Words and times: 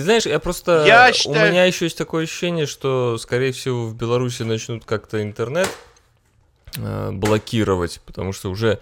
Ты 0.00 0.04
знаешь, 0.04 0.24
я 0.24 0.38
просто... 0.38 0.84
Я 0.86 1.10
У 1.10 1.12
считаю- 1.12 1.50
меня 1.52 1.66
еще 1.66 1.84
есть 1.84 1.98
такое 1.98 2.24
ощущение, 2.24 2.64
что, 2.64 3.18
скорее 3.18 3.52
всего, 3.52 3.86
в 3.86 3.94
Беларуси 3.94 4.44
начнут 4.44 4.86
как-то 4.86 5.22
интернет 5.22 5.68
э, 6.78 7.10
блокировать, 7.12 8.00
потому 8.06 8.32
что 8.32 8.48
уже 8.50 8.80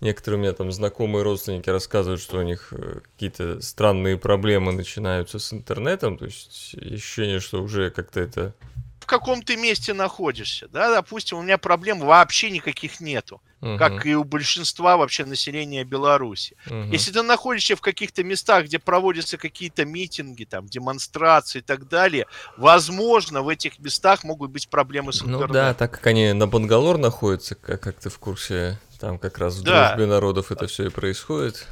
некоторые 0.00 0.38
у 0.38 0.42
меня 0.42 0.52
там 0.52 0.70
знакомые 0.70 1.24
родственники 1.24 1.68
рассказывают, 1.68 2.20
что 2.22 2.38
у 2.38 2.42
них 2.42 2.68
э, 2.70 3.00
какие-то 3.14 3.60
странные 3.60 4.16
проблемы 4.16 4.70
начинаются 4.70 5.40
с 5.40 5.52
интернетом, 5.52 6.16
то 6.16 6.26
есть 6.26 6.76
ощущение, 6.76 7.40
что 7.40 7.60
уже 7.64 7.90
как-то 7.90 8.20
это... 8.20 8.54
В 9.00 9.06
каком 9.06 9.42
ты 9.42 9.56
месте 9.56 9.92
находишься, 9.92 10.68
да, 10.68 10.94
допустим, 10.94 11.38
у 11.38 11.42
меня 11.42 11.58
проблем 11.58 11.98
вообще 11.98 12.48
никаких 12.48 13.00
нету, 13.00 13.42
Мгм, 13.60 13.76
как 13.78 14.06
и 14.06 14.14
у 14.14 14.24
большинства 14.24 14.96
вообще 14.96 15.26
населения 15.26 15.84
Беларуси. 15.84 16.56
мгм. 16.66 16.90
Если 16.92 17.12
ты 17.12 17.20
находишься 17.22 17.76
в 17.76 17.82
каких-то 17.82 18.24
местах, 18.24 18.64
где 18.64 18.78
проводятся 18.78 19.36
какие-то 19.36 19.84
митинги, 19.84 20.44
там, 20.44 20.66
демонстрации 20.66 21.58
и 21.58 21.62
так 21.62 21.86
далее, 21.86 22.26
возможно, 22.56 23.42
в 23.42 23.48
этих 23.48 23.78
местах 23.78 24.24
могут 24.24 24.50
быть 24.50 24.68
проблемы 24.70 25.12
с 25.12 25.20
Ну 25.20 25.28
интернетом. 25.28 25.52
да, 25.52 25.74
так 25.74 25.90
как 25.92 26.06
они 26.06 26.32
на 26.32 26.46
Бангалор 26.46 26.96
находятся, 26.96 27.54
как, 27.54 27.82
как 27.82 28.00
ты 28.00 28.08
в 28.08 28.18
курсе, 28.18 28.78
там 28.98 29.18
как 29.18 29.36
раз 29.38 29.56
в 29.56 29.62
Да. 29.62 29.88
дружбе 29.90 30.06
народов 30.06 30.50
это 30.52 30.66
все 30.66 30.86
и 30.86 30.88
происходит. 30.88 31.66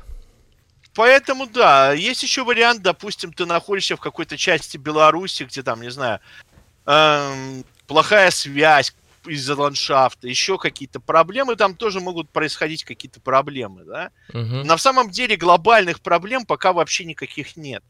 Поэтому, 0.95 1.47
да, 1.47 1.93
есть 1.93 2.23
еще 2.23 2.45
вариант, 2.45 2.83
допустим, 2.83 3.33
ты 3.33 3.47
находишься 3.47 3.97
в 3.97 4.01
какой-то 4.01 4.37
части 4.37 4.77
Беларуси, 4.77 5.45
где 5.45 5.63
там, 5.63 5.81
не 5.81 5.91
знаю, 5.91 6.21
эм, 6.87 7.65
плохая 7.87 8.31
связь 8.31 8.93
из-за 9.29 9.55
ландшафта, 9.55 10.29
еще 10.29 10.59
какие-то 10.59 11.01
проблемы, 11.01 11.57
там 11.57 11.75
тоже 11.75 12.01
могут 12.01 12.29
происходить 12.31 12.85
какие-то 12.85 13.21
проблемы, 13.21 13.85
да. 13.85 14.11
Мгм. 14.33 14.63
На 14.63 14.79
самом 14.79 15.11
деле 15.11 15.37
глобальных 15.37 16.01
проблем 16.01 16.45
пока 16.47 16.73
вообще 16.73 17.05
никаких 17.05 17.57
нет. 17.57 17.83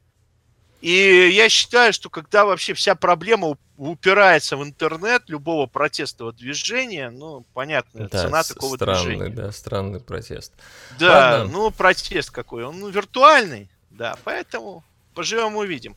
И 0.80 1.30
я 1.32 1.48
считаю, 1.48 1.93
что 1.93 2.09
когда 2.09 2.45
вообще 2.45 2.73
вся 2.73 2.95
проблема 2.95 3.48
уп- 3.48 3.59
упирается 3.77 4.56
в 4.56 4.62
интернет 4.62 5.24
любого 5.26 5.66
протестного 5.66 6.32
движения, 6.32 7.10
ну, 7.10 7.45
понятно, 7.52 8.09
Да, 8.09 8.23
цена 8.23 8.43
такого 8.45 8.76
странный, 8.76 9.16
движения. 9.16 9.29
да, 9.30 9.51
странный 9.52 10.01
протест. 10.01 10.52
Да, 10.98 11.38
Ладно. 11.38 11.52
ну 11.52 11.70
протест 11.73 12.30
какой, 12.30 12.65
он 12.65 12.88
виртуальный, 12.91 13.68
да, 13.91 14.16
поэтому 14.23 14.85
поживем 15.15 15.57
увидим. 15.57 15.96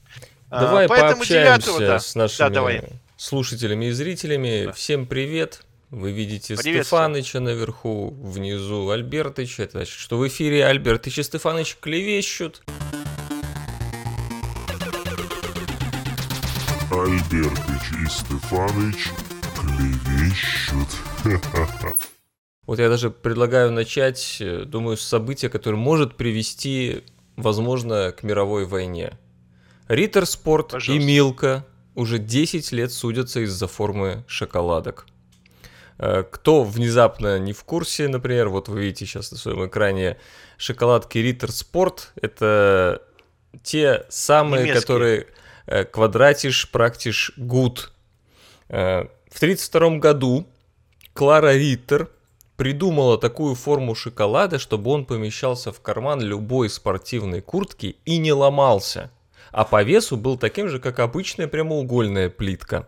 А, 0.50 0.62
Давай 0.62 0.88
поэтому 0.88 1.18
пообщаемся 1.18 1.68
9 1.74 1.80
да. 1.88 2.00
с 2.00 2.16
нашими 2.16 2.50
давай. 2.50 2.90
Слушателями 3.22 3.86
и 3.86 3.92
зрителями. 3.92 4.66
Да. 4.66 4.72
Всем 4.72 5.06
привет. 5.06 5.64
Вы 5.92 6.12
видите 6.12 6.56
Приветствую. 6.56 6.84
Стефаныча 6.84 7.40
наверху, 7.40 8.10
внизу 8.10 8.90
Альбертыч. 8.90 9.60
Это 9.60 9.74
значит, 9.74 9.94
что 9.94 10.18
в 10.18 10.28
эфире 10.28 10.66
Альбертыч 10.66 11.20
и 11.20 11.24
Стефаныч 11.24 11.78
клевещут. 11.80 12.64
Альбертыч 16.90 17.92
и 17.92 18.10
Стефаныч 18.10 19.12
клевещут. 19.56 20.90
Вот 22.68 22.80
я 22.80 22.90
даже 22.90 23.10
предлагаю 23.10 23.72
начать, 23.72 24.38
э, 24.40 24.64
думаю, 24.66 24.96
с 24.96 25.02
события, 25.02 25.50
которое 25.50 25.78
может 25.78 26.16
привести, 26.16 27.04
возможно, 27.36 28.14
к 28.14 28.24
мировой 28.24 28.66
войне. 28.66 29.18
Риттер 29.90 30.26
Спорт 30.26 30.74
и. 30.88 31.00
Милка 31.00 31.66
уже 31.96 32.20
10 32.20 32.72
лет 32.72 32.92
судятся 32.92 33.42
из-за 33.42 33.68
формы 33.68 34.24
шоколадок. 34.28 35.06
Э, 35.98 36.24
Кто 36.30 36.64
внезапно 36.64 37.40
не 37.40 37.54
в 37.54 37.64
курсе, 37.64 38.08
например, 38.08 38.50
вот 38.50 38.68
вы 38.70 38.82
видите 38.82 39.06
сейчас 39.06 39.32
на 39.32 39.38
своем 39.38 39.66
экране 39.68 40.18
шоколадки 40.58 41.18
Риттер 41.18 41.52
Спорт. 41.52 42.12
Это 42.16 43.02
те 43.64 44.06
самые, 44.10 44.64
Немецкие. 44.64 44.82
которые 44.82 45.28
квадратиш, 45.92 46.70
практиш, 46.72 47.32
гуд. 47.38 47.92
В 48.68 49.38
1932 49.38 49.98
году 50.00 50.48
Клара 51.14 51.54
Риттер 51.56 52.10
придумала 52.58 53.18
такую 53.18 53.56
форму 53.56 53.96
шоколада, 53.96 54.60
чтобы 54.60 54.92
он 54.92 55.06
помещался 55.06 55.72
в 55.72 55.82
карман 55.82 56.22
любой 56.22 56.70
спортивной 56.70 57.42
куртки 57.42 57.96
и 58.06 58.18
не 58.18 58.34
ломался, 58.34 59.12
а 59.52 59.66
по 59.66 59.84
весу 59.84 60.18
был 60.18 60.38
таким 60.38 60.70
же, 60.70 60.80
как 60.80 61.00
обычная 61.00 61.48
прямоугольная 61.48 62.30
плитка. 62.30 62.88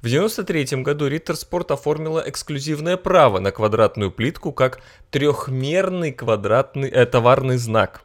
В 0.00 0.06
1993 0.06 0.82
году 0.82 1.08
Риттер 1.08 1.34
Спорт 1.34 1.72
оформила 1.72 2.22
эксклюзивное 2.24 2.96
право 2.96 3.40
на 3.40 3.50
квадратную 3.50 4.12
плитку 4.12 4.52
как 4.52 4.80
трехмерный 5.10 6.12
квадратный 6.12 6.88
э, 6.88 7.04
товарный 7.04 7.56
знак. 7.56 8.04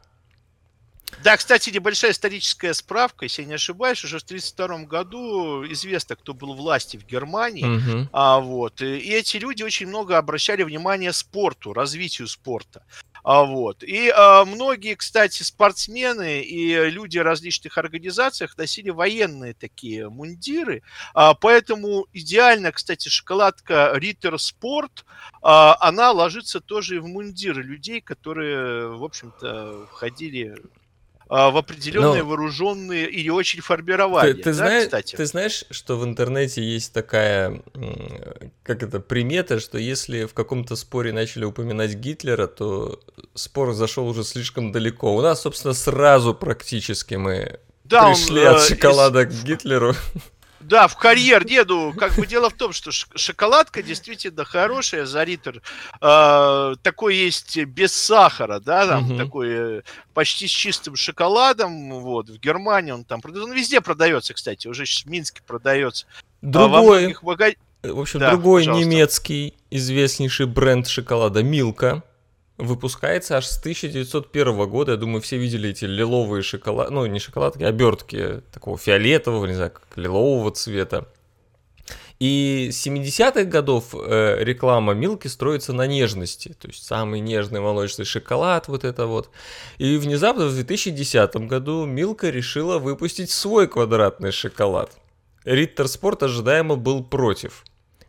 Да, 1.23 1.37
кстати, 1.37 1.69
небольшая 1.69 2.11
историческая 2.11 2.73
справка, 2.73 3.25
если 3.25 3.43
я 3.43 3.47
не 3.47 3.53
ошибаюсь, 3.53 4.03
уже 4.03 4.19
в 4.19 4.23
1932 4.23 4.85
году 4.87 5.63
известно, 5.71 6.15
кто 6.15 6.33
был 6.33 6.53
власти 6.53 6.97
в 6.97 7.05
Германии. 7.05 7.63
Мгм. 7.63 8.09
А, 8.11 8.39
вот. 8.39 8.81
И 8.81 8.97
и 8.97 9.11
эти 9.11 9.37
люди 9.37 9.63
очень 9.63 9.87
много 9.87 10.17
обращали 10.17 10.63
внимание 10.63 11.13
спорту, 11.13 11.73
развитию 11.73 12.27
спорта. 12.27 12.83
А, 13.23 13.43
вот. 13.43 13.83
И 13.83 14.09
а, 14.09 14.43
многие, 14.45 14.95
кстати, 14.95 15.43
спортсмены 15.43 16.41
и 16.41 16.89
люди 16.89 17.17
различных 17.17 17.77
организациях 17.77 18.57
носили 18.57 18.89
военные 18.89 19.53
такие 19.53 20.09
мундиры. 20.09 20.83
А, 21.13 21.33
поэтому 21.33 22.07
идеально, 22.11 22.71
кстати, 22.71 23.07
шоколадка 23.07 23.91
Риттер 23.95 24.37
Спорт, 24.39 25.05
а, 25.41 25.77
она 25.79 26.11
ложится 26.11 26.59
тоже 26.59 26.97
и 26.97 26.99
в 26.99 27.07
мундиры 27.07 27.63
людей, 27.63 28.01
которые, 28.01 28.89
в 28.89 29.03
общем-то, 29.03 29.87
входили 29.91 30.55
в 31.29 31.57
определенные 31.57 32.21
Но- 32.23 32.29
вооруженные 32.29 33.09
или 33.09 33.29
очень 33.29 33.61
формирования. 33.61 34.33
Ты, 34.33 34.43
ты 34.43 34.49
да, 34.51 34.53
знаешь, 34.53 34.83
кстати? 34.85 35.15
ты 35.15 35.25
знаешь, 35.25 35.65
что 35.71 35.97
в 35.97 36.03
интернете 36.05 36.61
есть 36.63 36.93
такая, 36.93 37.61
как 38.63 38.83
это, 38.83 38.99
примета, 38.99 39.59
что 39.59 39.77
если 39.77 40.25
в 40.25 40.33
каком-то 40.33 40.75
споре 40.75 41.11
начали 41.13 41.45
упоминать 41.45 41.93
Гитлера, 41.95 42.47
то 42.47 42.99
спор 43.33 43.73
зашел 43.73 44.07
уже 44.07 44.23
слишком 44.23 44.71
далеко. 44.71 45.15
У 45.15 45.21
нас, 45.21 45.41
собственно, 45.41 45.73
сразу 45.73 46.33
практически 46.35 47.15
мы 47.15 47.59
Да, 47.83 48.07
он, 48.09 48.15
пришли 48.15 48.41
э, 48.41 48.47
от 48.49 48.57
из- 48.61 48.67
шоколада 48.67 49.25
к 49.25 49.31
Гитлеру. 49.43 49.95
Да, 50.63 50.87
в 50.87 50.97
карьер 50.97 51.43
деду. 51.45 51.93
Как 51.97 52.13
бы 52.15 52.25
дело 52.25 52.49
в 52.49 52.53
том, 52.53 52.73
что 52.73 52.91
шоколадка 52.91 53.83
действительно 53.83 54.45
хорошая 54.45 55.05
за 55.05 55.23
литр. 55.23 55.61
Э, 56.01 56.75
такой 56.81 57.15
есть 57.15 57.57
без 57.65 57.93
сахара, 57.93 58.59
да, 58.59 58.87
там 58.87 59.17
такой 59.17 59.49
э, 59.49 59.81
почти 60.13 60.47
с 60.47 60.51
чистым 60.51 60.95
шоколадом. 60.95 61.91
Вот, 61.99 62.29
в 62.29 62.39
Германии 62.39 62.91
он 62.91 63.03
там 63.03 63.21
продается. 63.21 63.49
Он 63.51 63.55
везде 63.57 63.81
продается, 63.81 64.33
кстати, 64.33 64.67
уже 64.67 64.85
сейчас 64.85 65.03
в 65.05 65.09
Минске 65.09 65.41
продается. 65.45 66.05
А 66.09 66.23
Другой, 66.41 67.15
мага- 67.21 67.55
в 67.83 67.99
общем, 67.99 68.19
Да, 68.19 68.31
другой 68.31 68.61
пожалуйста. 68.61 68.85
немецкий 68.89 69.53
известнейший 69.69 70.45
бренд 70.45 70.87
шоколада 70.87 71.43
Милка 71.43 72.03
выпускается 72.65 73.37
аж 73.37 73.45
с 73.45 73.59
1901 73.59 74.69
года. 74.69 74.93
Я 74.93 74.97
думаю, 74.97 75.21
все 75.21 75.37
видели 75.37 75.69
эти 75.69 75.85
лиловые 75.85 76.43
шоколад, 76.43 76.89
ну 76.89 77.05
не 77.05 77.19
шоколадки, 77.19 77.63
а 77.63 77.69
обертки 77.69 78.41
такого 78.51 78.77
фиолетового, 78.77 79.45
не 79.45 79.53
знаю, 79.53 79.71
как 79.71 79.97
лилового 79.97 80.51
цвета. 80.51 81.07
И 82.19 82.69
с 82.71 82.87
70-х 82.87 83.43
годов 83.45 83.93
э, 83.93 84.37
реклама 84.43 84.93
Милки 84.93 85.27
строится 85.27 85.73
на 85.73 85.87
нежности, 85.87 86.55
то 86.57 86.69
есть 86.69 86.85
самый 86.85 87.19
нежный 87.19 87.59
молочный 87.59 88.05
шоколад, 88.05 88.67
вот 88.67 88.85
это 88.85 89.07
вот. 89.07 89.29
И 89.77 89.97
внезапно 89.97 90.45
в 90.45 90.53
2010 90.53 91.35
году 91.47 91.85
Милка 91.85 92.29
решила 92.29 92.79
выпустить 92.79 93.29
свой 93.29 93.67
квадратный 93.67 94.31
шоколад. 94.31 94.91
Риттер 95.43 95.87
Спорт 95.87 96.23
ожидаемо 96.23 96.77
был 96.77 97.03
против. 97.03 97.65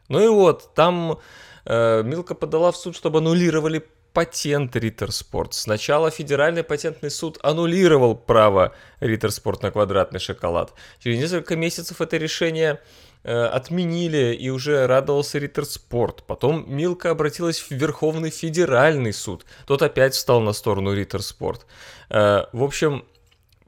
Ну 0.09 0.23
и 0.23 0.29
вот, 0.29 0.75
там 0.75 1.19
э, 1.65 2.03
Милка 2.05 2.35
подала 2.35 2.71
в 2.71 2.77
суд, 2.77 2.95
чтобы 2.95 3.19
аннулировали 3.19 3.85
патент 4.15 4.75
Риттер 4.77 5.13
Спорт. 5.13 5.53
Сначала 5.53 6.11
федеральный 6.11 6.63
патентный 6.63 7.11
суд 7.11 7.39
аннулировал 7.43 8.15
право 8.15 8.73
Риттер 9.01 9.33
Спорт 9.33 9.63
на 9.63 9.71
квадратный 9.71 10.21
шоколад. 10.21 10.73
Через 11.01 11.19
несколько 11.19 11.57
месяцев 11.57 12.01
это 12.01 12.17
решение 12.17 12.81
э, 13.25 13.45
отменили 13.45 14.33
и 14.35 14.49
уже 14.51 14.87
радовался 14.87 15.39
Риттер 15.39 15.65
Спорт. 15.67 16.23
Потом 16.27 16.65
Милка 16.75 17.11
обратилась 17.11 17.59
в 17.59 17.73
Верховный 17.73 18.31
федеральный 18.31 19.13
суд. 19.13 19.45
Тот 19.67 19.83
опять 19.83 20.15
встал 20.15 20.41
на 20.41 20.53
сторону 20.53 20.95
Риттер 20.95 21.21
Спорт. 21.21 21.67
Э, 22.09 22.45
в 22.53 22.63
общем, 22.63 23.05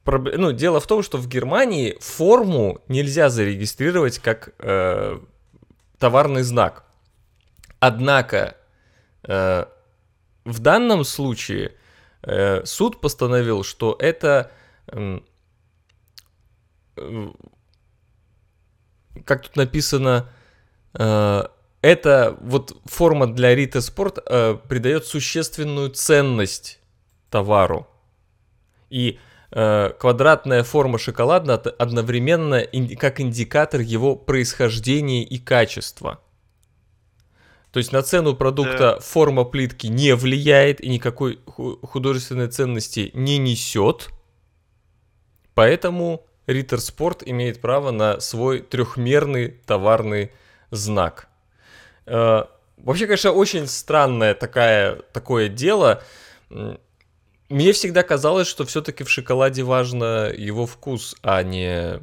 проб- 0.04 0.36
ну, 0.36 0.52
дело 0.52 0.78
в 0.78 0.86
том, 0.86 1.02
что 1.02 1.18
в 1.18 1.28
Германии 1.28 1.98
форму 2.00 2.80
нельзя 2.86 3.30
зарегистрировать 3.30 4.20
как 4.20 4.54
э, 4.60 5.18
товарный 5.98 6.42
знак. 6.42 6.84
Однако 7.80 8.56
э, 9.24 9.66
в 10.46 10.60
данном 10.60 11.04
случае 11.04 11.74
э, 12.22 12.64
суд 12.64 13.00
постановил, 13.00 13.64
что 13.64 13.96
это 13.98 14.50
э, 14.86 15.18
как 19.24 19.42
тут 19.42 19.56
написано, 19.56 20.28
э, 20.94 21.42
эта 21.82 22.36
вот 22.40 22.76
форма 22.84 23.26
для 23.26 23.54
Рита 23.54 23.80
Спорт 23.80 24.18
э, 24.24 24.56
придает 24.68 25.04
существенную 25.04 25.90
ценность 25.90 26.80
товару. 27.30 27.86
И 28.88 29.18
э, 29.50 29.90
квадратная 29.98 30.62
форма 30.62 30.98
шоколада 30.98 31.54
одновременно 31.54 32.62
как 32.98 33.20
индикатор 33.20 33.80
его 33.80 34.16
происхождения 34.16 35.24
и 35.24 35.38
качества. 35.38 36.20
То 37.76 37.80
есть 37.80 37.92
на 37.92 38.02
цену 38.02 38.34
продукта 38.34 38.94
да. 38.94 39.00
форма 39.00 39.44
плитки 39.44 39.86
не 39.88 40.14
влияет 40.14 40.80
и 40.80 40.88
никакой 40.88 41.40
художественной 41.44 42.48
ценности 42.48 43.10
не 43.12 43.36
несет. 43.36 44.08
Поэтому 45.52 46.24
Ritter 46.46 46.78
Sport 46.78 47.24
имеет 47.26 47.60
право 47.60 47.90
на 47.90 48.18
свой 48.20 48.60
трехмерный 48.60 49.48
товарный 49.66 50.32
знак. 50.70 51.28
Э, 52.06 52.44
вообще, 52.78 53.04
конечно, 53.04 53.32
очень 53.32 53.66
странное 53.66 54.32
такая, 54.32 55.02
такое 55.12 55.50
дело. 55.50 56.02
Мне 57.50 57.72
всегда 57.72 58.02
казалось, 58.02 58.48
что 58.48 58.64
все-таки 58.64 59.04
в 59.04 59.10
шоколаде 59.10 59.64
важно 59.64 60.32
его 60.34 60.64
вкус, 60.64 61.14
а 61.20 61.42
не 61.42 62.00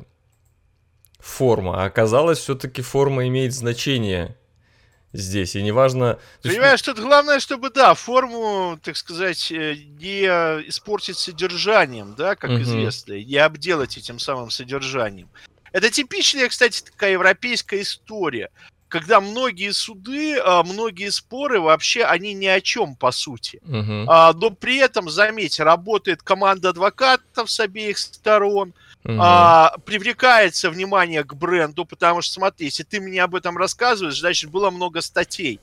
форма. 1.18 1.82
А 1.82 1.86
оказалось, 1.86 2.38
все-таки 2.38 2.84
форма 2.84 3.28
имеет 3.28 3.56
значение 3.56 4.38
здесь. 5.14 5.56
И 5.56 5.62
неважно... 5.62 6.20
Понимаешь, 6.42 6.82
есть... 6.82 6.86
тут 6.86 7.00
главное, 7.00 7.40
чтобы, 7.40 7.70
да, 7.70 7.94
форму, 7.94 8.80
так 8.84 8.98
сказать, 8.98 9.52
э, 9.52 9.76
не 9.76 10.26
испортить 10.68 11.18
содержанием, 11.18 12.16
да, 12.18 12.36
как 12.36 12.52
угу. 12.52 12.62
известно, 12.62 13.14
не 13.14 13.38
обделать 13.38 13.98
этим 13.98 14.20
самым 14.20 14.50
содержанием. 14.50 15.30
Это 15.72 15.90
типичная, 15.90 16.50
кстати, 16.50 16.84
такая 16.84 17.14
европейская 17.14 17.82
история 17.82 18.50
когда 18.94 19.22
многие 19.22 19.72
суды, 19.72 20.38
а, 20.38 20.62
многие 20.62 21.10
споры 21.10 21.60
вообще, 21.60 22.04
они 22.04 22.36
ни 22.36 22.46
о 22.46 22.62
чем, 22.62 22.96
по 22.96 23.12
сути. 23.12 23.60
Uh-huh. 23.64 24.34
Но 24.40 24.52
при 24.52 24.78
этом, 24.78 25.10
заметь, 25.10 25.60
работает 25.60 26.22
команда 26.22 26.70
адвокатов 26.70 27.50
с 27.50 27.60
обеих 27.60 27.98
сторон, 27.98 28.76
uh-huh. 29.06 29.18
а, 29.20 29.78
привлекается 29.86 30.70
внимание 30.70 31.24
к 31.24 31.34
бренду, 31.34 31.86
потому 31.86 32.22
что, 32.22 32.34
смотри, 32.34 32.68
если 32.68 32.84
ты 32.84 33.00
мне 33.00 33.24
об 33.24 33.36
этом 33.36 33.58
рассказываешь, 33.58 34.20
значит, 34.20 34.50
было 34.50 34.70
много 34.70 35.02
статей. 35.02 35.60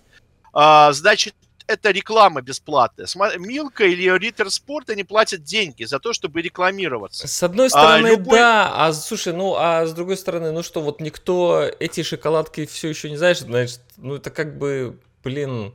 А, 0.53 0.93
значит, 0.93 1.35
это 1.71 1.91
реклама 1.91 2.43
бесплатная. 2.43 3.07
Милка 3.39 3.85
или 3.85 4.19
Риттер 4.19 4.51
Спорт, 4.51 4.91
они 4.91 5.05
платят 5.05 5.45
деньги 5.45 5.85
за 5.85 6.01
то, 6.01 6.13
чтобы 6.13 6.43
рекламироваться. 6.43 7.29
С 7.29 7.43
одной 7.43 7.67
а 7.67 7.71
стороны, 7.71 8.09
а, 8.09 8.11
любой... 8.11 8.39
да, 8.39 8.87
а 8.87 8.93
слушай, 8.93 9.33
ну, 9.33 9.55
а 9.57 9.87
с 9.87 9.93
другой 9.93 10.17
стороны, 10.17 10.51
ну 10.51 10.63
что, 10.63 10.81
вот 10.81 11.01
никто 11.01 11.65
эти 11.79 12.03
шоколадки 12.03 12.67
все 12.67 12.89
еще 12.89 13.09
не 13.09 13.17
знает, 13.17 13.39
значит, 13.39 13.81
ну 13.97 14.17
это 14.17 14.31
как 14.31 14.59
бы, 14.59 14.99
блин, 15.23 15.73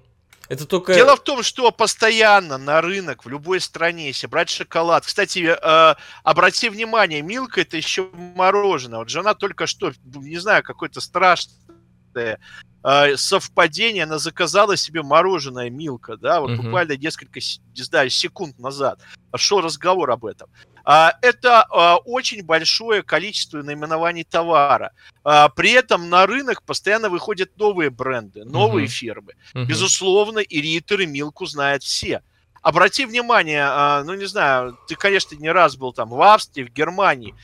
это 0.48 0.66
только... 0.66 0.94
Дело 0.94 1.16
в 1.16 1.22
том, 1.22 1.44
что 1.44 1.72
постоянно 1.72 2.58
на 2.58 2.82
рынок 2.82 3.26
в 3.26 3.30
любой 3.30 3.60
стране, 3.60 4.08
если 4.08 4.28
брать 4.28 4.50
шоколад... 4.50 5.06
Кстати, 5.06 5.40
э, 5.40 5.96
обрати 6.24 6.70
внимание, 6.70 7.22
Милка 7.22 7.62
это 7.62 7.78
еще 7.78 8.10
мороженое. 8.14 9.00
Вот 9.00 9.10
жена 9.10 9.34
только 9.34 9.66
что, 9.66 9.92
не 10.04 10.38
знаю, 10.38 10.64
какой-то 10.64 11.02
страшный 11.02 11.54
э, 12.16 13.18
совпадение, 13.18 14.04
она 14.04 14.18
заказала 14.20 14.78
себе 14.78 15.04
мороженое 15.04 15.70
Милка, 15.70 16.18
да, 16.18 16.42
вот 16.42 16.52
угу. 16.52 16.64
буквально 16.64 16.98
несколько, 16.98 17.40
не 17.40 17.84
знаю, 17.84 18.10
секунд 18.10 18.60
назад 18.60 19.00
шел 19.38 19.62
разговор 19.62 20.12
об 20.12 20.26
этом. 20.26 20.50
А, 20.86 21.14
это 21.22 21.64
а, 21.64 21.98
очень 21.98 22.44
большое 22.44 23.02
количество 23.02 23.62
наименований 23.64 24.24
товара. 24.24 24.92
А, 25.24 25.50
при 25.50 25.72
этом 25.72 26.10
на 26.10 26.28
рынок 26.28 26.62
постоянно 26.64 27.10
выходят 27.10 27.58
новые 27.58 27.90
бренды, 27.90 28.46
новые 28.46 28.86
uh 28.86 28.90
фирмы. 28.90 29.34
uh 29.56 29.66
Безусловно, 29.66 30.40
и 30.40 30.62
Риттер, 30.62 31.02
и 31.02 31.06
Милку 31.08 31.48
знают 31.48 31.82
все. 31.82 32.22
Обрати 32.66 33.06
внимание, 33.06 34.04
ну 34.06 34.16
не 34.16 34.26
знаю, 34.26 34.76
ты, 34.88 34.96
конечно, 34.96 35.36
не 35.36 35.52
раз 35.52 35.76
был 35.76 35.94
там 35.94 36.10
в 36.10 36.20
Австрии, 36.20 36.64
в 36.64 36.74
Германии, 36.74 37.36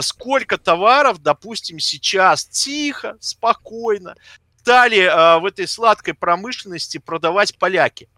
сколько 0.00 0.56
товаров, 0.56 1.22
допустим, 1.22 1.78
сейчас 1.78 2.46
тихо, 2.46 3.18
спокойно 3.20 4.14
стали 4.60 5.40
в 5.40 5.44
этой 5.44 5.68
сладкой 5.68 6.14
промышленности 6.14 6.96
продавать 6.96 7.58
поляки. 7.58 8.08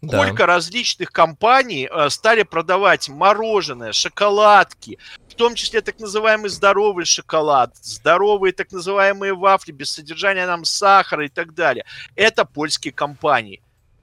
Да. 0.00 0.22
Сколько 0.22 0.46
различных 0.46 1.12
компаний 1.12 1.90
стали 2.08 2.42
продавать 2.42 3.10
мороженое, 3.10 3.92
шоколадки, 3.92 4.98
в 5.28 5.34
том 5.34 5.54
числе 5.56 5.82
так 5.82 5.98
называемый 6.00 6.48
здоровый 6.48 7.04
шоколад, 7.04 7.76
здоровые 7.82 8.54
так 8.54 8.72
называемые 8.72 9.34
вафли 9.34 9.72
без 9.72 9.90
содержания 9.90 10.46
нам 10.46 10.64
сахара 10.64 11.26
и 11.26 11.28
так 11.28 11.52
далее. 11.52 11.84
Это 12.16 12.46
польские 12.46 12.94
компании. 12.94 13.60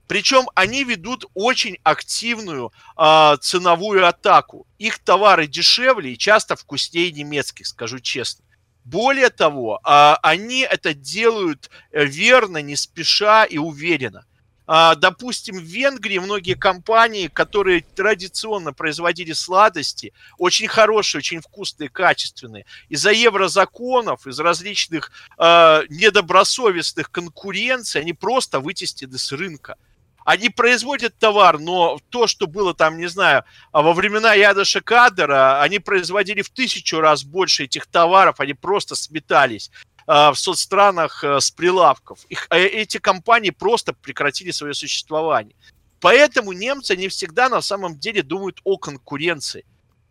Причем 0.07 0.49
они 0.55 0.83
ведут 0.83 1.25
очень 1.33 1.77
активную 1.83 2.71
э, 2.97 3.37
ценовую 3.41 4.07
атаку. 4.07 4.67
Их 4.77 4.99
товары 4.99 5.47
дешевле 5.47 6.13
и 6.13 6.17
часто 6.17 6.55
вкуснее 6.55 7.11
немецких, 7.11 7.67
скажу 7.67 7.99
честно. 7.99 8.45
Более 8.83 9.29
того, 9.29 9.79
э, 9.83 10.15
они 10.21 10.59
это 10.61 10.93
делают 10.93 11.69
э, 11.91 12.05
верно, 12.05 12.61
не 12.61 12.75
спеша 12.75 13.45
и 13.45 13.57
уверенно. 13.57 14.25
А, 14.67 14.95
допустим, 14.95 15.57
в 15.57 15.63
Венгрии 15.63 16.17
многие 16.17 16.55
компании, 16.55 17.27
которые 17.27 17.81
традиционно 17.81 18.73
производили 18.73 19.31
сладости, 19.33 20.11
очень 20.37 20.67
хорошие, 20.67 21.19
очень 21.19 21.41
вкусные, 21.41 21.89
качественные, 21.89 22.65
из-за 22.89 23.11
еврозаконов, 23.11 24.25
из 24.25 24.39
различных 24.39 25.11
э, 25.37 25.81
недобросовестных 25.89 27.11
конкуренций, 27.11 28.01
они 28.01 28.13
просто 28.13 28.59
вытеснены 28.59 29.17
с 29.17 29.31
рынка. 29.31 29.77
Они 30.25 30.50
производят 30.50 31.18
товар, 31.18 31.60
но 31.60 32.00
то, 32.10 32.27
что 32.27 32.48
было 32.48 32.74
там, 32.74 32.98
не 32.98 33.07
знаю, 33.07 33.45
во 33.72 33.94
времена 33.94 34.33
Яда 34.33 34.66
Шакадера, 34.66 35.62
они 35.62 35.80
производили 35.80 36.42
в 36.42 36.50
тысячу 36.50 37.00
раз 37.00 37.24
больше 37.24 37.63
этих 37.63 37.86
товаров, 37.86 38.39
они 38.39 38.54
просто 38.54 38.95
сметались. 38.95 39.72
А, 40.07 40.31
в 40.31 40.38
соцстранах 40.38 41.24
э, 41.24 41.39
с 41.39 41.50
прилавков. 41.50 42.25
Их, 42.30 42.48
э, 42.51 42.66
эти 42.66 43.00
компании 43.00 43.50
просто 43.50 43.94
прекратили 43.94 44.51
свое 44.51 44.75
существование. 44.75 45.56
Поэтому 46.00 46.54
немцы 46.54 46.95
не 46.95 47.07
всегда 47.07 47.50
на 47.50 47.62
самом 47.62 47.98
деле 47.98 48.22
думают 48.22 48.62
о 48.63 48.77
конкуренции. 48.77 49.66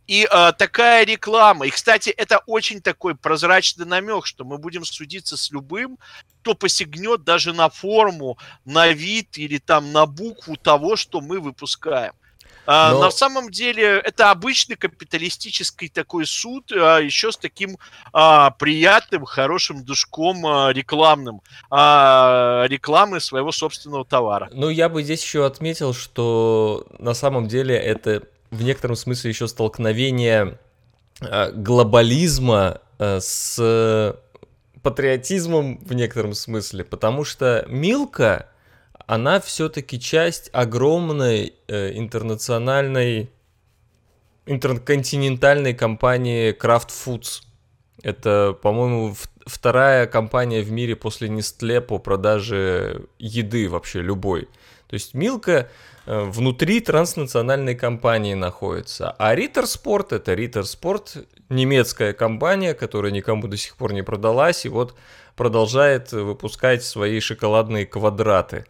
И 0.09 0.29
э, 0.31 0.53
такая 0.59 1.07
реклама, 1.07 1.67
и, 1.67 1.71
кстати, 1.71 2.11
это 2.11 2.39
очень 2.47 2.83
такой 2.83 3.15
прозрачный 3.15 3.87
намек, 3.87 4.27
что 4.27 4.45
мы 4.45 4.59
будем 4.59 4.85
судиться 4.85 5.37
с 5.37 5.53
любым, 5.53 5.99
кто 6.45 6.55
посягнет 6.55 7.25
даже 7.25 7.55
на 7.55 7.71
форму, 7.71 8.37
на 8.67 8.93
вид 8.93 9.39
или 9.39 9.57
там 9.57 9.93
на 9.93 10.05
букву 10.05 10.57
того, 10.57 10.95
что 10.95 11.23
мы 11.23 11.41
выпускаем. 11.41 12.13
А, 12.67 12.93
Но... 12.93 13.01
На 13.01 13.11
самом 13.11 13.51
деле 13.51 13.99
это 13.99 14.31
обычный 14.31 14.77
капиталистический 14.77 15.89
такой 15.89 16.27
суд, 16.27 16.71
а, 16.71 16.99
еще 16.99 17.33
с 17.33 17.39
таким 17.39 17.79
а, 18.13 18.51
приятным, 18.51 19.25
хорошим 19.25 19.85
душком 19.85 20.47
а, 20.47 20.71
рекламным, 20.71 21.41
а, 21.71 22.67
рекламы 22.69 23.21
своего 23.21 23.51
собственного 23.51 24.05
товара. 24.05 24.51
Ну, 24.53 24.69
я 24.69 24.91
бы 24.91 25.03
здесь 25.03 25.23
еще 25.23 25.47
отметил, 25.47 25.95
что 25.95 26.87
на 26.99 27.15
самом 27.15 27.49
деле 27.49 27.75
это 27.75 28.23
в 28.51 28.63
некотором 28.63 28.97
смысле 28.97 29.31
еще 29.31 29.49
столкновение 29.49 30.59
а, 31.23 31.51
глобализма 31.53 32.83
а, 32.99 33.19
с 33.21 34.15
патриотизмом 34.85 35.79
в 35.79 35.93
некотором 35.95 36.35
смысле, 36.35 36.85
потому 36.85 37.25
что 37.25 37.67
Милка 37.69 38.49
она 39.07 39.41
все-таки 39.41 39.99
часть 39.99 40.51
огромной 40.53 41.55
э, 41.69 41.99
интернациональной, 41.99 43.31
интерконтинентальной 44.47 45.75
компании 45.75 46.57
Kraft 46.57 46.91
Foods. 46.91 47.43
Это, 48.03 48.57
по-моему, 48.63 49.15
вторая 49.47 50.07
компания 50.07 50.63
в 50.63 50.71
мире 50.71 50.97
после 50.97 51.29
Nestle 51.29 51.81
по 51.81 51.99
продаже 51.99 53.07
еды 53.19 53.69
вообще 53.69 54.01
любой. 54.01 54.49
То 54.87 54.95
есть 54.95 55.15
Милка 55.15 55.69
э, 56.07 56.21
внутри 56.25 56.81
транснациональной 56.81 57.75
компании 57.75 58.35
находится. 58.35 59.11
А 59.19 59.35
Ritter 59.35 59.65
Sport 59.65 60.15
это 60.17 60.35
Ritter 60.35 60.63
Sport, 60.63 61.27
немецкая 61.49 62.13
компания, 62.13 62.75
которая 62.75 63.13
никому 63.13 63.47
до 63.49 63.57
сих 63.57 63.77
пор 63.77 63.93
не 63.93 64.03
продалась, 64.03 64.65
и 64.65 64.69
вот 64.69 64.95
продолжает 65.37 66.13
выпускать 66.13 66.85
свои 66.85 67.21
шоколадные 67.21 67.87
квадраты. 67.87 68.67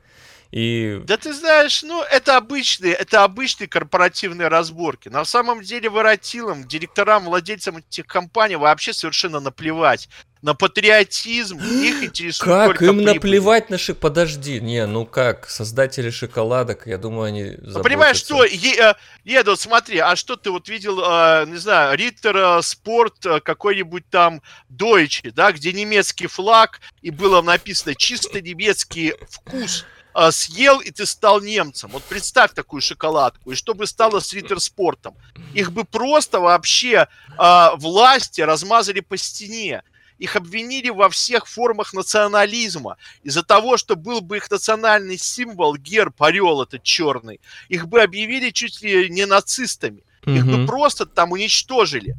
И... 0.55 1.01
Да 1.03 1.17
ты 1.17 1.33
знаешь, 1.33 1.83
ну, 1.83 2.05
это 2.05 2.37
обычные, 2.37 2.93
это 2.93 3.25
обычные 3.25 3.67
корпоративные 3.67 4.47
разборки. 4.47 5.09
На 5.09 5.25
самом 5.25 5.63
деле 5.63 5.91
воротилам, 5.91 6.63
директорам, 6.63 7.25
владельцам 7.25 7.79
этих 7.79 8.07
компаний 8.07 8.55
вообще 8.55 8.93
совершенно 8.93 9.41
наплевать 9.41 10.09
на 10.43 10.55
патриотизм, 10.55 11.59
их 11.59 12.05
интересует 12.05 12.73
Как 12.77 12.83
им 12.83 12.99
прибыль. 12.99 13.15
наплевать 13.15 13.71
на 13.71 13.79
шик... 13.79 13.99
Подожди, 13.99 14.61
не, 14.61 14.87
ну 14.87 15.07
как, 15.07 15.49
создатели 15.49 16.11
шоколадок, 16.11 16.87
я 16.87 16.99
думаю, 16.99 17.25
они 17.25 17.45
заботятся. 17.45 17.79
Ну, 17.79 17.83
понимаешь, 17.83 18.17
что, 18.19 18.45
е, 18.45 18.77
э, 18.79 18.95
еду, 19.25 19.57
смотри, 19.57 19.99
а 19.99 20.15
что 20.15 20.37
ты 20.37 20.53
вот 20.53 20.69
видел, 20.69 21.01
э, 21.01 21.47
не 21.49 21.57
знаю, 21.57 21.97
Риттер 21.99 22.37
э, 22.37 22.63
Спорт 22.63 23.17
какой-нибудь 23.43 24.05
там 24.09 24.41
Deutsche, 24.71 25.33
да, 25.33 25.51
где 25.51 25.73
немецкий 25.73 26.29
флаг, 26.29 26.81
и 27.03 27.11
было 27.11 27.43
написано 27.43 27.97
чисто 27.97 28.41
немецкий 28.41 29.15
вкус, 29.31 29.87
а, 30.15 30.31
съел, 30.31 30.79
и 30.81 30.91
ты 30.91 31.05
стал 31.07 31.41
немцем. 31.41 31.91
Вот 31.91 32.05
представь 32.05 32.55
такую 32.55 32.81
шоколадку, 32.81 33.51
и 33.51 33.55
что 33.57 33.75
бы 33.75 33.87
стало 33.87 34.21
с 34.21 34.33
Риттерспортом? 34.33 35.17
Их 35.55 35.73
бы 35.73 35.85
просто 35.85 36.39
вообще 36.41 37.09
а, 37.37 37.75
власти 37.77 38.41
размазали 38.41 39.01
по 39.01 39.17
стене. 39.17 39.83
Их 40.19 40.37
обвинили 40.37 40.91
во 40.91 41.11
всех 41.11 41.49
формах 41.49 41.93
национализма. 41.93 42.97
Из-за 43.25 43.43
того, 43.43 43.77
что 43.77 43.97
был 43.97 44.21
бы 44.21 44.37
их 44.37 44.49
национальный 44.49 45.19
символ, 45.19 45.77
герб, 45.77 46.23
орел 46.23 46.63
этот 46.63 46.85
черный, 46.85 47.41
их 47.69 47.89
бы 47.89 48.01
объявили 48.01 48.51
чуть 48.51 48.81
ли 48.83 49.11
не 49.11 49.27
нацистами. 49.27 50.05
Их 50.25 50.47
бы 50.47 50.67
просто 50.67 51.05
там 51.05 51.33
уничтожили. 51.33 52.17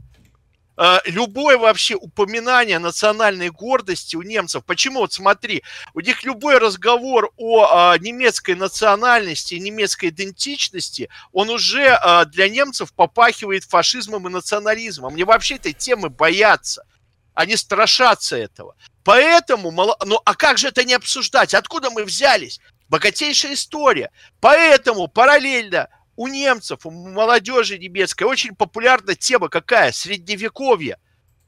Э, 0.78 1.00
любое 1.06 1.58
вообще 1.58 1.96
упоминание 1.96 2.80
национальной 2.80 3.50
гордости 3.50 4.16
у 4.16 4.22
немцев. 4.22 4.64
Почему? 4.66 5.00
Вот 5.00 5.14
смотри, 5.14 5.64
у 5.94 6.02
них 6.02 6.24
любой 6.24 6.58
разговор 6.58 7.32
о 7.38 7.68
а, 7.70 7.98
немецкой 7.98 8.56
национальности, 8.56 9.56
немецкой 9.56 10.10
идентичности, 10.10 11.10
он 11.32 11.50
уже 11.50 11.88
а, 11.88 12.26
для 12.26 12.50
немцев 12.50 12.94
попахивает 12.94 13.64
фашизмом 13.64 14.28
и 14.28 14.32
национализмом. 14.32 15.14
Мне 15.14 15.24
вообще 15.24 15.56
этой 15.56 15.74
темы 15.74 16.10
боятся. 16.10 16.86
Они 17.34 17.56
страшатся 17.56 18.38
этого. 18.38 18.76
Поэтому, 19.04 19.72
ну 19.72 20.22
а 20.26 20.36
как 20.36 20.58
же 20.58 20.70
это 20.70 20.84
не 20.84 20.94
обсуждать? 20.94 21.54
Откуда 21.54 21.90
мы 21.90 22.04
взялись? 22.04 22.60
Богатейшая 22.90 23.54
история. 23.54 24.12
Поэтому 24.40 25.08
параллельно 25.08 25.90
у 26.16 26.28
немцев, 26.28 26.86
у 26.86 26.92
молодежи 26.92 27.78
немецкой 27.78 28.24
очень 28.24 28.56
популярна 28.56 29.16
тема 29.16 29.50
какая? 29.50 29.92
Средневековье. 29.92 30.98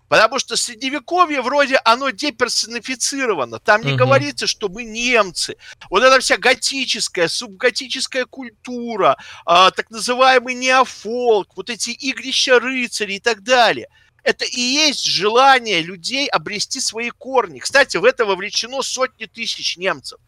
Потому 0.09 0.39
что 0.39 0.55
средневековье 0.55 1.41
вроде 1.41 1.79
оно 1.83 2.11
деперсонифицировано. 2.11 3.59
Там 3.59 3.81
не 3.81 3.91
угу. 3.91 3.99
говорится, 3.99 4.47
что 4.47 4.69
мы 4.69 4.85
немцы. 4.85 5.57
Вот 5.89 6.01
эта 6.01 6.19
вся 6.21 6.37
готическая, 6.37 7.27
субготическая 7.27 8.25
культура, 8.25 9.17
а, 9.45 9.71
так 9.71 9.89
называемый 9.89 10.53
неофолк, 10.53 11.57
вот 11.57 11.69
эти 11.69 11.89
игрища 11.89 12.59
рыцарей 12.59 13.17
и 13.17 13.19
так 13.19 13.43
далее. 13.43 13.89
Это 14.23 14.45
и 14.45 14.59
есть 14.59 15.05
желание 15.05 15.81
людей 15.81 16.27
обрести 16.27 16.79
свои 16.79 17.09
корни. 17.09 17.59
Кстати, 17.59 17.97
в 17.97 18.05
это 18.05 18.25
вовлечено 18.25 18.81
сотни 18.81 19.25
тысяч 19.25 19.77
немцев, 19.77 20.19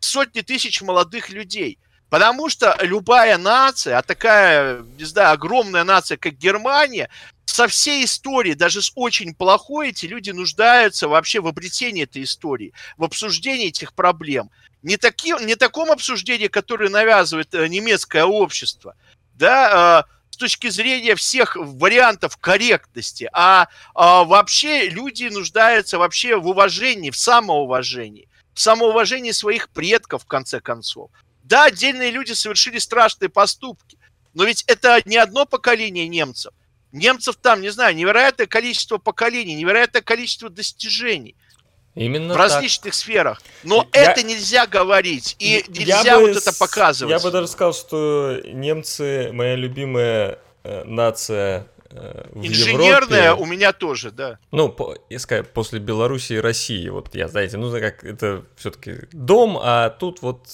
сотни 0.00 0.40
тысяч 0.40 0.82
молодых 0.82 1.30
людей– 1.30 1.78
Потому 2.10 2.48
что 2.48 2.76
любая 2.80 3.38
нация, 3.38 3.96
а 3.96 4.02
такая, 4.02 4.82
не 4.98 5.04
знаю, 5.04 5.32
огромная 5.32 5.84
нация, 5.84 6.16
как 6.18 6.34
Германия, 6.34 7.08
со 7.44 7.68
всей 7.68 8.04
историей, 8.04 8.54
даже 8.54 8.82
с 8.82 8.92
очень 8.96 9.34
плохой, 9.34 9.90
эти 9.90 10.06
люди 10.06 10.30
нуждаются 10.30 11.08
вообще 11.08 11.40
в 11.40 11.46
обретении 11.46 12.02
этой 12.02 12.24
истории, 12.24 12.72
в 12.96 13.04
обсуждении 13.04 13.68
этих 13.68 13.94
проблем. 13.94 14.50
Не, 14.82 14.96
таки, 14.96 15.34
не 15.40 15.54
таком 15.54 15.90
обсуждении, 15.90 16.48
которое 16.48 16.90
навязывает 16.90 17.54
э, 17.54 17.68
немецкое 17.68 18.24
общество, 18.24 18.96
да, 19.34 20.06
э, 20.06 20.30
с 20.30 20.36
точки 20.36 20.68
зрения 20.68 21.14
всех 21.14 21.56
вариантов 21.56 22.38
корректности, 22.38 23.28
а, 23.32 23.68
а 23.94 24.24
вообще 24.24 24.88
люди 24.88 25.24
нуждаются 25.24 25.98
вообще 25.98 26.36
в 26.36 26.46
уважении, 26.46 27.10
в 27.10 27.16
самоуважении, 27.16 28.28
в 28.54 28.60
самоуважении 28.60 29.32
своих 29.32 29.68
предков, 29.68 30.22
в 30.24 30.26
конце 30.26 30.60
концов. 30.60 31.10
Да, 31.50 31.64
отдельные 31.64 32.12
люди 32.12 32.32
совершили 32.32 32.78
страшные 32.78 33.28
поступки, 33.28 33.98
но 34.34 34.44
ведь 34.44 34.62
это 34.68 35.00
не 35.04 35.16
одно 35.16 35.46
поколение 35.46 36.06
немцев. 36.06 36.54
Немцев 36.92 37.36
там, 37.42 37.60
не 37.60 37.70
знаю, 37.70 37.96
невероятное 37.96 38.46
количество 38.46 38.98
поколений, 38.98 39.56
невероятное 39.56 40.00
количество 40.00 40.48
достижений. 40.48 41.34
Именно 41.96 42.34
в 42.34 42.36
различных 42.36 42.92
так. 42.92 42.94
сферах. 42.94 43.42
Но 43.64 43.84
я, 43.92 44.12
это 44.12 44.22
нельзя 44.22 44.68
говорить, 44.68 45.34
и 45.40 45.64
нельзя 45.68 46.20
вот 46.20 46.30
бы, 46.30 46.38
это 46.38 46.56
показывать. 46.56 47.10
Я 47.10 47.18
бы 47.18 47.32
даже 47.32 47.48
сказал, 47.48 47.74
что 47.74 48.40
немцы 48.44 49.30
моя 49.32 49.56
любимая 49.56 50.38
э, 50.62 50.84
нация 50.84 51.66
э, 51.90 52.28
в 52.30 52.46
Инженерная 52.46 53.24
Европе. 53.24 53.42
у 53.42 53.46
меня 53.46 53.72
тоже, 53.72 54.12
да. 54.12 54.38
Ну, 54.52 54.68
по, 54.68 54.96
если 55.08 55.40
после 55.40 55.80
Белоруссии 55.80 56.34
и 56.34 56.40
России, 56.40 56.88
вот 56.90 57.12
я, 57.16 57.26
знаете, 57.26 57.56
ну, 57.56 57.72
как 57.72 58.04
это 58.04 58.44
все-таки 58.56 59.08
дом, 59.10 59.58
а 59.60 59.90
тут 59.90 60.22
вот 60.22 60.46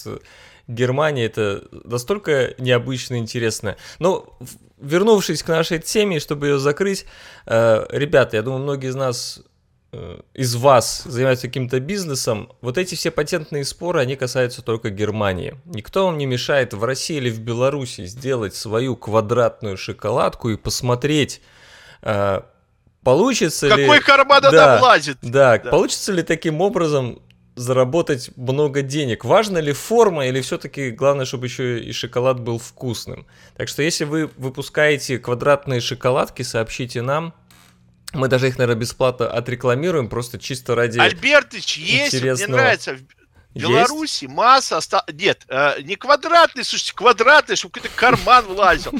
Германия 0.68 1.26
это 1.26 1.64
настолько 1.84 2.54
необычно 2.58 3.18
интересно. 3.18 3.76
Но 3.98 4.36
вернувшись 4.78 5.42
к 5.42 5.48
нашей 5.48 5.78
теме, 5.78 6.20
чтобы 6.20 6.48
ее 6.48 6.58
закрыть, 6.58 7.06
э, 7.46 7.86
ребята, 7.90 8.36
я 8.36 8.42
думаю, 8.42 8.62
многие 8.62 8.90
из 8.90 8.94
нас 8.94 9.42
э, 9.92 10.20
из 10.34 10.54
вас 10.56 11.02
занимаются 11.04 11.46
каким-то 11.46 11.80
бизнесом, 11.80 12.52
вот 12.60 12.78
эти 12.78 12.94
все 12.94 13.10
патентные 13.10 13.64
споры, 13.64 14.00
они 14.00 14.16
касаются 14.16 14.62
только 14.62 14.90
Германии. 14.90 15.56
Никто 15.64 16.06
вам 16.06 16.18
не 16.18 16.26
мешает 16.26 16.74
в 16.74 16.82
России 16.84 17.16
или 17.16 17.30
в 17.30 17.40
Беларуси 17.40 18.04
сделать 18.06 18.54
свою 18.54 18.96
квадратную 18.96 19.76
шоколадку 19.76 20.50
и 20.50 20.56
посмотреть, 20.56 21.40
э, 22.02 22.40
получится 23.02 23.68
Какой 23.68 23.82
ли... 23.82 23.88
Какой 23.88 24.04
карман 24.04 24.42
да, 24.42 24.48
она 24.48 24.78
влазит. 24.78 25.18
Да, 25.22 25.58
да, 25.58 25.70
получится 25.70 26.12
ли 26.12 26.22
таким 26.22 26.60
образом 26.60 27.22
заработать 27.56 28.30
много 28.36 28.82
денег. 28.82 29.24
Важно 29.24 29.58
ли 29.58 29.72
форма 29.72 30.28
или 30.28 30.40
все-таки 30.42 30.90
главное, 30.90 31.24
чтобы 31.24 31.46
еще 31.46 31.80
и 31.80 31.90
шоколад 31.92 32.38
был 32.38 32.58
вкусным. 32.58 33.26
Так 33.56 33.68
что 33.68 33.82
если 33.82 34.04
вы 34.04 34.30
выпускаете 34.36 35.18
квадратные 35.18 35.80
шоколадки, 35.80 36.42
сообщите 36.42 37.02
нам. 37.02 37.34
Мы 38.12 38.28
даже 38.28 38.48
их, 38.48 38.58
наверное, 38.58 38.80
бесплатно 38.80 39.26
отрекламируем, 39.26 40.08
просто 40.08 40.38
чисто 40.38 40.74
ради 40.74 40.98
Альбертыч, 40.98 41.76
есть, 41.78 42.14
интересного... 42.14 42.48
мне 42.48 42.62
нравится. 42.62 42.98
Беларуси 43.56 44.24
есть? 44.24 44.34
масса 44.34 44.76
оста... 44.76 45.04
Нет, 45.12 45.44
э, 45.48 45.80
не 45.82 45.96
квадратный, 45.96 46.64
слушайте, 46.64 46.94
квадратный, 46.94 47.56
чтобы 47.56 47.74
какой-то 47.74 47.94
карман 47.96 48.44
влазил. 48.46 48.92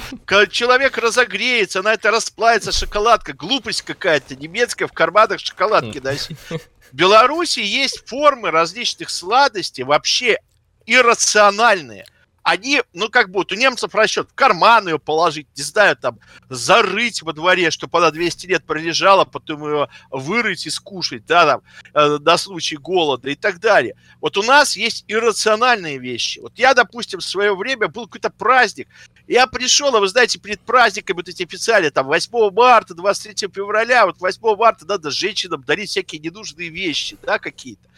Человек 0.51 0.99
разогреется, 0.99 1.83
на 1.83 1.93
это 1.93 2.11
расплавится 2.11 2.73
шоколадка. 2.73 3.33
Глупость 3.33 3.83
какая-то 3.83 4.35
немецкая 4.37 4.87
в 4.87 4.93
карманах 4.93 5.41
шоколадки 5.41 5.99
носить. 6.03 6.37
В 6.49 6.95
Беларуси 6.95 7.61
есть 7.61 8.09
формы 8.09 8.51
различных 8.51 9.11
сладостей, 9.11 9.85
вообще 9.85 10.39
иррациональные. 10.87 12.07
Они, 12.47 12.81
ну, 12.93 13.09
как 13.09 13.31
вот 13.31 13.51
у 13.51 13.57
немцев 13.57 13.93
расчет 13.93 14.29
в 14.31 14.35
карман 14.35 14.87
ее 14.87 15.01
положить, 15.01 15.49
не 15.57 15.65
знаю, 15.65 15.97
там, 15.97 16.21
зарыть 16.49 17.21
во 17.23 17.33
дворе, 17.33 17.73
чтобы 17.73 17.99
она 17.99 18.13
200 18.13 18.47
лет 18.47 18.65
пролежала, 18.65 19.25
потом 19.25 19.67
ее 19.67 19.89
вырыть 20.13 20.65
и 20.65 20.71
скушать, 20.71 21.27
да, 21.27 21.45
там, 21.45 21.63
э, 21.93 22.19
на 22.21 22.39
случай 22.39 22.77
голода 22.77 23.31
и 23.31 23.35
так 23.35 23.59
далее. 23.59 23.97
Вот 24.21 24.37
у 24.37 24.45
нас 24.45 24.77
есть 24.77 25.05
иррациональные 25.09 25.99
вещи. 25.99 26.39
Вот 26.39 26.53
я, 26.57 26.73
допустим, 26.73 27.19
в 27.19 27.25
свое 27.25 27.53
время 27.57 27.89
был 27.89 28.05
какой-то 28.05 28.31
праздник, 28.31 28.87
я 29.27 29.49
пришел, 29.49 29.97
а 29.97 29.99
вы 29.99 30.07
знаете, 30.07 30.39
перед 30.39 30.61
праздниками 30.61 31.17
вот 31.17 31.29
эти 31.29 31.43
официально, 31.43 31.91
там, 31.91 32.07
8 32.07 32.53
марта, 32.53 32.95
23 32.95 33.49
февраля, 33.53 34.07
вот 34.07 34.21
8 34.21 34.55
марта 34.55 34.87
надо 34.87 35.11
женщинам 35.11 35.65
дарить 35.65 35.91
всякие 35.91 36.21
ненужные 36.21 36.69
вещи, 36.69 37.19
да, 37.25 37.41
какие-то. 37.41 37.89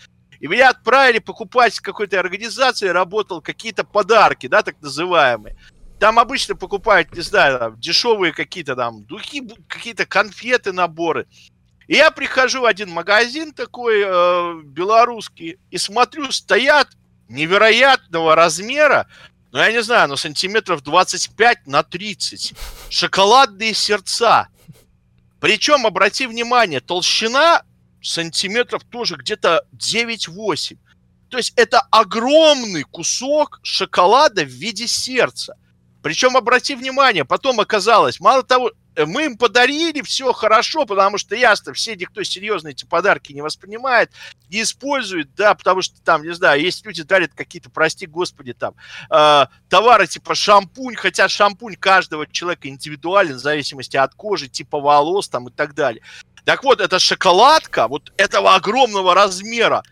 И 0.40 0.46
меня 0.46 0.70
отправили 0.70 1.18
покупать 1.18 1.78
в 1.78 1.82
какой-то 1.82 2.18
организации, 2.18 2.88
работал 2.88 3.40
какие-то 3.40 3.84
подарки, 3.84 4.46
да, 4.46 4.62
так 4.62 4.80
называемые. 4.80 5.56
Там 5.98 6.18
обычно 6.18 6.54
покупают, 6.54 7.12
не 7.14 7.22
знаю, 7.22 7.58
там, 7.58 7.80
дешевые 7.80 8.32
какие-то 8.32 8.76
там 8.76 9.04
духи, 9.04 9.42
какие-то 9.66 10.06
конфеты, 10.06 10.72
наборы. 10.72 11.26
И 11.88 11.94
я 11.94 12.10
прихожу 12.10 12.60
в 12.60 12.66
один 12.66 12.90
магазин 12.90 13.52
такой 13.52 14.02
э, 14.04 14.60
белорусский 14.64 15.58
и 15.70 15.78
смотрю, 15.78 16.30
стоят 16.30 16.88
невероятного 17.28 18.34
размера 18.34 19.06
ну, 19.50 19.60
я 19.60 19.72
не 19.72 19.82
знаю, 19.82 20.08
ну, 20.08 20.16
сантиметров 20.16 20.82
25 20.82 21.66
на 21.66 21.82
30. 21.82 22.52
Шоколадные 22.90 23.72
сердца. 23.72 24.48
Причем, 25.40 25.86
обрати 25.86 26.26
внимание, 26.26 26.80
толщина 26.80 27.62
сантиметров 28.02 28.82
тоже 28.84 29.16
где-то 29.16 29.64
9-8. 29.76 30.76
То 31.30 31.36
есть 31.36 31.52
это 31.56 31.80
огромный 31.90 32.82
кусок 32.84 33.60
шоколада 33.62 34.44
в 34.44 34.48
виде 34.48 34.86
сердца. 34.86 35.56
Причем, 36.02 36.36
обрати 36.36 36.74
внимание, 36.74 37.24
потом 37.24 37.60
оказалось, 37.60 38.20
мало 38.20 38.42
того, 38.42 38.72
Э, 38.98 39.06
мы 39.06 39.24
им 39.26 39.36
подарили, 39.36 40.02
все 40.02 40.32
хорошо, 40.32 40.84
потому 40.84 41.18
что 41.18 41.36
ясно, 41.36 41.72
все, 41.72 41.94
никто 41.94 42.22
серьезно 42.24 42.68
эти 42.68 42.84
подарки 42.84 43.32
не 43.32 43.42
воспринимает, 43.42 44.10
не 44.50 44.62
использует, 44.62 45.34
да, 45.36 45.54
потому 45.54 45.82
что 45.82 46.02
там, 46.02 46.24
не 46.24 46.34
знаю, 46.34 46.60
есть 46.60 46.84
люди 46.84 47.04
дарят 47.04 47.32
какие-то, 47.32 47.70
прости 47.70 48.06
господи, 48.06 48.54
там, 48.54 48.74
э, 49.10 49.46
товары 49.68 50.08
типа 50.08 50.34
шампунь, 50.34 50.96
хотя 50.96 51.28
шампунь 51.28 51.76
каждого 51.76 52.26
человека 52.26 52.68
индивидуален 52.68 53.36
в 53.36 53.38
зависимости 53.38 53.96
от 53.96 54.14
кожи, 54.14 54.48
типа 54.48 54.80
волос 54.80 55.28
там 55.28 55.48
и 55.48 55.52
так 55.52 55.74
далее. 55.74 56.02
Так 56.44 56.64
вот, 56.64 56.80
эта 56.80 56.98
шоколадка 56.98 57.88
вот 57.88 58.12
этого 58.16 58.54
огромного 58.54 59.14
размера, 59.14 59.82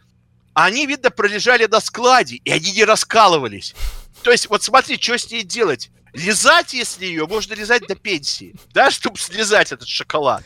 они, 0.55 0.87
видно, 0.87 1.11
пролежали 1.11 1.67
на 1.67 1.81
складе, 1.81 2.37
и 2.37 2.51
они 2.51 2.73
не 2.73 2.85
раскалывались. 2.85 3.75
То 4.23 4.31
есть, 4.31 4.49
вот 4.49 4.63
смотри, 4.63 4.99
что 5.01 5.19
с 5.19 5.31
ней 5.31 5.43
делать? 5.43 5.91
Лизать, 6.13 6.73
если 6.73 7.07
ее, 7.07 7.27
можно 7.27 7.55
лизать 7.55 7.87
до 7.87 7.95
пенсии, 7.95 8.55
да, 8.73 8.91
чтобы 8.91 9.19
слезать 9.19 9.73
этот 9.73 9.89
шоколад. 9.89 10.43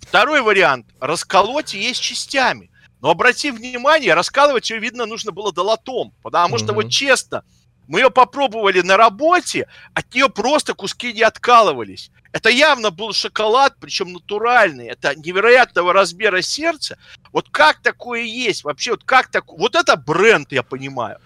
Второй 0.00 0.42
вариант– 0.42 0.86
расколоть 1.00 1.74
и 1.74 1.80
есть 1.80 2.00
частями. 2.00 2.70
Но 3.00 3.10
обрати 3.10 3.50
внимание, 3.50 4.14
раскалывать 4.14 4.70
ее, 4.70 4.78
видно, 4.78 5.06
нужно 5.06 5.32
было 5.32 5.52
долотом. 5.52 6.14
Потому 6.22 6.56
что, 6.56 6.72
вот 6.72 6.88
честно, 6.88 7.44
мы 7.88 7.98
ее 7.98 8.10
попробовали 8.10 8.80
на 8.80 8.96
работе, 8.96 9.66
от 9.92 10.14
нее 10.14 10.28
просто 10.28 10.74
куски 10.74 11.12
не 11.12 11.22
откалывались. 11.22 12.11
Это 12.32 12.48
явно 12.48 12.90
был 12.90 13.12
шоколад, 13.12 13.76
причем 13.78 14.12
натуральный. 14.12 14.86
Это 14.86 15.14
невероятного 15.14 15.92
размера 15.92 16.40
сердца. 16.40 16.96
Вот 17.30 17.48
как 17.50 17.80
такое 17.80 18.22
есть? 18.22 18.64
Вообще, 18.64 18.92
вот 18.92 19.04
как 19.04 19.30
так? 19.30 19.52
Вот 19.52 19.74
это 19.74 19.96
бренд, 19.96 20.50
я 20.50 20.62
понимаю. 20.62 21.18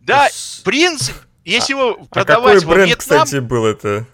Да, 0.00 0.28
принцип, 0.64 1.14
если 1.44 1.74
его 1.74 1.98
А 2.00 2.04
продавать 2.06 2.60
какой 2.60 2.66
во 2.66 2.74
бренд, 2.74 2.88
Вьетнам, 2.88 3.20
кстати, 3.24 3.40
был 3.40 3.66
это? 3.66 4.06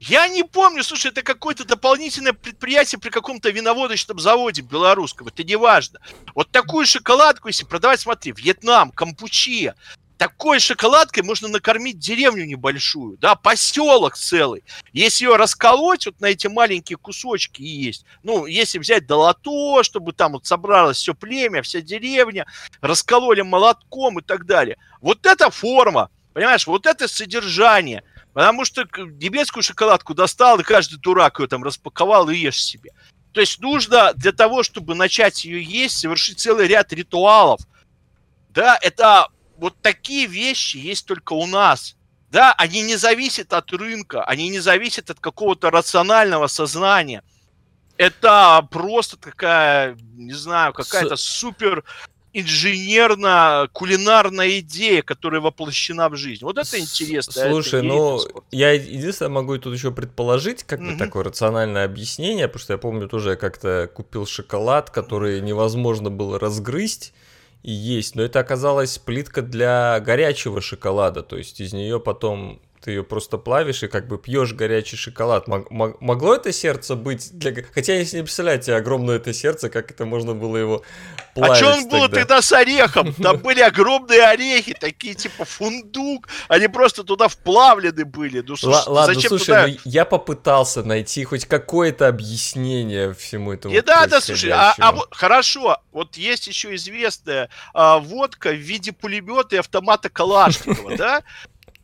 я 0.00 0.28
не 0.28 0.44
помню, 0.44 0.82
слушай, 0.82 1.08
это 1.10 1.22
какое-то 1.22 1.66
дополнительное 1.66 2.32
предприятие 2.32 2.98
при 2.98 3.10
каком-то 3.10 3.50
виноводочном 3.50 4.18
заводе 4.18 4.62
белорусском, 4.62 5.28
это 5.28 5.44
не 5.44 5.56
важно. 5.56 6.00
Вот 6.34 6.50
такую 6.50 6.86
шоколадку, 6.86 7.48
если 7.48 7.66
продавать, 7.66 8.00
смотри, 8.00 8.32
Вьетнам, 8.32 8.92
Кампучия, 8.92 9.74
такой 10.20 10.60
шоколадкой 10.60 11.22
можно 11.22 11.48
накормить 11.48 11.98
деревню 11.98 12.44
небольшую, 12.44 13.16
да, 13.16 13.36
поселок 13.36 14.18
целый. 14.18 14.62
Если 14.92 15.24
ее 15.24 15.36
расколоть 15.36 16.04
вот 16.04 16.20
на 16.20 16.26
эти 16.26 16.46
маленькие 16.46 16.98
кусочки 16.98 17.62
и 17.62 17.66
есть, 17.66 18.04
ну, 18.22 18.44
если 18.44 18.78
взять 18.78 19.06
долото, 19.06 19.82
чтобы 19.82 20.12
там 20.12 20.32
вот 20.32 20.44
собралось 20.44 20.98
все 20.98 21.14
племя, 21.14 21.62
вся 21.62 21.80
деревня, 21.80 22.44
раскололи 22.82 23.40
молотком 23.40 24.18
и 24.18 24.22
так 24.22 24.44
далее. 24.44 24.76
Вот 25.00 25.24
это 25.24 25.50
форма, 25.50 26.10
понимаешь, 26.34 26.66
вот 26.66 26.84
это 26.84 27.08
содержание. 27.08 28.04
Потому 28.34 28.66
что 28.66 28.82
немецкую 28.82 29.62
шоколадку 29.62 30.12
достал, 30.12 30.60
и 30.60 30.64
каждый 30.64 30.98
дурак 30.98 31.40
ее 31.40 31.46
там 31.46 31.64
распаковал 31.64 32.28
и 32.28 32.36
ешь 32.36 32.62
себе. 32.62 32.90
То 33.32 33.40
есть 33.40 33.58
нужно 33.60 34.12
для 34.12 34.32
того, 34.32 34.64
чтобы 34.64 34.94
начать 34.94 35.46
ее 35.46 35.62
есть, 35.62 35.98
совершить 35.98 36.40
целый 36.40 36.66
ряд 36.68 36.92
ритуалов. 36.92 37.60
Да, 38.50 38.78
это 38.82 39.28
вот 39.60 39.74
такие 39.82 40.26
вещи 40.26 40.78
есть 40.78 41.06
только 41.06 41.34
у 41.34 41.46
нас. 41.46 41.96
Да, 42.30 42.54
они 42.58 42.82
не 42.82 42.96
зависят 42.96 43.52
от 43.52 43.70
рынка, 43.72 44.24
они 44.24 44.48
не 44.48 44.60
зависят 44.60 45.10
от 45.10 45.20
какого-то 45.20 45.70
рационального 45.70 46.46
сознания. 46.46 47.22
Это 47.96 48.66
просто 48.70 49.16
такая, 49.18 49.96
не 50.14 50.32
знаю, 50.32 50.72
какая-то 50.72 51.16
супер 51.16 51.84
инженерно-кулинарная 52.32 54.60
идея, 54.60 55.02
которая 55.02 55.40
воплощена 55.40 56.08
в 56.08 56.16
жизнь. 56.16 56.44
Вот 56.44 56.58
это 56.58 56.66
С- 56.68 56.78
интересно. 56.78 57.30
это 57.32 57.50
Слушай, 57.50 57.82
не 57.82 57.88
ну, 57.88 58.20
я 58.50 58.72
единственное 58.72 59.30
могу 59.30 59.58
тут 59.58 59.74
еще 59.74 59.90
предположить, 59.90 60.62
как 60.64 60.80
бы 60.80 60.86
Мгм. 60.92 60.98
такое 60.98 61.24
рациональное 61.24 61.84
объяснение, 61.84 62.48
потому 62.48 62.62
что 62.62 62.72
я 62.74 62.78
помню 62.78 63.08
тоже 63.08 63.30
я 63.30 63.36
как-то 63.36 63.90
купил 63.92 64.26
шоколад, 64.26 64.90
который 64.90 65.40
невозможно 65.40 66.10
было 66.10 66.38
разгрызть 66.38 67.12
есть, 67.62 68.14
но 68.14 68.22
это 68.22 68.40
оказалась 68.40 68.98
плитка 68.98 69.42
для 69.42 70.00
горячего 70.00 70.60
шоколада, 70.60 71.22
то 71.22 71.36
есть 71.36 71.60
из 71.60 71.72
нее 71.72 72.00
потом 72.00 72.60
ты 72.82 72.92
ее 72.92 73.04
просто 73.04 73.36
плавишь 73.36 73.82
и 73.82 73.88
как 73.88 74.08
бы 74.08 74.16
пьешь 74.16 74.54
горячий 74.54 74.96
шоколад. 74.96 75.46
Мог- 75.48 75.70
мог- 75.70 76.00
могло 76.00 76.34
это 76.34 76.50
сердце 76.50 76.96
быть 76.96 77.30
для... 77.32 77.54
Хотя 77.74 77.94
я 77.94 78.00
не 78.04 78.22
представляю, 78.22 78.60
тебе 78.60 78.76
огромное 78.76 79.16
это 79.16 79.34
сердце, 79.34 79.68
как 79.68 79.90
это 79.90 80.06
можно 80.06 80.34
было 80.34 80.56
его 80.56 80.82
плавить 81.34 81.52
А 81.52 81.56
что 81.56 81.72
он 81.74 81.88
был 81.88 82.08
тогда? 82.08 82.40
с 82.40 82.52
орехом? 82.52 83.12
Там 83.22 83.38
были 83.38 83.60
огромные 83.60 84.22
орехи, 84.22 84.74
такие 84.78 85.14
типа 85.14 85.44
фундук. 85.44 86.28
Они 86.48 86.68
просто 86.68 87.04
туда 87.04 87.28
вплавлены 87.28 88.06
были. 88.06 88.40
Ну, 88.40 88.56
слушай, 88.56 88.88
ладно, 88.88 89.14
зачем 89.14 89.28
слушай, 89.28 89.44
туда... 89.46 89.66
ну 89.66 89.74
я 89.84 90.04
попытался 90.06 90.82
найти 90.82 91.24
хоть 91.24 91.44
какое-то 91.44 92.08
объяснение 92.08 93.12
всему 93.12 93.52
этому. 93.52 93.74
Не 93.74 93.82
надо, 93.82 94.22
слушай, 94.22 94.50
а, 94.50 94.74
а 94.78 94.92
вот- 94.92 95.08
хорошо, 95.10 95.76
вот 95.92 96.16
есть 96.16 96.46
еще 96.46 96.74
известная 96.76 97.50
а, 97.74 97.98
водка 97.98 98.50
в 98.50 98.56
виде 98.56 98.92
пулемета 98.92 99.56
и 99.56 99.58
автомата 99.58 100.08
Калашникова, 100.08 100.96
да? 100.96 101.22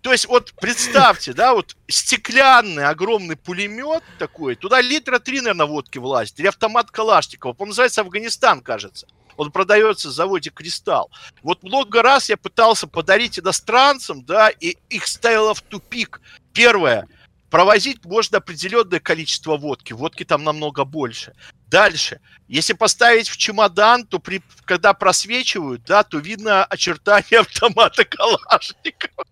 То 0.07 0.13
есть 0.13 0.29
вот 0.29 0.53
представьте, 0.61 1.33
да, 1.33 1.53
вот 1.53 1.77
стеклянный 1.89 2.85
огромный 2.85 3.35
пулемет 3.35 4.05
такой, 4.21 4.55
туда 4.55 4.81
литра 4.81 5.19
три, 5.19 5.41
наверное, 5.41 5.67
водки 5.67 5.99
влазит, 5.99 6.39
или 6.39 6.47
автомат 6.47 6.93
Калашникова, 6.93 7.57
он 7.59 7.71
называется 7.71 8.03
Афганистан, 8.03 8.61
кажется. 8.61 9.09
Он 9.37 9.51
продается 9.51 10.07
в 10.07 10.13
заводе 10.13 10.51
«Кристалл». 10.51 11.11
Вот 11.43 11.65
много 11.65 12.02
раз 12.02 12.28
я 12.28 12.37
пытался 12.37 12.87
подарить 12.87 13.41
иностранцам, 13.41 14.25
да, 14.25 14.49
и 14.49 14.76
их 14.91 15.09
ставило 15.09 15.54
в 15.54 15.61
тупик. 15.61 16.21
Первое, 16.52 17.09
провозить 17.50 18.04
можно 18.04 18.39
определенное 18.39 19.00
количество 19.00 19.57
водки, 19.57 19.93
водки 19.93 20.25
там 20.25 20.45
намного 20.45 20.85
больше. 20.85 21.35
Дальше, 21.67 22.21
если 22.47 22.75
поставить 22.75 23.28
в 23.28 23.37
чемодан, 23.39 24.07
то 24.07 24.21
при, 24.21 24.41
когда 24.67 24.95
просвечивают, 24.95 25.83
да, 25.83 26.04
то 26.04 26.19
видно 26.19 26.65
очертания 26.65 27.41
автомата 27.41 28.04
Калашникова. 28.04 29.25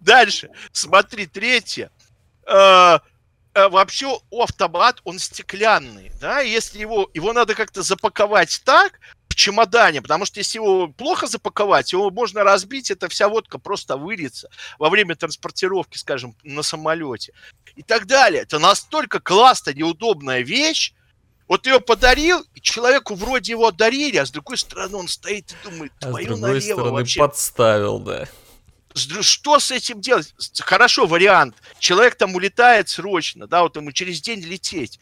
Дальше, 0.00 0.50
смотри, 0.72 1.26
третье. 1.26 1.90
Э, 2.46 2.98
э, 3.54 3.68
вообще 3.68 4.18
автомат, 4.30 5.00
он 5.04 5.18
стеклянный, 5.18 6.10
да, 6.20 6.40
если 6.40 6.78
его, 6.78 7.10
его 7.14 7.32
надо 7.32 7.54
как-то 7.54 7.82
запаковать 7.82 8.62
так, 8.64 9.00
в 9.28 9.34
чемодане, 9.34 10.00
потому 10.00 10.24
что 10.24 10.40
если 10.40 10.58
его 10.58 10.88
плохо 10.88 11.26
запаковать, 11.26 11.92
его 11.92 12.10
можно 12.10 12.44
разбить, 12.44 12.90
эта 12.90 13.08
вся 13.08 13.28
водка 13.28 13.58
просто 13.58 13.96
выльется 13.96 14.48
во 14.78 14.88
время 14.88 15.14
транспортировки, 15.16 15.98
скажем, 15.98 16.34
на 16.42 16.62
самолете 16.62 17.32
и 17.74 17.82
так 17.82 18.06
далее. 18.06 18.42
Это 18.42 18.58
настолько 18.58 19.20
классная, 19.20 19.74
неудобная 19.74 20.40
вещь, 20.40 20.94
вот 21.48 21.66
ее 21.66 21.80
подарил, 21.80 22.44
и 22.54 22.60
человеку 22.60 23.14
вроде 23.14 23.52
его 23.52 23.70
дарили, 23.70 24.16
а 24.16 24.26
с 24.26 24.30
другой 24.30 24.58
стороны 24.58 24.96
он 24.96 25.08
стоит 25.08 25.52
и 25.52 25.68
думает, 25.68 25.92
А 26.00 26.06
с 26.06 26.08
твою 26.08 26.26
другой 26.28 26.50
налево 26.50 26.74
стороны 26.74 26.90
вообще. 26.92 27.20
подставил, 27.20 27.98
да. 28.00 28.26
Что 28.96 29.60
с 29.60 29.70
этим 29.70 30.00
делать? 30.00 30.34
Хорошо, 30.60 31.06
вариант. 31.06 31.56
Человек 31.78 32.14
там 32.14 32.34
улетает 32.34 32.88
срочно, 32.88 33.46
да, 33.46 33.62
вот 33.62 33.76
ему 33.76 33.92
через 33.92 34.22
день 34.22 34.40
лететь. 34.40 34.98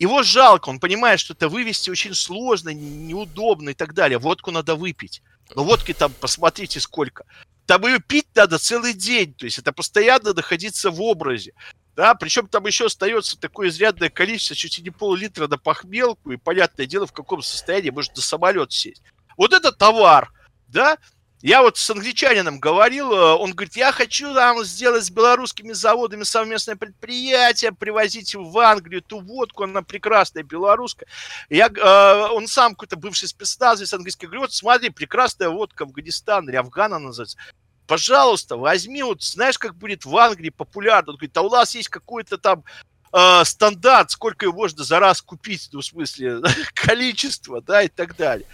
Его 0.00 0.24
жалко, 0.24 0.68
он 0.68 0.80
понимает, 0.80 1.20
что 1.20 1.32
это 1.32 1.48
вывести 1.48 1.88
очень 1.88 2.12
сложно, 2.12 2.70
неудобно 2.70 3.70
и 3.70 3.74
так 3.74 3.94
далее. 3.94 4.18
Водку 4.18 4.50
надо 4.50 4.74
выпить. 4.74 5.22
Но 5.54 5.62
водки 5.62 5.94
там, 5.94 6.12
посмотрите, 6.20 6.80
сколько. 6.80 7.24
Там 7.66 7.86
ее 7.86 8.00
пить 8.00 8.26
надо 8.34 8.58
целый 8.58 8.92
день, 8.92 9.32
то 9.32 9.46
есть 9.46 9.58
это 9.58 9.72
постоянно 9.72 10.32
находиться 10.32 10.90
в 10.90 11.00
образе. 11.00 11.52
Да, 11.94 12.14
причем 12.14 12.46
там 12.48 12.66
еще 12.66 12.86
остается 12.86 13.38
такое 13.38 13.68
изрядное 13.68 14.10
количество, 14.10 14.54
чуть 14.54 14.76
ли 14.78 14.84
не 14.84 14.90
пол-литра 14.90 15.48
на 15.48 15.56
похмелку, 15.56 16.32
и 16.32 16.36
понятное 16.36 16.86
дело, 16.86 17.06
в 17.06 17.12
каком 17.12 17.42
состоянии 17.42 17.90
может 17.90 18.16
на 18.16 18.22
самолет 18.22 18.72
сесть. 18.72 19.02
Вот 19.36 19.52
это 19.54 19.72
товар, 19.72 20.30
да, 20.68 20.98
я 21.42 21.62
вот 21.62 21.76
с 21.76 21.90
англичанином 21.90 22.58
говорил, 22.58 23.12
э, 23.12 23.34
он 23.34 23.52
говорит, 23.52 23.76
я 23.76 23.92
хочу 23.92 24.32
там 24.32 24.64
сделать 24.64 25.04
с 25.04 25.10
белорусскими 25.10 25.72
заводами 25.72 26.22
совместное 26.22 26.76
предприятие, 26.76 27.72
привозить 27.72 28.34
в 28.34 28.58
Англию 28.58 29.02
ту 29.02 29.20
водку, 29.20 29.64
она 29.64 29.82
прекрасная, 29.82 30.42
белорусская. 30.42 31.06
Я, 31.50 31.68
э, 31.68 32.28
он 32.32 32.46
сам 32.46 32.72
какой-то 32.72 32.96
бывший 32.96 33.28
спецназовец 33.28 33.92
английский, 33.92 34.26
говорю, 34.26 34.42
вот 34.42 34.52
смотри, 34.54 34.90
прекрасная 34.90 35.50
водка 35.50 35.84
Афганистана 35.84 36.48
или 36.48 36.56
Афгана 36.56 36.98
называется. 36.98 37.38
Пожалуйста, 37.86 38.56
возьми, 38.56 39.02
вот 39.02 39.22
знаешь, 39.22 39.58
как 39.58 39.76
будет 39.76 40.04
в 40.04 40.16
Англии 40.16 40.50
популярно. 40.50 41.10
Он 41.10 41.16
говорит, 41.16 41.36
а 41.36 41.42
у 41.42 41.50
нас 41.50 41.74
есть 41.74 41.88
какой-то 41.88 42.38
там 42.38 42.64
э, 43.12 43.44
стандарт, 43.44 44.10
сколько 44.10 44.46
ее 44.46 44.52
можно 44.52 44.82
за 44.82 44.98
раз 44.98 45.20
купить, 45.20 45.68
ну, 45.72 45.80
в 45.80 45.84
смысле, 45.84 46.40
количество, 46.74 47.60
да, 47.60 47.82
и 47.82 47.88
так 47.88 48.16
далее. 48.16 48.46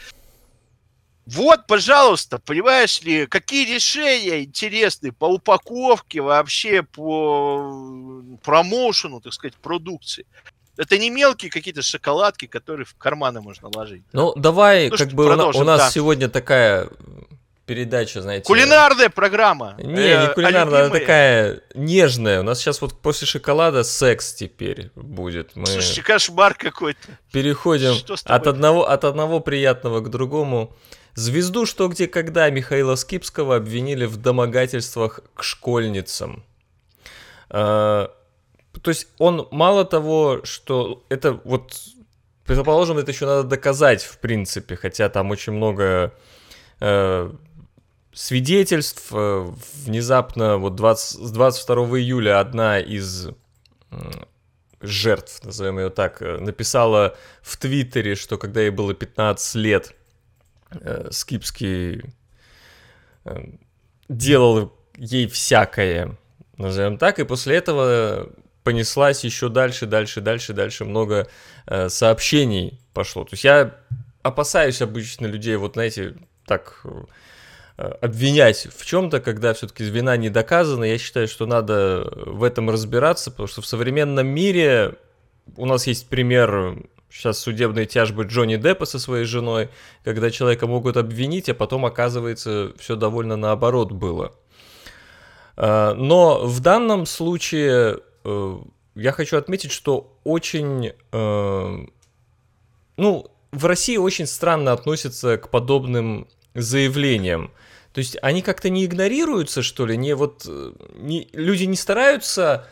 Вот, 1.33 1.67
пожалуйста, 1.67 2.39
понимаешь 2.39 3.01
ли, 3.03 3.27
какие 3.27 3.75
решения 3.75 4.45
интересные 4.45 5.13
по 5.13 5.25
упаковке, 5.25 6.21
вообще 6.21 6.83
по 6.83 8.39
промоушену, 8.43 9.21
так 9.21 9.33
сказать, 9.33 9.55
продукции. 9.55 10.27
Это 10.77 10.99
не 10.99 11.09
мелкие 11.09 11.51
какие-то 11.51 11.81
шоколадки, 11.81 12.47
которые 12.47 12.85
в 12.85 12.95
карманы 12.97 13.41
можно 13.41 13.71
ложить. 13.75 14.03
Ну, 14.13 14.35
давай, 14.37 14.91
Ну 14.91 14.97
как 14.97 15.13
бы 15.13 15.25
у, 15.25 15.59
у 15.59 15.65
нас 15.65 15.81
да. 15.81 15.91
сегодня 15.91 16.29
такая 16.29 16.89
передача, 17.67 18.23
знаете... 18.23 18.45
Кулинарная 18.47 19.09
программа. 19.09 19.75
Не, 19.79 20.01
Э, 20.01 20.29
не 20.29 20.35
кулинарная, 20.35 20.87
она 20.87 20.91
такая 20.91 21.61
нежная. 21.75 22.41
У 22.41 22.43
нас 22.43 22.59
сейчас 22.61 22.81
вот 22.81 22.99
после 23.01 23.27
шоколада 23.27 23.85
секс 23.85 24.35
теперь 24.35 24.91
будет. 24.95 25.55
Мы 25.57 25.67
Слушайте, 25.67 26.03
кошмар 26.03 26.55
какой-то. 26.55 27.01
переходим 27.33 27.95
от 28.25 28.47
одного, 28.47 28.89
от 28.89 29.05
одного 29.05 29.41
приятного 29.41 30.01
к 30.01 30.11
другому. 30.11 30.77
Звезду 31.15 31.67
«Что, 31.67 31.89
где, 31.89 32.07
когда» 32.09 32.49
Михаила 32.51 32.95
Скипского 32.97 33.57
обвинили 33.57 34.07
в 34.07 34.17
домогательствах 34.17 35.21
к 35.35 35.43
школьницам. 35.43 36.43
А, 37.51 38.11
То 38.83 38.91
есть 38.91 39.09
он 39.19 39.47
мало 39.51 39.85
того, 39.85 40.41
что 40.45 41.05
это 41.11 41.35
вот, 41.45 41.75
предположим, 42.47 42.97
это 42.97 43.11
еще 43.13 43.27
надо 43.27 43.43
доказать, 43.45 44.03
в 44.03 44.19
принципе, 44.19 44.75
хотя 44.75 45.11
там 45.11 45.31
очень 45.31 45.53
много 45.53 46.15
э, 46.81 47.31
свидетельств. 48.13 49.09
Э, 49.13 49.51
Внезапно 49.85 50.59
вот 50.59 50.75
20, 50.77 51.27
с 51.27 51.31
22 51.31 51.99
июля 51.99 52.41
одна 52.41 52.79
из 52.79 53.29
жертв, 54.81 55.45
назовем 55.45 55.79
ее 55.79 55.91
так, 55.91 56.23
э, 56.23 56.39
написала 56.39 57.17
в 57.41 57.57
Твиттере, 57.57 58.15
что 58.15 58.39
когда 58.39 58.61
ей 58.61 58.71
было 58.71 58.95
15 58.95 59.55
лет, 59.57 59.95
э, 60.71 61.09
Скипский 61.11 62.03
делал 64.09 64.73
ей 64.97 65.29
всякое, 65.29 66.19
назовем 66.57 66.99
так, 66.99 67.21
и 67.21 67.25
после 67.25 67.57
этого 67.57 68.31
понеслась 68.65 69.23
еще 69.23 69.49
дальше, 69.49 69.87
дальше, 69.87 70.21
дальше, 70.21 70.53
дальше 70.53 70.85
много 70.85 71.29
сообщений 71.87 72.81
пошло. 72.93 73.23
То 73.23 73.35
есть 73.35 73.45
я 73.45 73.77
опасаюсь 74.23 74.83
обычно 74.83 75.27
людей, 75.27 75.55
вот 75.55 75.75
знаете, 75.75 76.17
так 76.47 76.85
обвинять 78.01 78.69
в 78.75 78.85
чем-то, 78.85 79.21
когда 79.21 79.55
все-таки 79.55 79.85
вина 79.85 80.17
не 80.17 80.31
доказана. 80.31 80.85
Я 80.85 80.99
считаю, 80.99 81.29
что 81.29 81.47
надо 81.47 82.13
в 82.27 82.43
этом 82.43 82.71
разбираться, 82.71 83.31
потому 83.31 83.47
что 83.47 83.63
в 83.63 83.67
современном 83.67 84.27
мире 84.27 84.97
у 85.57 85.67
нас 85.67 85.87
есть 85.87 86.09
пример 86.09 86.77
сейчас 87.11 87.39
судебной 87.39 87.87
тяжбы 87.87 88.25
Джонни 88.25 88.57
Деппа 88.57 88.87
со 88.87 88.99
своей 88.99 89.25
женой, 89.25 89.69
когда 90.05 90.31
человека 90.31 90.67
могут 90.67 90.97
обвинить, 90.97 91.49
а 91.49 91.55
потом 91.55 91.85
оказывается 91.85 92.73
все 92.79 92.97
довольно 92.97 93.37
наоборот 93.37 93.93
было. 93.93 94.33
Э, 95.57 95.95
но 95.95 96.47
в 96.47 96.61
данном 96.61 97.07
случае 97.07 98.01
э, 98.25 98.59
я 98.95 99.13
хочу 99.13 99.37
отметить, 99.37 99.73
что 99.73 100.19
очень, 100.25 100.93
ну, 101.11 101.89
в 103.53 103.67
России 103.67 103.97
очень 103.97 104.27
странно 104.27 104.73
относятся 104.73 105.39
к 105.39 105.51
подобным 105.51 106.29
заявлениям. 106.55 107.51
То 107.93 107.99
есть 107.99 108.17
они 108.23 108.43
как-то 108.43 108.71
не 108.71 108.85
игнорируются, 108.85 109.63
что 109.63 109.87
ли, 109.87 109.97
не 109.97 110.15
вот 110.15 110.45
э, 110.47 110.73
не, 110.95 111.29
люди 111.33 111.65
не 111.65 111.77
стараются 111.77 112.67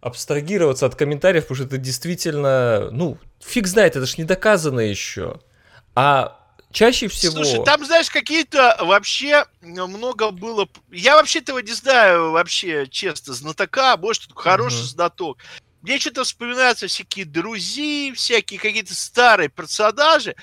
абстрагироваться 0.00 0.86
от 0.86 0.94
комментариев, 0.94 1.44
потому 1.44 1.56
что 1.56 1.64
это 1.64 1.78
действительно, 1.78 2.90
ну, 2.92 3.18
фиг 3.40 3.66
знает, 3.66 3.96
это 3.96 4.06
ж 4.06 4.18
не 4.18 4.24
доказано 4.24 4.78
еще. 4.80 5.40
А 5.96 6.40
чаще 6.70 7.08
всего... 7.08 7.32
Слушай, 7.32 7.64
там, 7.64 7.84
знаешь, 7.84 8.08
какие-то 8.08 8.76
вообще 8.82 9.46
много 9.62 10.30
было... 10.30 10.68
Я 10.92 11.16
вообще 11.16 11.40
этого 11.40 11.58
не 11.58 11.72
знаю 11.72 12.30
вообще, 12.30 12.86
честно, 12.86 13.34
знатока, 13.34 13.96
может, 13.96 14.30
хороший 14.34 14.80
угу. 14.80 14.86
знаток. 14.86 15.38
Мне 15.82 15.98
что-то 15.98 16.22
вспоминаются 16.22 16.86
всякие 16.86 17.24
друзья, 17.24 18.14
всякие 18.14 18.60
какие-то 18.60 18.94
старые 18.94 19.48
персонажи. 19.48 20.36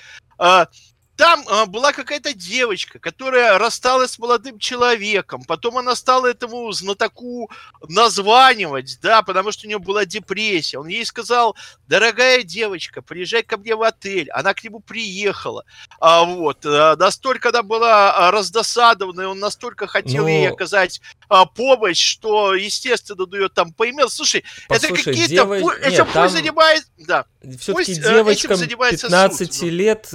Там 1.16 1.44
а, 1.48 1.66
была 1.66 1.92
какая-то 1.92 2.34
девочка, 2.34 2.98
которая 2.98 3.58
рассталась 3.58 4.12
с 4.12 4.18
молодым 4.18 4.58
человеком, 4.58 5.44
потом 5.44 5.78
она 5.78 5.94
стала 5.94 6.26
этому 6.26 6.70
знатоку 6.72 7.50
названивать, 7.88 8.98
да, 9.00 9.22
потому 9.22 9.52
что 9.52 9.66
у 9.66 9.68
нее 9.68 9.78
была 9.78 10.04
депрессия. 10.04 10.78
Он 10.78 10.88
ей 10.88 11.04
сказал, 11.04 11.56
дорогая 11.86 12.42
девочка, 12.42 13.00
приезжай 13.00 13.42
ко 13.42 13.56
мне 13.56 13.76
в 13.76 13.82
отель. 13.82 14.28
Она 14.30 14.54
к 14.54 14.64
нему 14.64 14.80
приехала. 14.80 15.64
А, 16.00 16.24
вот, 16.24 16.66
а, 16.66 16.96
настолько 16.96 17.50
она 17.50 17.62
была 17.62 18.12
а, 18.12 18.30
раздосадована, 18.32 19.22
и 19.22 19.26
он 19.26 19.38
настолько 19.38 19.86
хотел 19.86 20.24
Но... 20.24 20.28
ей 20.28 20.48
ну, 20.48 20.54
оказать 20.54 21.00
а, 21.28 21.46
помощь, 21.46 21.98
что, 21.98 22.54
естественно, 22.54 23.24
он 23.24 23.34
ее 23.34 23.48
там 23.48 23.72
поимел. 23.72 24.08
Слушай, 24.08 24.44
Послушай, 24.68 24.92
это 24.92 25.04
какие-то... 25.04 25.46
Дев... 25.46 25.78
Этим 25.82 26.06
там... 26.12 26.28
занимает... 26.28 26.84
Да. 26.98 27.26
Все-таки 27.58 27.92
э, 27.92 27.96
девочкам 27.96 28.58
15 28.58 29.54
суд, 29.54 29.62
лет... 29.70 30.12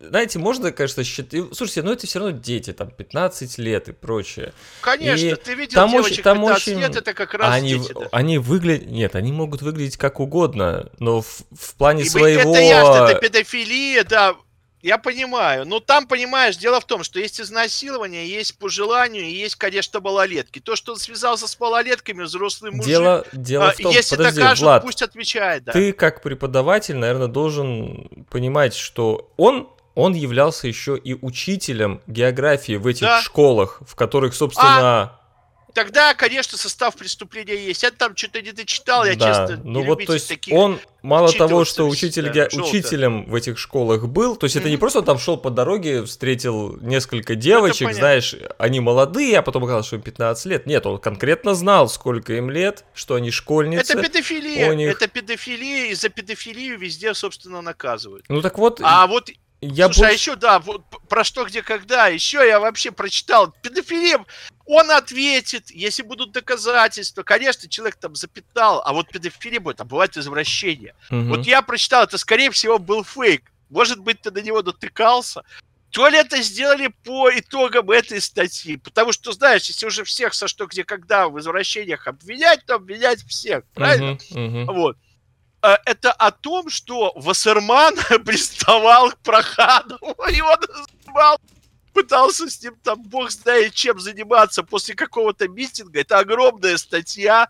Знаете, 0.00 0.38
можно, 0.38 0.72
конечно, 0.72 1.04
считать... 1.04 1.54
Слушайте, 1.54 1.82
ну 1.82 1.92
это 1.92 2.06
все 2.06 2.20
равно 2.20 2.38
дети, 2.38 2.72
там, 2.72 2.90
15 2.90 3.58
лет 3.58 3.88
и 3.88 3.92
прочее. 3.92 4.54
Конечно, 4.80 5.26
и 5.26 5.34
ты 5.34 5.54
видел 5.54 5.74
там 5.74 5.90
девочек 5.90 6.12
очень, 6.12 6.22
там 6.22 6.38
15 6.38 6.68
очень... 6.68 6.80
лет, 6.80 6.96
это 6.96 7.14
как 7.14 7.34
раз 7.34 7.52
они, 7.52 7.74
дети. 7.74 7.92
Да. 7.92 8.08
Они 8.12 8.38
выглядят... 8.38 8.88
Нет, 8.88 9.14
они 9.14 9.32
могут 9.32 9.62
выглядеть 9.62 9.96
как 9.96 10.20
угодно, 10.20 10.90
но 10.98 11.20
в, 11.20 11.42
в 11.52 11.74
плане 11.74 12.04
и 12.04 12.08
своего... 12.08 12.54
Это 12.54 12.62
ясно, 12.62 13.04
это 13.10 13.20
педофилия, 13.20 14.04
да, 14.04 14.36
я 14.82 14.98
понимаю. 14.98 15.66
Но 15.66 15.80
там, 15.80 16.06
понимаешь, 16.06 16.56
дело 16.56 16.80
в 16.80 16.84
том, 16.84 17.02
что 17.02 17.20
есть 17.20 17.40
изнасилование, 17.40 18.28
есть 18.28 18.58
по 18.58 18.68
желанию, 18.68 19.24
и 19.24 19.32
есть, 19.32 19.56
конечно, 19.56 20.00
малолетки. 20.00 20.58
То, 20.58 20.76
что 20.76 20.92
он 20.92 20.98
связался 20.98 21.46
с 21.46 21.58
малолетками, 21.58 22.22
взрослый 22.22 22.70
мужик, 22.70 22.86
дело, 22.86 23.24
дело 23.32 23.68
а, 23.68 23.72
в 23.72 23.76
том, 23.76 23.92
если 23.92 24.16
подожди, 24.16 24.40
докажут, 24.40 24.62
Влад, 24.62 24.82
пусть 24.82 25.02
отвечает. 25.02 25.64
Да. 25.64 25.72
Ты, 25.72 25.92
как 25.92 26.22
преподаватель, 26.22 26.96
наверное, 26.96 27.28
должен 27.28 28.26
понимать, 28.30 28.74
что 28.74 29.30
он 29.36 29.68
он 29.96 30.14
являлся 30.14 30.68
еще 30.68 30.96
и 30.96 31.14
учителем 31.14 32.00
географии 32.06 32.76
в 32.76 32.86
этих 32.86 33.02
да. 33.02 33.20
школах, 33.20 33.82
в 33.86 33.96
которых, 33.96 34.34
собственно, 34.34 35.02
а, 35.02 35.19
Тогда, 35.74 36.14
конечно, 36.14 36.58
состав 36.58 36.96
преступления 36.96 37.56
есть. 37.56 37.82
Я 37.82 37.90
там 37.90 38.16
что-то 38.16 38.42
не 38.42 38.52
дочитал, 38.52 39.04
я 39.04 39.16
да. 39.16 39.28
честно 39.28 39.60
ну 39.64 39.84
вот, 39.84 40.04
то 40.04 40.14
есть 40.14 40.32
он 40.50 40.78
мало 41.02 41.32
того, 41.32 41.64
что 41.64 41.88
учитель, 41.88 42.30
да, 42.32 42.48
учителем 42.52 43.24
в 43.30 43.34
этих 43.34 43.58
школах 43.58 44.06
был, 44.06 44.36
то 44.36 44.44
есть 44.44 44.56
mm-hmm. 44.56 44.60
это 44.60 44.70
не 44.70 44.76
просто 44.76 45.02
там 45.02 45.18
шел 45.18 45.36
по 45.36 45.50
дороге, 45.50 46.04
встретил 46.04 46.76
несколько 46.80 47.34
девочек, 47.34 47.92
знаешь, 47.92 48.34
они 48.58 48.80
молодые, 48.80 49.38
а 49.38 49.42
потом 49.42 49.64
оказалось, 49.64 49.86
что 49.86 49.96
им 49.96 50.02
15 50.02 50.46
лет. 50.46 50.66
Нет, 50.66 50.86
он 50.86 50.98
конкретно 50.98 51.54
знал, 51.54 51.88
сколько 51.88 52.34
им 52.34 52.50
лет, 52.50 52.84
что 52.94 53.14
они 53.14 53.30
школьницы. 53.30 53.92
Это 53.92 54.02
педофилия, 54.02 54.74
них... 54.74 54.90
это 54.90 55.08
педофилия, 55.08 55.90
и 55.90 55.94
за 55.94 56.08
педофилию 56.08 56.78
везде, 56.78 57.14
собственно, 57.14 57.62
наказывают. 57.62 58.24
Ну 58.28 58.42
так 58.42 58.58
вот... 58.58 58.80
А 58.82 59.06
вот 59.06 59.30
я 59.60 59.86
Слушай, 59.86 59.98
больше... 59.98 60.04
а 60.04 60.12
еще, 60.12 60.36
да, 60.36 60.58
вот 60.58 60.84
про 61.08 61.22
что, 61.22 61.44
где, 61.44 61.62
когда, 61.62 62.08
еще 62.08 62.38
я 62.46 62.60
вообще 62.60 62.90
прочитал. 62.92 63.54
Педофилия, 63.62 64.24
он 64.64 64.90
ответит, 64.90 65.70
если 65.70 66.02
будут 66.02 66.32
доказательства. 66.32 67.22
Конечно, 67.22 67.68
человек 67.68 67.96
там 67.96 68.14
запятал, 68.14 68.82
а 68.84 68.92
вот 68.92 69.08
педофилия 69.08 69.60
будет, 69.60 69.80
а 69.80 69.84
бывает 69.84 70.16
извращение. 70.16 70.94
Угу. 71.10 71.22
Вот 71.24 71.46
я 71.46 71.60
прочитал, 71.60 72.04
это, 72.04 72.16
скорее 72.16 72.50
всего, 72.50 72.78
был 72.78 73.04
фейк. 73.04 73.52
Может 73.68 74.00
быть, 74.00 74.22
ты 74.22 74.30
на 74.30 74.38
него 74.38 74.62
дотыкался. 74.62 75.42
То 75.90 76.08
ли 76.08 76.18
это 76.18 76.40
сделали 76.40 76.86
по 77.04 77.30
итогам 77.30 77.90
этой 77.90 78.20
статьи. 78.20 78.76
Потому 78.76 79.12
что, 79.12 79.32
знаешь, 79.32 79.64
если 79.64 79.86
уже 79.86 80.04
всех 80.04 80.34
со 80.34 80.48
что, 80.48 80.66
где, 80.66 80.84
когда 80.84 81.28
в 81.28 81.38
извращениях 81.38 82.06
обвинять, 82.06 82.64
то 82.64 82.76
обвинять 82.76 83.24
всех. 83.26 83.64
Правильно? 83.74 84.12
Угу, 84.12 84.40
угу. 84.40 84.72
Вот. 84.72 84.96
Э, 85.62 85.76
это 85.84 86.12
о 86.12 86.30
том, 86.30 86.70
что 86.70 87.12
Вассерман 87.16 87.94
приставал 88.24 89.10
к 89.10 89.18
Прохадову, 89.18 90.16
и 90.32 90.40
он 90.40 90.58
пытался 91.92 92.48
с 92.48 92.62
ним 92.62 92.76
там, 92.82 93.02
бог 93.02 93.30
знает 93.30 93.74
чем 93.74 93.98
заниматься 93.98 94.62
после 94.62 94.94
какого-то 94.94 95.48
митинга. 95.48 96.00
Это 96.00 96.18
огромная 96.18 96.76
статья, 96.76 97.48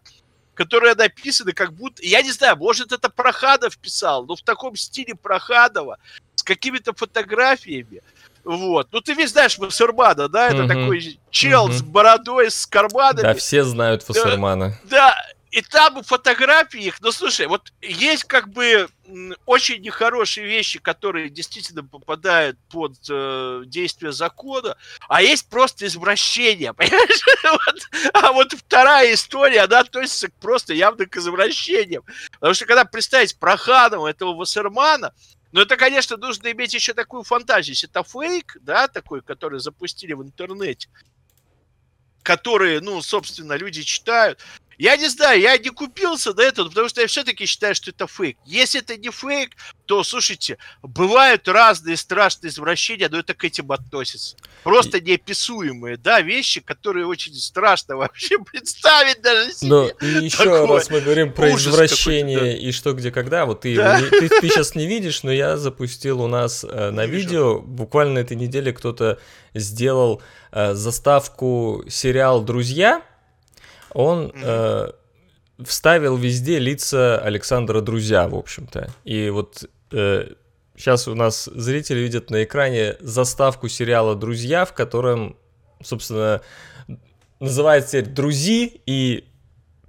которая 0.54 0.94
написана 0.94 1.52
как 1.52 1.72
будто, 1.72 2.02
я 2.02 2.22
не 2.22 2.32
знаю, 2.32 2.56
может 2.56 2.92
это 2.92 3.10
Прохадов 3.10 3.76
писал, 3.78 4.24
но 4.24 4.36
в 4.36 4.42
таком 4.42 4.76
стиле 4.76 5.14
Прохадова, 5.14 5.98
с 6.34 6.42
какими-то 6.42 6.94
фотографиями. 6.94 8.02
Вот. 8.42 8.88
Ну, 8.90 9.00
ты 9.02 9.12
весь 9.12 9.30
знаешь 9.30 9.58
Вассермана, 9.58 10.28
да? 10.28 10.48
Это 10.48 10.62
mm-hmm. 10.62 10.68
такой 10.68 11.20
чел 11.30 11.68
mm-hmm. 11.68 11.72
с 11.72 11.82
бородой, 11.82 12.50
с 12.50 12.66
карманами. 12.66 13.22
Да, 13.22 13.34
все 13.34 13.62
знают 13.62 14.08
Вассермана. 14.08 14.78
Да, 14.84 15.14
и 15.50 15.62
там 15.62 16.02
фотографии 16.04 16.80
их, 16.80 17.00
ну 17.00 17.10
слушай, 17.10 17.46
вот 17.46 17.72
есть 17.80 18.24
как 18.24 18.48
бы 18.48 18.88
очень 19.46 19.80
нехорошие 19.80 20.46
вещи, 20.46 20.78
которые 20.78 21.28
действительно 21.28 21.82
попадают 21.82 22.56
под 22.70 22.94
э, 23.10 23.62
действие 23.66 24.12
закона, 24.12 24.76
а 25.08 25.22
есть 25.22 25.48
просто 25.48 25.86
извращение, 25.86 26.72
понимаешь? 26.74 27.24
вот, 27.42 28.12
а 28.14 28.32
вот 28.32 28.52
вторая 28.52 29.12
история, 29.12 29.62
она 29.62 29.80
относится 29.80 30.28
просто 30.40 30.72
явно 30.72 31.06
к 31.06 31.16
извращениям. 31.16 32.04
Потому 32.34 32.54
что 32.54 32.66
когда 32.66 32.84
представить 32.84 33.36
Проханова, 33.36 34.06
этого 34.06 34.34
Вассермана, 34.36 35.12
ну 35.50 35.62
это, 35.62 35.76
конечно, 35.76 36.16
нужно 36.16 36.52
иметь 36.52 36.74
еще 36.74 36.94
такую 36.94 37.24
фантазию. 37.24 37.74
Если 37.74 37.88
это 37.88 38.04
фейк, 38.04 38.56
да, 38.60 38.86
такой, 38.86 39.20
который 39.20 39.58
запустили 39.58 40.12
в 40.12 40.22
интернете, 40.22 40.88
которые, 42.22 42.80
ну, 42.80 43.02
собственно, 43.02 43.54
люди 43.54 43.82
читают, 43.82 44.38
я 44.80 44.96
не 44.96 45.08
знаю, 45.08 45.38
я 45.38 45.58
не 45.58 45.68
купился 45.68 46.32
на 46.32 46.40
это, 46.40 46.64
потому 46.64 46.88
что 46.88 47.02
я 47.02 47.06
все-таки 47.06 47.44
считаю, 47.44 47.74
что 47.74 47.90
это 47.90 48.06
фейк. 48.06 48.38
Если 48.46 48.80
это 48.80 48.96
не 48.96 49.10
фейк, 49.10 49.50
то, 49.84 50.02
слушайте, 50.02 50.56
бывают 50.82 51.46
разные 51.48 51.98
страшные 51.98 52.48
извращения, 52.48 53.10
но 53.10 53.18
это 53.18 53.34
к 53.34 53.44
этим 53.44 53.70
относится. 53.72 54.38
Просто 54.64 54.98
неописуемые, 54.98 55.98
да, 55.98 56.22
вещи, 56.22 56.62
которые 56.62 57.04
очень 57.06 57.34
страшно 57.34 57.96
вообще 57.98 58.38
представить 58.38 59.20
даже 59.20 59.52
себе. 59.52 59.68
Но 59.68 59.88
и 60.00 60.24
еще 60.24 60.64
раз 60.64 60.88
мы 60.88 61.02
говорим 61.02 61.34
про 61.34 61.54
извращение 61.54 62.40
да. 62.40 62.56
и 62.56 62.72
что, 62.72 62.94
где, 62.94 63.10
когда. 63.10 63.44
Вот 63.44 63.60
ты, 63.60 63.76
да. 63.76 64.00
ты, 64.00 64.30
ты 64.30 64.48
сейчас 64.48 64.74
не 64.74 64.86
видишь, 64.86 65.22
но 65.24 65.30
я 65.30 65.58
запустил 65.58 66.22
у 66.22 66.26
нас 66.26 66.64
э, 66.64 66.90
на 66.90 67.04
не 67.04 67.12
видео, 67.12 67.58
вижу. 67.58 67.62
буквально 67.66 68.20
этой 68.20 68.38
неделе 68.38 68.72
кто-то 68.72 69.18
сделал 69.52 70.22
э, 70.52 70.72
заставку 70.72 71.84
сериал 71.86 72.40
«Друзья», 72.40 73.02
он 73.92 74.32
э, 74.34 74.90
вставил 75.64 76.16
везде 76.16 76.58
лица 76.58 77.18
Александра 77.18 77.80
Друзья, 77.80 78.28
в 78.28 78.34
общем-то. 78.34 78.90
И 79.04 79.30
вот 79.30 79.64
э, 79.92 80.28
сейчас 80.76 81.08
у 81.08 81.14
нас 81.14 81.44
зрители 81.52 82.00
видят 82.00 82.30
на 82.30 82.44
экране 82.44 82.96
заставку 83.00 83.68
сериала 83.68 84.14
«Друзья», 84.14 84.64
в 84.64 84.72
котором, 84.72 85.36
собственно, 85.82 86.40
называется 87.38 88.00
теперь 88.00 88.14
«Друзи», 88.14 88.80
и 88.86 89.24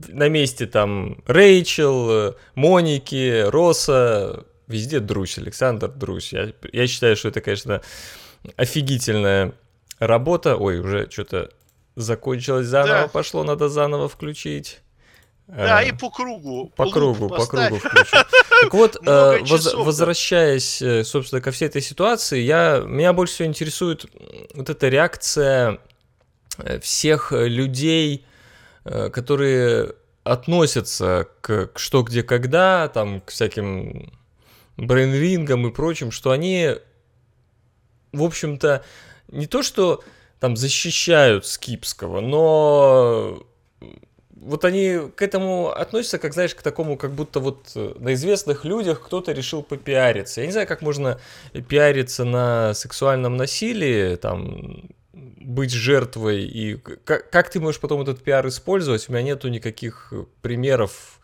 на 0.08 0.30
месте 0.30 0.66
там 0.66 1.22
Рэйчел, 1.26 2.36
Моники, 2.56 3.44
Роса, 3.48 4.44
Везде 4.68 5.00
Друсь, 5.00 5.38
Александр 5.38 5.90
Друсь. 5.90 6.34
Я, 6.34 6.54
я 6.72 6.88
считаю, 6.88 7.16
что 7.16 7.28
это, 7.28 7.42
конечно, 7.42 7.82
офигительная 8.56 9.54
работа. 10.00 10.56
Ой, 10.56 10.80
уже 10.80 11.10
что-то 11.12 11.52
закончилось 12.02 12.68
заново, 12.68 13.02
Да. 13.02 13.08
пошло, 13.08 13.44
надо 13.44 13.70
заново 13.70 14.08
включить. 14.10 14.82
Да, 15.48 15.80
А, 15.80 15.84
и 15.84 15.92
по 15.92 16.10
кругу. 16.10 16.72
по 16.76 16.90
кругу, 16.90 17.28
по 17.30 17.46
кругу 17.46 17.78
включу. 17.78 18.18
Так 18.62 18.74
вот, 18.74 18.96
э, 19.06 19.40
воз- 19.44 19.74
возвращаясь, 19.74 20.82
э, 20.82 21.04
собственно, 21.04 21.42
ко 21.42 21.52
всей 21.52 21.66
этой 21.68 21.82
ситуации, 21.82 22.40
я, 22.40 22.84
меня 22.86 23.12
больше 23.12 23.34
всего 23.34 23.48
интересует 23.50 24.06
вот 24.54 24.70
эта 24.70 24.88
реакция 24.88 25.80
э, 26.58 26.80
всех 26.80 27.34
э, 27.34 27.48
людей, 27.50 28.26
э, 28.86 29.10
которые 29.10 29.94
относятся 30.24 31.28
к, 31.42 31.68
к 31.74 31.80
что, 31.80 32.04
где, 32.04 32.24
когда, 32.24 32.88
там, 32.88 33.20
к 33.22 33.32
всяким 33.32 34.14
брейнрингам 34.78 35.68
и 35.68 35.72
прочим, 35.72 36.12
что 36.12 36.32
они, 36.32 36.76
в 38.14 38.24
общем-то, 38.24 38.84
не 39.30 39.48
то 39.48 39.64
что 39.64 40.02
там 40.42 40.58
защищают 40.58 41.46
Скипского, 41.46 42.20
но 42.20 43.44
вот 44.32 44.66
они 44.66 44.98
к 45.16 45.22
этому 45.22 45.70
относятся, 45.70 46.18
как, 46.18 46.34
знаешь, 46.34 46.56
к 46.56 46.64
такому, 46.64 46.98
как 46.98 47.12
будто 47.12 47.40
вот 47.40 47.72
э, 47.76 47.94
на 48.00 48.16
известных 48.16 48.66
людях 48.66 49.04
кто-то 49.04 49.34
решил 49.34 49.62
попиариться. 49.62 50.42
Я 50.42 50.48
не 50.48 50.52
знаю, 50.52 50.68
как 50.68 50.82
можно 50.82 51.20
пиариться 51.70 52.26
на 52.26 52.74
сексуальном 52.74 53.38
насилии, 53.38 54.16
там, 54.16 54.90
быть 55.14 55.72
жертвой, 55.72 56.42
и 56.46 56.76
как, 56.76 57.30
как 57.30 57.52
ты 57.52 57.60
можешь 57.60 57.80
потом 57.80 58.02
этот 58.02 58.24
пиар 58.24 58.48
использовать? 58.48 59.08
У 59.08 59.12
меня 59.14 59.22
нету 59.22 59.48
никаких 59.48 60.12
примеров 60.42 61.20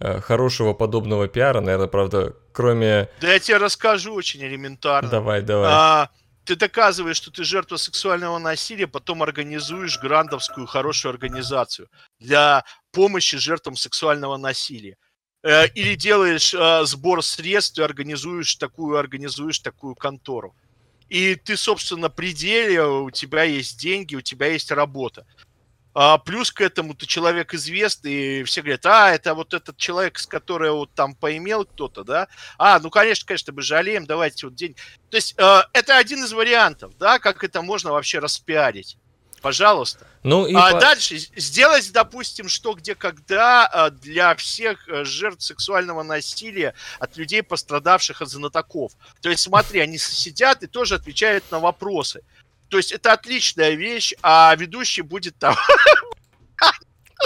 э, 0.00 0.20
хорошего 0.20 0.72
подобного 0.72 1.28
пиара, 1.28 1.60
наверное, 1.60 1.86
правда, 1.86 2.34
кроме... 2.50 3.08
Да 3.20 3.32
я 3.32 3.38
тебе 3.38 3.58
расскажу 3.58 4.14
очень 4.14 4.42
элементарно. 4.42 5.08
Давай, 5.08 5.42
давай. 5.42 5.70
А, 5.72 6.10
ты 6.44 6.56
доказываешь, 6.56 7.16
что 7.16 7.30
ты 7.30 7.44
жертва 7.44 7.76
сексуального 7.76 8.38
насилия, 8.38 8.86
потом 8.86 9.22
организуешь 9.22 9.98
грандовскую 9.98 10.66
хорошую 10.66 11.10
организацию 11.10 11.88
для 12.18 12.64
помощи 12.90 13.36
жертвам 13.38 13.76
сексуального 13.76 14.36
насилия. 14.36 14.96
Э, 15.42 15.68
Или 15.74 15.94
делаешь 15.94 16.54
э, 16.54 16.84
сбор 16.84 17.22
средств 17.22 17.78
и 17.78 17.82
организуешь 17.82 18.54
такую, 18.56 18.96
организуешь 18.96 19.58
такую 19.58 19.94
контору. 19.94 20.54
И 21.08 21.34
ты, 21.34 21.56
собственно, 21.56 22.08
при 22.08 22.32
деле, 22.32 22.84
у 22.86 23.10
тебя 23.10 23.42
есть 23.42 23.78
деньги, 23.78 24.16
у 24.16 24.22
тебя 24.22 24.46
есть 24.46 24.70
работа. 24.70 25.26
А 25.94 26.18
плюс 26.18 26.50
к 26.50 26.60
этому 26.60 26.94
ты 26.94 27.06
человек 27.06 27.52
известный, 27.54 28.40
и 28.40 28.44
все 28.44 28.62
говорят, 28.62 28.86
а, 28.86 29.10
это 29.10 29.34
вот 29.34 29.52
этот 29.52 29.76
человек, 29.76 30.18
с 30.18 30.26
которого 30.26 30.76
вот 30.76 30.94
там 30.94 31.14
поимел 31.14 31.64
кто-то, 31.64 32.02
да? 32.02 32.28
А, 32.58 32.78
ну, 32.78 32.88
конечно, 32.90 33.26
конечно, 33.26 33.52
мы 33.52 33.62
жалеем, 33.62 34.06
давайте 34.06 34.46
вот 34.46 34.54
день. 34.54 34.74
То 35.10 35.16
есть 35.16 35.34
э, 35.36 35.62
это 35.72 35.98
один 35.98 36.24
из 36.24 36.32
вариантов, 36.32 36.96
да, 36.98 37.18
как 37.18 37.44
это 37.44 37.60
можно 37.60 37.92
вообще 37.92 38.20
распиарить. 38.20 38.96
Пожалуйста. 39.42 40.06
Ну 40.22 40.46
и 40.46 40.54
а 40.54 40.70
по- 40.70 40.80
дальше 40.80 41.18
сделать, 41.18 41.90
допустим, 41.92 42.48
что, 42.48 42.74
где, 42.74 42.94
когда 42.94 43.68
э, 43.72 43.90
для 43.90 44.36
всех 44.36 44.88
э, 44.88 45.04
жертв 45.04 45.42
сексуального 45.42 46.04
насилия 46.04 46.74
от 47.00 47.16
людей, 47.16 47.42
пострадавших 47.42 48.22
от 48.22 48.28
знатоков. 48.28 48.92
То 49.20 49.28
есть, 49.28 49.42
смотри, 49.42 49.80
они 49.80 49.98
сидят 49.98 50.62
и 50.62 50.68
тоже 50.68 50.94
отвечают 50.94 51.44
на 51.50 51.58
вопросы. 51.58 52.22
То 52.72 52.78
есть 52.78 52.90
это 52.90 53.12
отличная 53.12 53.72
вещь, 53.72 54.14
а 54.22 54.56
ведущий 54.56 55.02
будет 55.02 55.38
там... 55.38 55.54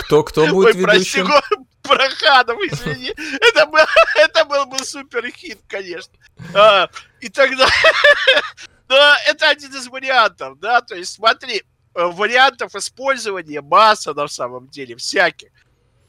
кто, 0.00 0.24
кто 0.24 0.44
будет 0.48 0.74
Ой, 0.74 0.82
прости, 0.82 1.20
ведущим? 1.20 1.26
го- 1.28 1.66
Проханов, 1.82 2.58
извини. 2.62 3.14
Это 3.40 3.66
был, 3.66 3.78
это 4.16 4.44
был 4.44 4.66
бы 4.66 4.78
супер 4.84 5.30
хит, 5.30 5.60
конечно. 5.68 6.12
А, 6.52 6.88
и 7.20 7.28
тогда... 7.28 7.68
Да, 8.88 9.16
это 9.28 9.48
один 9.48 9.72
из 9.74 9.86
вариантов, 9.86 10.58
да, 10.60 10.80
то 10.80 10.94
есть 10.96 11.12
смотри, 11.14 11.62
э, 11.94 12.04
вариантов 12.04 12.74
использования 12.76 13.60
масса 13.60 14.14
на 14.14 14.26
самом 14.28 14.68
деле, 14.68 14.94
всяких. 14.96 15.50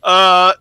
А, 0.02 0.56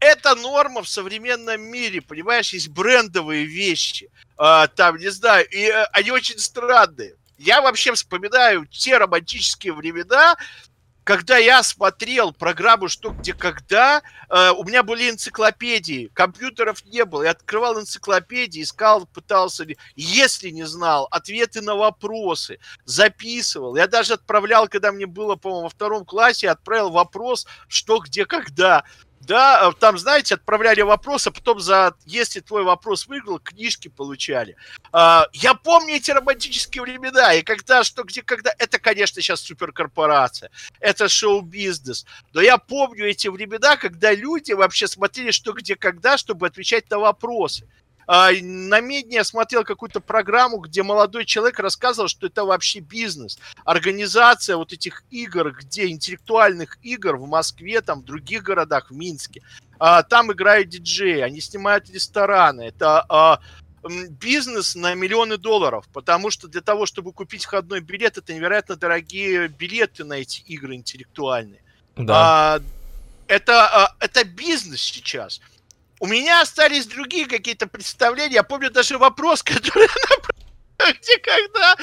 Это 0.00 0.34
норма 0.34 0.82
в 0.82 0.88
современном 0.88 1.60
мире, 1.60 2.02
понимаешь, 2.02 2.52
есть 2.52 2.68
брендовые 2.68 3.44
вещи, 3.44 4.10
а, 4.36 4.66
там, 4.66 4.96
не 4.96 5.10
знаю, 5.10 5.46
и 5.50 5.64
э, 5.64 5.84
они 5.92 6.10
очень 6.10 6.38
странные. 6.38 7.16
Я 7.38 7.62
вообще 7.62 7.92
вспоминаю 7.92 8.66
те 8.66 8.98
романтические 8.98 9.72
времена, 9.72 10.36
когда 11.04 11.38
я 11.38 11.62
смотрел 11.62 12.32
программу 12.32 12.88
«Что, 12.88 13.10
где, 13.10 13.32
когда», 13.32 14.02
э, 14.28 14.50
у 14.50 14.62
меня 14.64 14.82
были 14.82 15.08
энциклопедии, 15.08 16.10
компьютеров 16.12 16.84
не 16.84 17.04
было. 17.06 17.22
Я 17.22 17.30
открывал 17.30 17.80
энциклопедии, 17.80 18.62
искал, 18.62 19.06
пытался, 19.06 19.64
ли- 19.64 19.78
если 19.96 20.50
не 20.50 20.64
знал, 20.64 21.08
ответы 21.10 21.62
на 21.62 21.76
вопросы, 21.76 22.58
записывал. 22.84 23.76
Я 23.76 23.86
даже 23.86 24.14
отправлял, 24.14 24.68
когда 24.68 24.92
мне 24.92 25.06
было, 25.06 25.36
по-моему, 25.36 25.62
во 25.62 25.70
втором 25.70 26.04
классе, 26.04 26.50
отправил 26.50 26.90
вопрос 26.90 27.46
«Что, 27.68 28.00
где, 28.00 28.26
когда». 28.26 28.84
Да, 29.28 29.68
э, 29.68 29.72
там, 29.78 29.98
знаете, 29.98 30.36
отправляли 30.36 30.80
вопрос, 30.80 31.26
а 31.26 31.30
потом 31.30 31.60
за, 31.60 31.94
если 32.06 32.40
твой 32.40 32.64
вопрос 32.64 33.06
выиграл, 33.06 33.38
книжки 33.38 33.88
получали. 33.88 34.56
А, 34.90 35.26
Я 35.34 35.52
помню 35.52 35.96
эти 35.96 36.10
романтические 36.10 36.82
времена, 36.82 37.34
и 37.34 37.42
когда, 37.42 37.84
что, 37.84 38.04
где, 38.04 38.22
когда, 38.22 38.52
это, 38.58 38.78
конечно, 38.78 39.20
сейчас 39.20 39.42
суперкорпорация 39.42 40.50
это 40.80 41.08
шоу-бизнес. 41.08 42.06
Но 42.32 42.40
я 42.40 42.56
помню 42.56 43.06
эти 43.06 43.28
времена, 43.28 43.76
когда 43.76 44.14
люди 44.14 44.52
вообще 44.52 44.88
смотрели, 44.88 45.30
что 45.30 45.52
где 45.52 45.76
когда, 45.76 46.16
чтобы 46.16 46.46
отвечать 46.46 46.90
на 46.90 46.98
вопросы. 46.98 47.68
А, 48.08 48.30
На 48.40 48.80
медне 48.80 49.16
я 49.16 49.24
смотрел 49.24 49.64
какую-то 49.64 50.00
программу, 50.00 50.56
где 50.56 50.82
молодой 50.82 51.26
человек 51.26 51.58
рассказывал, 51.58 52.08
что 52.08 52.26
это 52.26 52.44
вообще 52.46 52.80
бизнес. 52.80 53.38
Организация 53.66 54.56
вот 54.56 54.72
этих 54.72 55.04
игр, 55.10 55.52
где 55.52 55.88
интеллектуальных 55.88 56.78
игр 56.82 57.16
в 57.18 57.26
Москве, 57.26 57.82
там 57.82 58.00
в 58.00 58.04
других 58.04 58.42
городах, 58.42 58.90
в 58.90 58.94
Минске. 58.94 59.42
А, 59.78 60.02
Там 60.02 60.32
играют 60.32 60.70
диджеи, 60.70 61.20
они 61.20 61.42
снимают 61.42 61.90
рестораны. 61.90 62.62
Это 62.62 63.04
а, 63.10 63.40
бизнес 64.08 64.74
на 64.74 64.94
миллионы 64.94 65.36
долларов, 65.36 65.84
потому 65.92 66.30
что 66.30 66.48
для 66.48 66.62
того, 66.62 66.86
чтобы 66.86 67.12
купить 67.12 67.44
входной 67.44 67.80
билет, 67.80 68.16
это 68.16 68.32
невероятно 68.32 68.76
дорогие 68.76 69.48
билеты 69.48 70.04
на 70.04 70.14
эти 70.14 70.40
игры 70.46 70.76
интеллектуальные. 70.76 71.60
Да. 71.96 72.54
А, 72.54 72.60
это, 73.26 73.66
а, 73.66 73.96
это 74.00 74.24
бизнес 74.24 74.80
сейчас. 74.80 75.42
У 76.00 76.06
меня 76.06 76.40
остались 76.42 76.86
другие 76.86 77.26
какие-то 77.26 77.66
представления. 77.66 78.34
Я 78.36 78.42
помню 78.42 78.70
даже 78.70 78.98
вопрос, 78.98 79.42
который 79.44 79.86
она 79.86 80.90
где 81.00 81.18
когда. 81.18 81.76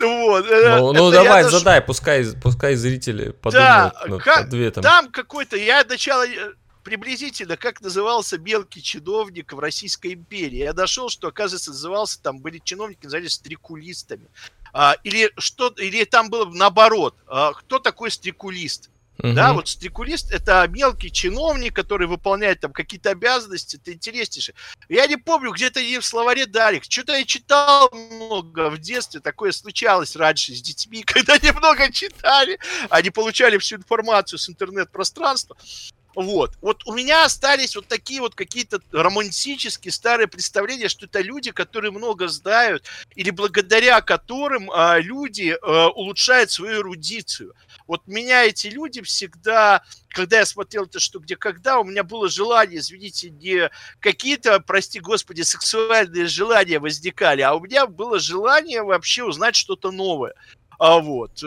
Вот. 0.00 0.46
э, 0.50 0.78
Ну, 0.78 0.92
ну 0.92 1.10
давай, 1.10 1.44
даже- 1.44 1.58
задай, 1.58 1.80
пускай, 1.80 2.24
пускай 2.42 2.74
зрители 2.74 3.30
подумают 3.30 3.94
над 4.08 4.22
как- 4.22 4.46
ответом. 4.46 4.82
Там 4.82 5.08
какой-то, 5.10 5.56
я 5.56 5.84
начало 5.88 6.26
э, 6.26 6.52
приблизительно, 6.82 7.56
как 7.56 7.80
назывался 7.80 8.38
мелкий 8.38 8.82
чиновник 8.82 9.52
в 9.52 9.58
Российской 9.60 10.14
империи. 10.14 10.58
Я 10.58 10.72
дошел, 10.72 11.08
что, 11.08 11.28
оказывается, 11.28 11.70
назывался, 11.70 12.20
там 12.20 12.40
были 12.40 12.58
чиновники, 12.58 13.04
назывались 13.04 13.34
стрекулистами. 13.34 14.26
А, 14.72 14.96
или 15.04 15.32
что, 15.38 15.68
или 15.78 16.04
там 16.04 16.28
было 16.30 16.44
наоборот. 16.46 17.14
А, 17.28 17.52
кто 17.52 17.78
такой 17.78 18.10
стрекулист? 18.10 18.90
Да, 19.22 19.48
Мгм. 19.48 19.56
вот 19.56 19.68
стрекулист 19.68 20.32
это 20.32 20.66
мелкий 20.68 21.12
чиновник, 21.12 21.74
который 21.74 22.06
выполняет 22.06 22.60
там 22.60 22.72
какие-то 22.72 23.10
обязанности, 23.10 23.76
это 23.76 23.92
интереснейшее. 23.92 24.54
Я 24.88 25.06
не 25.06 25.16
помню, 25.16 25.52
где-то 25.52 25.80
в 26.00 26.04
словаре 26.04 26.46
дали. 26.46 26.80
Что-то 26.86 27.12
я 27.16 27.24
читал 27.24 27.90
много 27.92 28.70
в 28.70 28.78
детстве, 28.78 29.20
такое 29.20 29.52
случалось 29.52 30.16
раньше 30.16 30.54
с 30.54 30.62
детьми, 30.62 31.02
когда 31.06 31.36
немного 31.38 31.92
читали, 31.92 32.58
они 32.88 33.10
получали 33.10 33.58
всю 33.58 33.76
информацию 33.76 34.38
с 34.38 34.48
интернет-пространства. 34.48 35.56
Вот. 36.16 36.56
Вот 36.60 36.82
у 36.86 36.92
меня 36.92 37.24
остались 37.24 37.76
вот 37.76 37.86
такие 37.86 38.20
вот 38.20 38.34
какие-то 38.34 38.80
романтические 38.90 39.92
старые 39.92 40.26
представления, 40.26 40.88
что 40.88 41.06
это 41.06 41.20
люди, 41.20 41.52
которые 41.52 41.92
много 41.92 42.26
знают, 42.28 42.84
или 43.14 43.30
благодаря 43.30 44.00
которым 44.00 44.70
а, 44.72 44.98
люди 44.98 45.56
а, 45.62 45.88
улучшают 45.90 46.50
свою 46.50 46.80
эрудицию. 46.80 47.54
Вот 47.90 48.06
меня 48.06 48.44
эти 48.44 48.68
люди 48.68 49.02
всегда, 49.02 49.82
когда 50.10 50.38
я 50.38 50.46
смотрел 50.46 50.84
это 50.84 51.00
что, 51.00 51.18
где, 51.18 51.34
когда, 51.34 51.80
у 51.80 51.84
меня 51.84 52.04
было 52.04 52.28
желание, 52.28 52.78
извините, 52.78 53.30
не 53.30 53.68
какие-то, 53.98 54.60
прости 54.60 55.00
господи, 55.00 55.42
сексуальные 55.42 56.26
желания 56.26 56.78
возникали, 56.78 57.40
а 57.40 57.52
у 57.52 57.58
меня 57.58 57.86
было 57.88 58.20
желание 58.20 58.84
вообще 58.84 59.24
узнать 59.24 59.56
что-то 59.56 59.90
новое. 59.90 60.34
А 60.78 61.00
вот. 61.00 61.42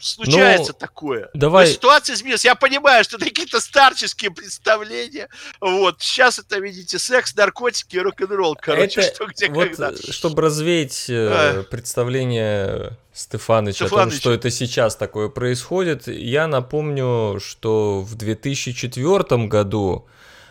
Случается 0.00 0.72
Ну, 0.72 0.78
такое. 0.78 1.30
давай- 1.34 1.66
Но 1.66 1.72
ситуация 1.72 2.14
изменилась. 2.14 2.44
Я 2.44 2.54
понимаю, 2.54 3.04
что 3.04 3.16
это 3.16 3.26
какие-то 3.26 3.60
старческие 3.60 4.30
представления. 4.30 5.28
Вот. 5.60 6.00
Сейчас 6.00 6.38
это, 6.38 6.58
видите, 6.58 6.98
секс, 6.98 7.34
наркотики 7.36 7.96
рок-н-ролл. 7.96 8.56
Короче, 8.60 9.00
Это 9.02 9.14
что 9.14 9.26
где 9.26 9.48
вот, 9.48 9.68
когда. 9.68 9.90
э, 9.90 9.96
чтобы 10.10 10.42
развеять 10.42 11.06
э, 11.08 11.64
представление 11.70 12.96
Стефаныча 13.12 13.84
о 13.86 13.88
том, 13.88 14.10
что 14.10 14.32
это 14.32 14.50
сейчас 14.50 14.96
такое 14.96 15.28
происходит, 15.28 16.06
я 16.08 16.46
напомню, 16.46 17.38
что 17.40 18.00
в 18.00 18.14
2004 18.14 19.46
году 19.48 20.06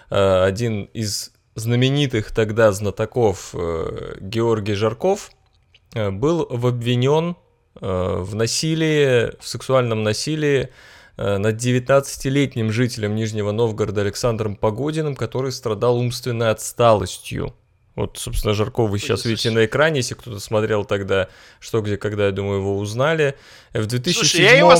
э, 0.09 0.43
один 0.43 0.83
из 0.93 1.31
знаменитых 1.55 2.31
тогда 2.33 2.71
знатоков 2.71 3.49
э, 3.53 4.15
Георгий 4.21 4.73
Жарков 4.75 5.31
э, 5.95 6.09
был 6.11 6.41
обвинен 6.43 7.35
в 7.81 8.35
насилии, 8.35 9.31
в 9.39 9.47
сексуальном 9.47 10.03
насилии 10.03 10.69
э, 11.17 11.37
над 11.37 11.55
19-летним 11.55 12.71
жителем 12.71 13.15
Нижнего 13.15 13.51
Новгорода 13.51 14.01
Александром 14.01 14.55
Погодиным, 14.55 15.15
который 15.15 15.51
страдал 15.51 15.97
умственной 15.97 16.51
отсталостью. 16.51 17.55
Вот, 17.95 18.17
собственно, 18.17 18.53
Жарков 18.53 18.89
вы 18.89 18.99
сейчас 18.99 19.25
видите 19.25 19.51
на 19.51 19.65
экране, 19.65 19.97
если 19.97 20.13
кто-то 20.13 20.39
смотрел 20.39 20.85
тогда 20.85 21.27
«Что, 21.59 21.81
где, 21.81 21.97
когда», 21.97 22.27
я 22.27 22.31
думаю, 22.31 22.59
его 22.59 22.77
узнали. 22.77 23.37
В 23.73 23.85
2007 23.85 24.13
Слушай, 24.13 24.41
я 24.41 24.57
его. 24.57 24.73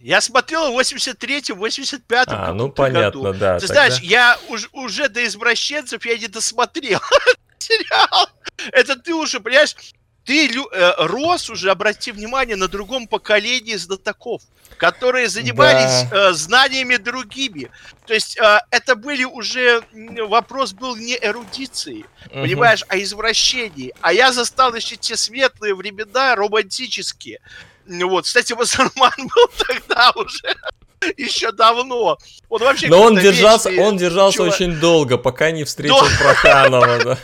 Я 0.00 0.20
смотрел 0.20 0.72
в 0.72 0.80
83-м, 0.80 1.62
85-м. 1.62 2.24
А, 2.26 2.52
ну 2.52 2.70
понятно, 2.70 3.22
году. 3.22 3.38
да. 3.38 3.60
Ты 3.60 3.68
тогда... 3.68 3.86
знаешь, 3.86 4.02
я 4.02 4.36
уж, 4.48 4.68
уже 4.72 5.08
до 5.08 5.24
извращенцев 5.24 6.04
я 6.04 6.18
не 6.18 6.26
досмотрел 6.26 7.00
сериал. 7.58 8.28
Это 8.72 8.96
ты 8.96 9.14
уже, 9.14 9.38
понимаешь, 9.38 9.76
ты 10.24 10.48
э, 10.48 10.92
рос 10.98 11.50
уже, 11.50 11.70
обрати 11.70 12.12
внимание, 12.12 12.56
на 12.56 12.68
другом 12.68 13.06
поколении 13.06 13.76
знатоков, 13.76 14.42
которые 14.76 15.28
занимались 15.28 16.08
да. 16.10 16.30
э, 16.30 16.32
знаниями 16.32 16.96
другими. 16.96 17.70
То 18.06 18.14
есть 18.14 18.38
э, 18.38 18.58
это 18.70 18.94
были 18.94 19.24
уже, 19.24 19.82
вопрос 20.28 20.72
был 20.72 20.96
не 20.96 21.18
эрудиции, 21.20 22.04
угу. 22.26 22.42
понимаешь, 22.42 22.84
а 22.88 22.98
извращении. 22.98 23.92
А 24.00 24.12
я 24.12 24.32
застал 24.32 24.74
еще 24.74 24.96
те 24.96 25.16
светлые 25.16 25.74
времена, 25.74 26.36
романтические. 26.36 27.40
Вот, 27.86 28.24
кстати, 28.24 28.52
Вассерман 28.54 29.12
был 29.16 29.48
тогда 29.66 30.12
уже 30.14 30.54
еще 31.16 31.52
давно. 31.52 32.18
Он 32.48 32.60
вообще 32.60 32.88
Но 32.88 33.02
он 33.02 33.16
держался, 33.16 33.70
он 33.70 33.96
держался 33.96 34.38
чувак. 34.38 34.54
очень 34.54 34.74
долго, 34.76 35.18
пока 35.18 35.50
не 35.50 35.64
встретил 35.64 36.00
До... 36.00 36.18
Проханова. 36.18 36.92
Да. 37.02 37.18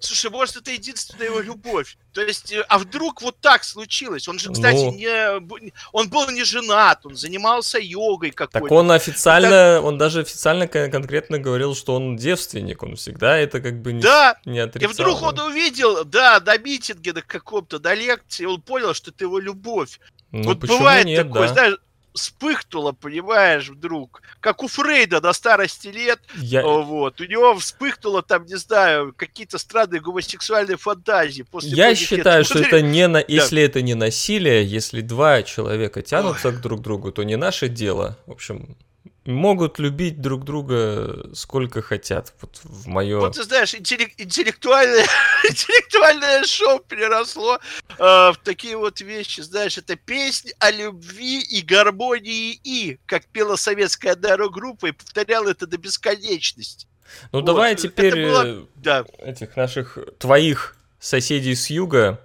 Слушай, 0.00 0.30
может, 0.30 0.56
это 0.56 0.70
единственная 0.70 1.26
его 1.26 1.40
любовь. 1.40 1.98
То 2.14 2.22
есть, 2.22 2.52
э, 2.52 2.64
а 2.68 2.78
вдруг 2.78 3.20
вот 3.20 3.38
так 3.40 3.64
случилось? 3.64 4.26
Он 4.28 4.38
же, 4.38 4.50
кстати, 4.50 4.76
ну... 4.76 4.94
не, 4.94 5.70
он 5.92 6.08
был 6.08 6.28
не 6.30 6.42
женат, 6.42 7.04
он 7.04 7.16
занимался 7.16 7.78
йогой 7.78 8.30
какой-то. 8.30 8.66
Так 8.66 8.72
он 8.72 8.90
официально, 8.90 9.76
так... 9.76 9.84
он 9.84 9.98
даже 9.98 10.20
официально 10.20 10.66
конкретно 10.66 11.38
говорил, 11.38 11.74
что 11.74 11.94
он 11.94 12.16
девственник, 12.16 12.82
он 12.82 12.96
всегда 12.96 13.36
это 13.36 13.60
как 13.60 13.82
бы 13.82 13.92
не, 13.92 14.00
да. 14.00 14.38
не 14.46 14.60
отрицал. 14.60 14.90
И 14.90 14.92
вдруг 14.94 15.22
он 15.22 15.38
увидел, 15.38 16.04
да, 16.06 16.40
на 16.40 16.56
митинге 16.56 17.12
на 17.12 17.22
каком-то, 17.22 17.78
на 17.78 17.94
лекции, 17.94 18.46
он 18.46 18.62
понял, 18.62 18.94
что 18.94 19.10
это 19.10 19.24
его 19.24 19.38
любовь. 19.38 20.00
Ну, 20.32 20.44
вот 20.44 20.58
бывает 20.58 21.04
нет, 21.04 21.26
такое, 21.26 21.48
да? 21.48 21.54
знаешь, 21.54 21.76
вспыхнуло, 22.14 22.92
понимаешь, 22.92 23.68
вдруг. 23.68 24.22
Как 24.40 24.62
у 24.62 24.68
Фрейда 24.68 25.20
до 25.20 25.32
старости 25.32 25.88
лет. 25.88 26.20
Я... 26.36 26.62
Вот. 26.64 27.20
У 27.20 27.24
него 27.24 27.54
вспыхнуло 27.56 28.22
там, 28.22 28.44
не 28.46 28.56
знаю, 28.56 29.14
какие-то 29.16 29.58
странные 29.58 30.00
гомосексуальные 30.00 30.76
фантазии. 30.76 31.42
После 31.42 31.70
Я 31.70 31.94
считаю, 31.94 32.44
что 32.44 32.58
это 32.58 32.82
не 32.82 33.06
на... 33.08 33.22
если 33.28 33.56
да. 33.56 33.62
это 33.62 33.82
не 33.82 33.94
насилие, 33.94 34.64
если 34.64 35.00
два 35.00 35.42
человека 35.42 36.02
тянутся 36.02 36.48
Ой. 36.48 36.56
друг 36.56 36.80
к 36.80 36.82
другу, 36.82 37.12
то 37.12 37.22
не 37.22 37.36
наше 37.36 37.68
дело. 37.68 38.18
В 38.26 38.32
общем, 38.32 38.76
могут 39.24 39.78
любить 39.78 40.20
друг 40.20 40.44
друга 40.44 41.30
сколько 41.34 41.82
хотят. 41.82 42.32
Вот 42.40 42.60
в 42.62 42.86
мое... 42.88 43.20
Вот 43.20 43.36
ты 43.36 43.42
знаешь, 43.42 43.74
интеллек- 43.74 44.14
интеллектуальное, 44.16 45.06
интеллектуальное 45.48 46.44
шоу 46.44 46.80
переросло 46.80 47.58
э, 47.88 47.94
в 47.98 48.36
такие 48.42 48.76
вот 48.76 49.00
вещи. 49.00 49.40
Знаешь, 49.40 49.76
это 49.78 49.96
песня 49.96 50.52
о 50.58 50.70
любви 50.70 51.40
и 51.40 51.60
гармонии 51.62 52.58
и, 52.64 52.98
как 53.06 53.26
пела 53.26 53.56
советская 53.56 54.16
группа 54.16 54.86
и 54.86 54.92
повторяла 54.92 55.50
это 55.50 55.66
до 55.66 55.76
бесконечности. 55.76 56.86
Ну 57.32 57.40
вот. 57.40 57.44
давай 57.44 57.76
теперь 57.76 58.26
было... 58.26 58.44
Э, 58.46 58.64
да. 58.76 59.04
этих 59.18 59.56
наших 59.56 59.98
твоих 60.18 60.76
соседей 60.98 61.54
с 61.54 61.68
юга 61.70 62.20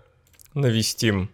навестим 0.53 1.29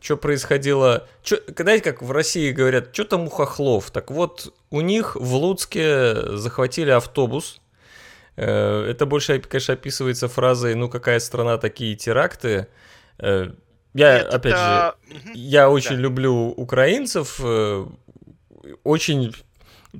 что 0.00 0.16
происходило. 0.16 1.06
Чё, 1.22 1.38
знаете, 1.56 1.84
как 1.84 2.02
в 2.02 2.12
России 2.12 2.52
говорят, 2.52 2.90
что 2.92 3.04
там 3.04 3.26
у 3.26 3.30
хохлов? 3.30 3.90
Так 3.90 4.10
вот, 4.10 4.54
у 4.70 4.80
них 4.80 5.16
в 5.16 5.34
Луцке 5.34 6.36
захватили 6.36 6.90
автобус. 6.90 7.60
Э, 8.36 8.86
это 8.88 9.06
больше, 9.06 9.40
конечно, 9.40 9.74
описывается 9.74 10.28
фразой 10.28 10.74
«ну 10.74 10.88
какая 10.88 11.18
страна, 11.18 11.58
такие 11.58 11.96
теракты». 11.96 12.68
Э, 13.18 13.50
я, 13.94 14.18
Нет, 14.18 14.34
опять 14.34 14.52
это... 14.52 14.96
же, 15.10 15.30
я 15.34 15.70
очень 15.70 15.96
да. 15.96 16.02
люблю 16.02 16.34
украинцев, 16.56 17.40
э, 17.42 17.86
очень 18.84 19.34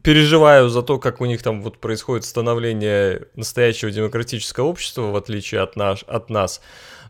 переживаю 0.02 0.68
за 0.68 0.82
то, 0.82 0.98
как 0.98 1.20
у 1.20 1.24
них 1.24 1.42
там 1.42 1.62
вот 1.62 1.78
происходит 1.78 2.24
становление 2.24 3.26
настоящего 3.34 3.90
демократического 3.90 4.66
общества, 4.66 5.02
в 5.02 5.16
отличие 5.16 5.62
от, 5.62 5.76
наш, 5.76 6.04
от 6.04 6.30
нас. 6.30 6.60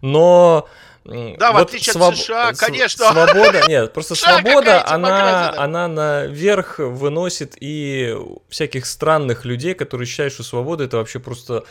Но 0.01 0.69
да, 1.09 1.53
вот 1.53 1.61
в 1.61 1.63
отличие 1.63 1.95
своб... 1.95 2.13
от 2.13 2.19
США, 2.19 2.53
конечно. 2.53 3.11
Свобода, 3.11 3.65
нет, 3.69 3.93
просто 3.93 4.15
свобода, 4.15 4.87
она, 4.87 5.55
она 5.57 5.89
наверх 5.89 6.79
выносит 6.79 7.57
и 7.61 8.15
всяких 8.49 8.85
странных 8.85 9.45
людей, 9.45 9.75
которые 9.75 10.07
считают, 10.07 10.35
что 10.35 10.43
свобода 10.43 10.85
это 10.85 10.99
вообще 10.99 11.19
просто 11.19 11.65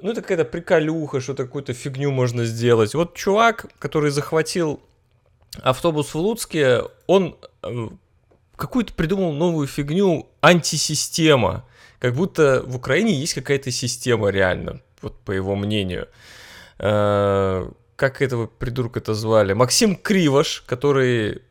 ну, 0.00 0.10
это 0.10 0.22
какая-то 0.22 0.44
приколюха, 0.44 1.20
что-то 1.20 1.44
какую-то 1.44 1.72
фигню 1.72 2.10
можно 2.10 2.44
сделать. 2.44 2.94
Вот 2.94 3.14
чувак, 3.14 3.66
который 3.78 4.10
захватил 4.10 4.80
автобус 5.62 6.14
в 6.14 6.18
Луцке, 6.18 6.82
он 7.06 7.36
э, 7.62 7.88
какую-то 8.56 8.92
придумал 8.94 9.32
новую 9.32 9.66
фигню 9.66 10.28
антисистема. 10.40 11.64
Как 12.00 12.14
будто 12.14 12.62
в 12.66 12.76
Украине 12.76 13.14
есть 13.14 13.34
какая-то 13.34 13.70
система 13.70 14.28
реально, 14.28 14.80
вот 15.00 15.18
по 15.20 15.32
его 15.32 15.54
мнению 15.54 16.08
э, 16.78 17.70
как 17.96 18.22
этого 18.22 18.46
придурка-то 18.46 19.14
звали? 19.14 19.52
Максим 19.52 19.96
Кривош, 19.96 20.64
который 20.66 21.42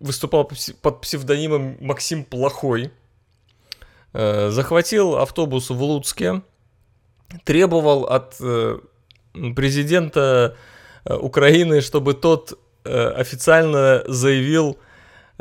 выступал 0.00 0.50
под 0.82 1.00
псевдонимом 1.00 1.76
Максим 1.80 2.24
Плохой, 2.24 2.90
э, 4.12 4.50
захватил 4.50 5.16
автобус 5.16 5.70
в 5.70 5.82
Луцке, 5.82 6.42
требовал 7.44 8.04
от 8.04 8.36
э, 8.40 8.78
президента 9.54 10.56
э, 11.04 11.14
Украины, 11.14 11.80
чтобы 11.80 12.14
тот 12.14 12.58
официально 12.84 14.04
заявил 14.06 14.78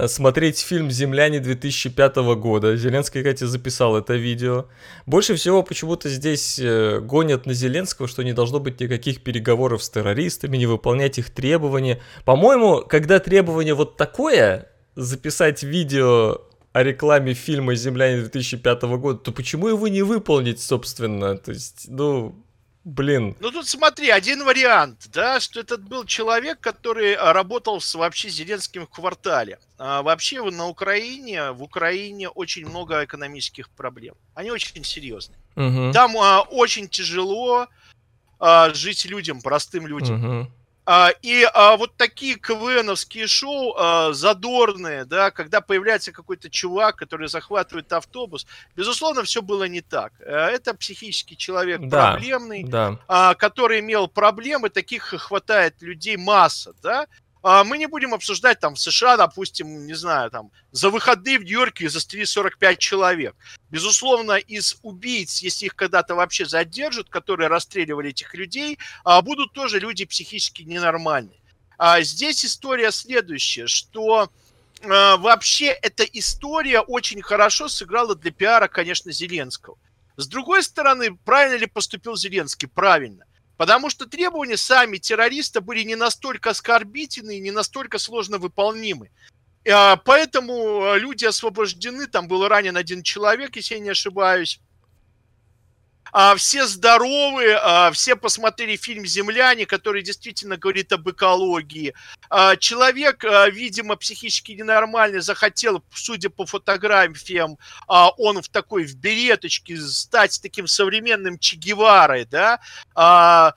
смотреть 0.07 0.59
фильм 0.59 0.91
«Земляне» 0.91 1.39
2005 1.39 2.15
года. 2.37 2.75
Зеленский, 2.75 3.21
кстати, 3.21 3.45
записал 3.45 3.95
это 3.97 4.15
видео. 4.15 4.65
Больше 5.05 5.35
всего 5.35 5.63
почему-то 5.63 6.09
здесь 6.09 6.59
э, 6.59 6.99
гонят 6.99 7.45
на 7.45 7.53
Зеленского, 7.53 8.07
что 8.07 8.23
не 8.23 8.33
должно 8.33 8.59
быть 8.59 8.79
никаких 8.79 9.23
переговоров 9.23 9.83
с 9.83 9.89
террористами, 9.89 10.57
не 10.57 10.65
выполнять 10.65 11.17
их 11.17 11.29
требования. 11.29 12.01
По-моему, 12.25 12.83
когда 12.87 13.19
требование 13.19 13.73
вот 13.73 13.95
такое, 13.97 14.69
записать 14.95 15.63
видео 15.63 16.41
о 16.73 16.83
рекламе 16.83 17.33
фильма 17.33 17.75
«Земляне» 17.75 18.19
2005 18.21 18.81
года, 18.97 19.19
то 19.19 19.31
почему 19.31 19.69
его 19.69 19.87
не 19.87 20.01
выполнить, 20.01 20.61
собственно? 20.61 21.37
То 21.37 21.51
есть, 21.51 21.85
ну, 21.87 22.44
Блин. 22.85 23.35
Ну 23.39 23.49
тут 23.49 23.67
смотри, 23.67 24.11
один 24.11 24.43
вариант, 24.43 25.07
да, 25.11 25.39
что 25.39 25.59
этот 25.59 25.81
был 25.81 26.05
человек, 26.05 26.59
который 26.59 27.15
а, 27.15 27.33
работал 27.33 27.81
с 27.81 27.95
вообще 27.95 28.29
Зеленским 28.29 28.85
в 28.85 28.89
квартале. 28.91 29.57
А 29.79 30.03
вообще 30.03 30.43
на 30.51 30.67
Украине, 30.67 31.51
в 31.51 31.63
Украине 31.63 32.29
очень 32.29 32.69
много 32.69 33.03
экономических 33.03 33.71
проблем. 33.71 34.13
Они 34.35 34.51
очень 34.51 34.83
серьезные. 34.83 35.39
Угу. 35.55 35.93
Там 35.93 36.15
а, 36.15 36.41
очень 36.41 36.87
тяжело 36.87 37.67
а, 38.39 38.71
жить 38.75 39.05
людям, 39.05 39.41
простым 39.41 39.87
людям. 39.87 40.41
Угу. 40.41 40.51
А, 40.87 41.09
и 41.23 41.47
а, 41.53 41.77
вот 41.77 41.97
такие 41.97 42.35
КВНовские 42.35 43.25
шоу 43.25 43.73
а, 43.75 44.13
задорные, 44.13 45.05
да, 45.05 45.31
когда 45.31 45.59
появляется 45.59 46.11
какой-то 46.11 46.49
чувак, 46.49 46.97
который 46.97 47.27
захватывает 47.27 47.91
автобус, 47.91 48.45
безусловно, 48.75 49.23
все 49.23 49.41
было 49.41 49.63
не 49.63 49.81
так. 49.81 50.13
А, 50.19 50.49
это 50.49 50.75
психический 50.75 51.35
человек 51.35 51.81
да, 51.81 52.11
проблемный, 52.11 52.63
да. 52.63 52.99
Который 53.35 53.79
имел 53.79 54.07
проблемы, 54.07 54.69
таких 54.69 55.03
хватает 55.05 55.81
людей 55.81 56.17
масса, 56.17 56.73
да, 56.83 57.07
мы 57.63 57.77
не 57.77 57.85
будем 57.85 58.13
обсуждать 58.13 58.59
там 58.59 58.73
в 58.73 58.79
США, 58.79 59.17
допустим, 59.17 59.85
не 59.85 59.93
знаю, 59.93 60.31
там 60.31 60.51
за 60.71 60.89
выходные 60.89 61.37
в 61.37 61.43
Нью-Йорке 61.43 61.89
застрелили 61.89 62.25
45 62.25 62.79
человек. 62.79 63.35
Безусловно, 63.69 64.33
из 64.33 64.77
убийц, 64.81 65.43
если 65.43 65.67
их 65.67 65.75
когда-то 65.75 66.15
вообще 66.15 66.45
задержат, 66.45 67.09
которые 67.09 67.47
расстреливали 67.47 68.09
этих 68.09 68.33
людей, 68.33 68.79
а, 69.03 69.21
будут 69.21 69.53
тоже 69.53 69.79
люди 69.79 70.05
психически 70.05 70.63
ненормальные. 70.63 71.39
А 71.77 72.01
здесь 72.01 72.43
история 72.45 72.91
следующая, 72.91 73.67
что 73.67 74.31
вообще 74.81 75.67
эта 75.67 76.03
история 76.03 76.79
очень 76.79 77.21
хорошо 77.21 77.67
сыграла 77.67 78.15
для 78.15 78.31
пиара, 78.31 78.67
конечно, 78.67 79.11
Зеленского. 79.11 79.77
С 80.17 80.27
другой 80.27 80.63
стороны, 80.63 81.15
правильно 81.15 81.57
ли 81.57 81.65
поступил 81.65 82.15
Зеленский? 82.15 82.67
Правильно. 82.67 83.25
Потому 83.57 83.89
что 83.89 84.05
требования 84.05 84.57
сами 84.57 84.97
террориста 84.97 85.61
были 85.61 85.83
не 85.83 85.95
настолько 85.95 86.49
оскорбительны 86.49 87.37
и 87.37 87.41
не 87.41 87.51
настолько 87.51 87.97
сложно 87.97 88.37
выполнимы. 88.37 89.11
А, 89.67 89.95
поэтому 89.95 90.83
а, 90.83 90.97
люди 90.97 91.25
освобождены, 91.25 92.07
там 92.07 92.27
был 92.27 92.47
ранен 92.47 92.75
один 92.75 93.01
человек, 93.01 93.55
если 93.55 93.75
я 93.75 93.79
не 93.79 93.89
ошибаюсь. 93.89 94.59
А, 96.17 96.33
все 96.37 96.65
здоровы, 96.65 97.51
а, 97.61 97.91
все 97.91 98.15
посмотрели 98.15 98.77
фильм 98.77 99.05
«Земляне», 99.05 99.65
который 99.65 100.01
действительно 100.01 100.55
говорит 100.55 100.93
об 100.93 101.09
экологии. 101.09 101.93
А, 102.29 102.55
человек, 102.55 103.25
а, 103.25 103.49
видимо, 103.49 103.97
психически 103.97 104.53
ненормальный, 104.53 105.19
захотел, 105.19 105.83
судя 105.93 106.29
по 106.29 106.45
фотографиям, 106.45 107.57
а, 107.89 108.11
он 108.11 108.41
в 108.41 108.47
такой, 108.47 108.85
в 108.85 108.95
береточке, 108.95 109.75
стать 109.75 110.39
таким 110.41 110.67
современным 110.67 111.37
Че 111.37 111.57
Геварой, 111.57 112.23
да, 112.23 112.61
а, 112.95 113.53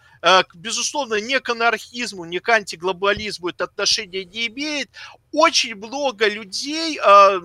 безусловно, 0.54 1.20
не 1.20 1.40
к 1.40 1.48
анархизму, 1.48 2.24
не 2.24 2.40
к 2.40 2.48
антиглобализму 2.48 3.48
это 3.48 3.64
отношение 3.64 4.24
не 4.24 4.48
имеет. 4.48 4.90
Очень 5.32 5.74
много 5.74 6.28
людей 6.28 6.98
а, 6.98 7.38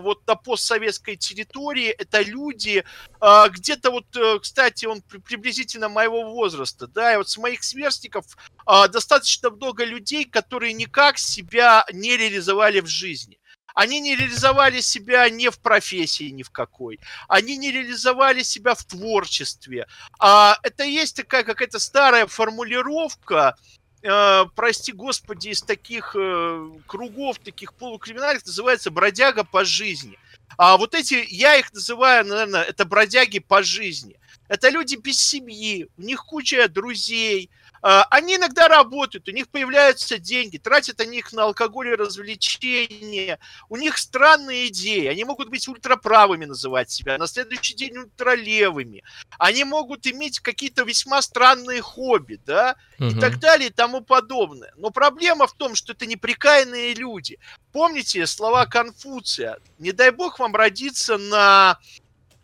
вот 0.00 0.26
на 0.26 0.36
постсоветской 0.36 1.16
территории, 1.16 1.88
это 1.88 2.22
люди, 2.22 2.84
а, 3.20 3.48
где-то 3.48 3.90
вот, 3.90 4.06
э, 4.16 4.38
кстати, 4.40 4.86
он 4.86 5.02
приблизительно 5.02 5.88
моего 5.88 6.30
возраста, 6.30 6.86
да, 6.86 7.12
и 7.12 7.16
вот 7.16 7.28
с 7.28 7.36
моих 7.36 7.62
сверстников 7.62 8.24
достаточно 8.66 9.50
много 9.50 9.84
людей, 9.84 10.24
которые 10.24 10.72
никак 10.72 11.18
себя 11.18 11.84
не 11.92 12.16
реализовали 12.16 12.80
в 12.80 12.86
жизни. 12.86 13.38
Они 13.76 14.00
не 14.00 14.16
реализовали 14.16 14.80
себя 14.80 15.28
ни 15.28 15.48
в 15.48 15.58
профессии 15.58 16.30
ни 16.30 16.42
в 16.42 16.50
какой. 16.50 16.98
Они 17.28 17.58
не 17.58 17.70
реализовали 17.70 18.42
себя 18.42 18.74
в 18.74 18.82
творчестве. 18.84 19.86
А 20.18 20.58
это 20.62 20.84
есть 20.84 21.14
такая 21.14 21.44
какая-то 21.44 21.78
старая 21.78 22.26
формулировка, 22.26 23.54
э, 24.02 24.44
прости 24.54 24.92
господи, 24.92 25.48
из 25.48 25.60
таких 25.60 26.16
э, 26.18 26.70
кругов, 26.86 27.38
таких 27.38 27.74
полукриминальных, 27.74 28.46
называется 28.46 28.90
бродяга 28.90 29.44
по 29.44 29.62
жизни. 29.66 30.18
А 30.56 30.78
вот 30.78 30.94
эти, 30.94 31.26
я 31.28 31.56
их 31.56 31.70
называю, 31.74 32.24
наверное, 32.24 32.62
это 32.62 32.86
бродяги 32.86 33.40
по 33.40 33.62
жизни. 33.62 34.16
Это 34.48 34.70
люди 34.70 34.96
без 34.96 35.20
семьи, 35.20 35.86
у 35.98 36.02
них 36.02 36.24
куча 36.24 36.66
друзей, 36.68 37.50
они 37.82 38.36
иногда 38.36 38.68
работают, 38.68 39.28
у 39.28 39.32
них 39.32 39.48
появляются 39.48 40.18
деньги, 40.18 40.58
тратят 40.58 41.00
они 41.00 41.18
их 41.18 41.32
на 41.32 41.44
алкоголь 41.44 41.88
и 41.88 41.94
развлечения. 41.94 43.38
У 43.68 43.76
них 43.76 43.98
странные 43.98 44.68
идеи. 44.68 45.06
Они 45.06 45.24
могут 45.24 45.48
быть 45.48 45.68
ультраправыми 45.68 46.44
называть 46.44 46.90
себя, 46.90 47.18
на 47.18 47.26
следующий 47.26 47.74
день 47.74 47.96
ультралевыми. 47.98 49.02
Они 49.38 49.64
могут 49.64 50.06
иметь 50.06 50.40
какие-то 50.40 50.82
весьма 50.82 51.22
странные 51.22 51.82
хобби, 51.82 52.40
да, 52.44 52.76
угу. 52.98 53.08
и 53.08 53.20
так 53.20 53.38
далее 53.38 53.68
и 53.68 53.72
тому 53.72 54.00
подобное. 54.00 54.72
Но 54.76 54.90
проблема 54.90 55.46
в 55.46 55.52
том, 55.52 55.74
что 55.74 55.92
это 55.92 56.06
неприкаянные 56.06 56.94
люди. 56.94 57.38
Помните 57.72 58.26
слова 58.26 58.66
Конфуция? 58.66 59.58
Не 59.78 59.92
дай 59.92 60.10
бог 60.10 60.38
вам 60.38 60.54
родиться 60.54 61.18
на 61.18 61.78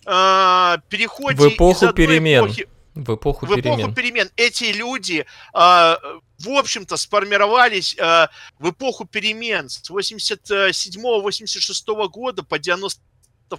э, 0.04 0.76
переходе 0.88 1.38
в 1.38 1.48
эпоху 1.48 1.92
перемен. 1.92 2.44
Эпохи 2.44 2.68
в 2.94 3.14
эпоху 3.14 3.46
в 3.46 3.54
перемен. 3.54 3.80
эпоху 3.80 3.94
перемен. 3.94 4.30
Эти 4.36 4.72
люди, 4.72 5.20
э, 5.20 5.26
в 5.54 6.48
общем-то, 6.48 6.96
сформировались 6.96 7.96
э, 7.98 8.28
в 8.58 8.70
эпоху 8.70 9.04
перемен 9.06 9.68
с 9.68 9.88
87-86 9.90 12.08
года 12.08 12.42
по 12.42 12.58
92 12.58 13.58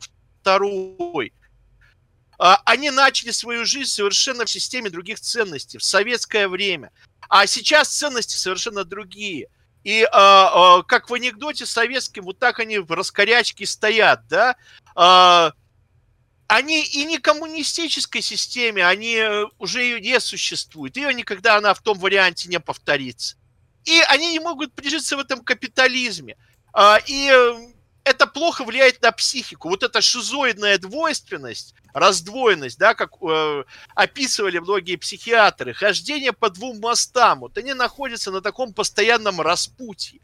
а, 2.40 2.62
они 2.66 2.92
начали 2.92 3.32
свою 3.32 3.66
жизнь 3.66 3.90
совершенно 3.90 4.46
в 4.46 4.50
системе 4.50 4.90
других 4.90 5.20
ценностей, 5.20 5.78
в 5.78 5.84
советское 5.84 6.48
время. 6.48 6.92
А 7.30 7.48
сейчас 7.48 7.90
ценности 7.90 8.36
совершенно 8.36 8.84
другие. 8.84 9.50
И 9.84 10.04
а, 10.12 10.80
а, 10.80 10.84
как 10.84 11.10
в 11.10 11.14
анекдоте 11.14 11.66
советском, 11.66 12.26
вот 12.26 12.40
так 12.40 12.60
они 12.60 12.80
в 12.80 12.92
раскорячке 12.92 13.66
стоят, 13.66 14.28
да, 14.28 14.56
а, 14.96 15.54
они 16.54 16.84
и 16.84 17.04
не 17.06 17.18
коммунистической 17.18 18.22
системе, 18.22 18.86
они 18.86 19.16
э, 19.16 19.46
уже 19.58 19.82
ее 19.82 20.00
не 20.00 20.20
существуют. 20.20 20.98
Ее 20.98 21.12
никогда 21.12 21.58
она 21.58 21.74
в 21.74 21.82
том 21.82 21.98
варианте 21.98 22.48
не 22.48 22.60
повторится. 22.60 23.38
И 23.86 24.00
они 24.08 24.32
не 24.32 24.40
могут 24.40 24.74
прижиться 24.74 25.18
в 25.18 25.20
этом 25.20 25.44
капитализме. 25.44 26.38
А, 26.72 27.00
и 27.08 27.28
э, 27.32 27.74
это 28.04 28.28
плохо 28.28 28.66
влияет 28.66 29.02
на 29.02 29.12
психику. 29.12 29.70
Вот 29.70 29.82
эта 29.82 30.00
шизоидная 30.02 30.78
двойственность, 30.78 31.74
раздвоенность, 31.92 32.78
да, 32.78 32.94
как 32.94 33.14
э, 33.22 33.64
описывали 33.96 34.60
многие 34.60 34.98
психиатры, 34.98 35.74
хождение 35.74 36.34
по 36.34 36.52
двум 36.52 36.80
мостам, 36.80 37.40
вот 37.40 37.58
они 37.58 37.74
находятся 37.74 38.30
на 38.32 38.42
таком 38.42 38.74
постоянном 38.74 39.42
распутье. 39.42 40.20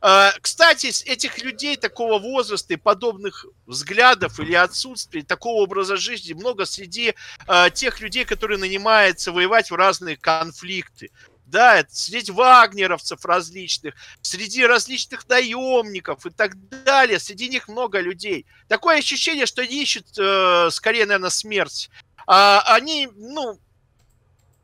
А, 0.00 0.32
кстати, 0.40 0.86
этих 1.08 1.42
людей 1.42 1.76
такого 1.76 2.18
возраста 2.18 2.74
и 2.74 2.76
подобных 2.76 3.46
взглядов 3.66 4.38
или 4.38 4.54
отсутствия 4.54 5.22
такого 5.22 5.62
образа 5.62 5.96
жизни 5.96 6.34
много 6.34 6.66
среди 6.66 7.14
э, 7.46 7.70
тех 7.74 8.00
людей, 8.00 8.24
которые 8.24 8.58
нанимаются 8.58 9.32
воевать 9.32 9.70
в 9.70 9.74
разные 9.74 10.16
конфликты. 10.16 11.10
Да, 11.46 11.82
среди 11.88 12.30
вагнеровцев 12.30 13.24
различных, 13.24 13.94
среди 14.20 14.66
различных 14.66 15.26
наемников 15.28 16.26
и 16.26 16.30
так 16.30 16.52
далее. 16.84 17.18
Среди 17.18 17.48
них 17.48 17.68
много 17.68 18.00
людей. 18.00 18.44
Такое 18.68 18.98
ощущение, 18.98 19.46
что 19.46 19.62
они 19.62 19.82
ищут 19.82 20.06
э, 20.18 20.68
скорее, 20.70 21.06
наверное, 21.06 21.30
смерть. 21.30 21.88
А 22.26 22.60
они, 22.66 23.08
ну, 23.16 23.58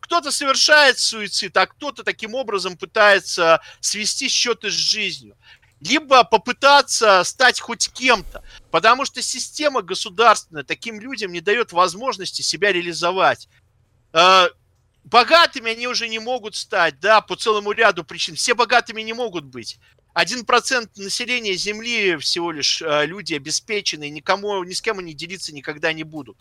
кто-то 0.05 0.31
совершает 0.31 0.99
суицид, 0.99 1.57
а 1.57 1.67
кто-то 1.67 2.05
таким 2.05 2.35
образом 2.35 2.77
пытается 2.77 3.63
свести 3.81 4.29
счеты 4.29 4.71
с 4.71 4.75
жизнью. 4.75 5.35
Либо 5.81 6.25
попытаться 6.25 7.25
стать 7.25 7.59
хоть 7.59 7.91
кем-то, 7.91 8.45
потому 8.71 9.07
что 9.07 9.23
система 9.23 9.81
государственная 9.81 10.63
таким 10.63 11.01
людям 11.01 11.33
не 11.33 11.41
дает 11.41 11.73
возможности 11.73 12.43
себя 12.43 12.71
реализовать. 12.71 13.49
А, 14.13 14.49
богатыми 15.05 15.73
они 15.73 15.89
уже 15.89 16.07
не 16.09 16.19
могут 16.19 16.55
стать, 16.55 17.01
да, 17.01 17.23
по 17.23 17.35
целому 17.35 17.73
ряду 17.73 18.05
причин. 18.05 18.35
Все 18.35 18.55
богатыми 18.55 19.01
не 19.01 19.15
могут 19.15 19.45
быть. 19.45 19.79
Один 20.13 20.45
процент 20.45 20.99
населения 20.99 21.55
Земли 21.55 22.19
всего 22.19 22.53
лишь 22.53 22.83
а, 22.83 23.07
люди 23.07 23.33
обеспеченные, 23.33 24.11
никому, 24.11 24.63
ни 24.65 24.75
с 24.75 24.83
кем 24.83 24.99
они 24.99 25.15
делиться 25.15 25.55
никогда 25.55 25.95
не 25.95 26.05
будут. 26.05 26.37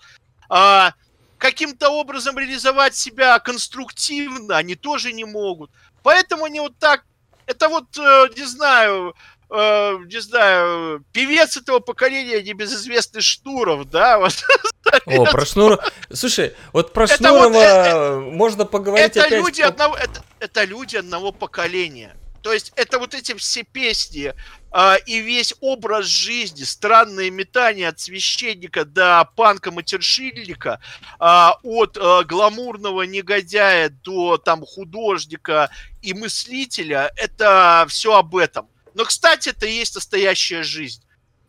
А, 0.49 0.95
каким-то 1.43 1.89
образом 1.89 2.39
реализовать 2.39 2.95
себя 2.95 3.37
конструктивно 3.37 4.55
они 4.55 4.75
тоже 4.75 5.11
не 5.11 5.25
могут. 5.25 5.71
Поэтому 6.01 6.45
они 6.45 6.61
вот 6.61 6.77
так, 6.79 7.03
это 7.45 7.67
вот, 7.67 7.97
э, 7.97 8.29
не 8.37 8.45
знаю, 8.45 9.13
э, 9.49 9.97
не 10.05 10.21
знаю, 10.21 11.03
певец 11.11 11.57
этого 11.57 11.79
поколения 11.79 12.41
небезызвестный 12.41 13.19
Шнуров, 13.19 13.89
да, 13.89 14.19
вот. 14.19 14.41
О, 15.05 15.25
про 15.25 15.45
Шнурова. 15.45 15.83
Слушай, 16.13 16.55
вот 16.71 16.93
про 16.93 17.07
Шнурова 17.07 17.49
вот, 17.49 17.55
это, 17.57 18.19
можно 18.21 18.63
поговорить 18.63 19.17
это 19.17 19.25
опять. 19.25 19.43
Люди 19.43 19.61
одного, 19.61 19.97
это, 19.97 20.23
это 20.39 20.63
люди 20.63 20.95
одного 20.95 21.33
поколения. 21.33 22.15
То 22.43 22.51
есть 22.51 22.73
это 22.75 22.99
вот 22.99 23.13
эти 23.13 23.33
все 23.35 23.63
песни 23.63 24.33
э, 24.73 24.95
и 25.05 25.19
весь 25.19 25.55
образ 25.61 26.05
жизни, 26.05 26.63
странные 26.63 27.29
метания 27.29 27.87
от 27.87 28.01
священника 28.01 28.83
до 28.83 29.29
панка-матершильника, 29.37 30.81
э, 31.21 31.49
от 31.63 31.97
э, 31.97 32.23
гламурного 32.25 33.03
негодяя 33.03 33.89
до 33.89 34.37
там 34.37 34.65
художника 34.65 35.71
и 36.01 36.13
мыслителя, 36.13 37.13
это 37.15 37.85
все 37.87 38.13
об 38.17 38.35
этом. 38.35 38.67
Но, 38.93 39.05
кстати, 39.05 39.49
это 39.49 39.65
и 39.65 39.71
есть 39.71 39.95
настоящая 39.95 40.63
жизнь. 40.63 41.01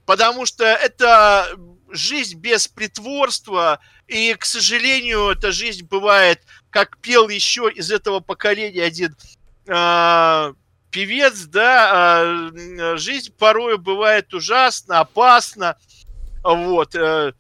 Потому 0.07 0.47
что 0.47 0.65
это 0.65 1.59
жизнь 1.91 2.39
без 2.39 2.69
притворства, 2.69 3.81
и, 4.07 4.35
к 4.35 4.45
сожалению, 4.45 5.31
эта 5.31 5.51
жизнь 5.51 5.87
бывает, 5.87 6.43
как 6.71 6.99
пел 6.99 7.29
еще 7.29 7.69
из 7.75 7.91
этого 7.91 8.21
поколения 8.21 8.85
один 8.85 9.17
певец, 10.95 11.47
да, 11.47 11.91
а, 11.93 12.97
жизнь 12.97 13.33
порою 13.37 13.79
бывает 13.79 14.33
ужасно, 14.33 15.01
опасна, 15.01 15.77
вот, 16.45 16.95
э, 16.95 17.33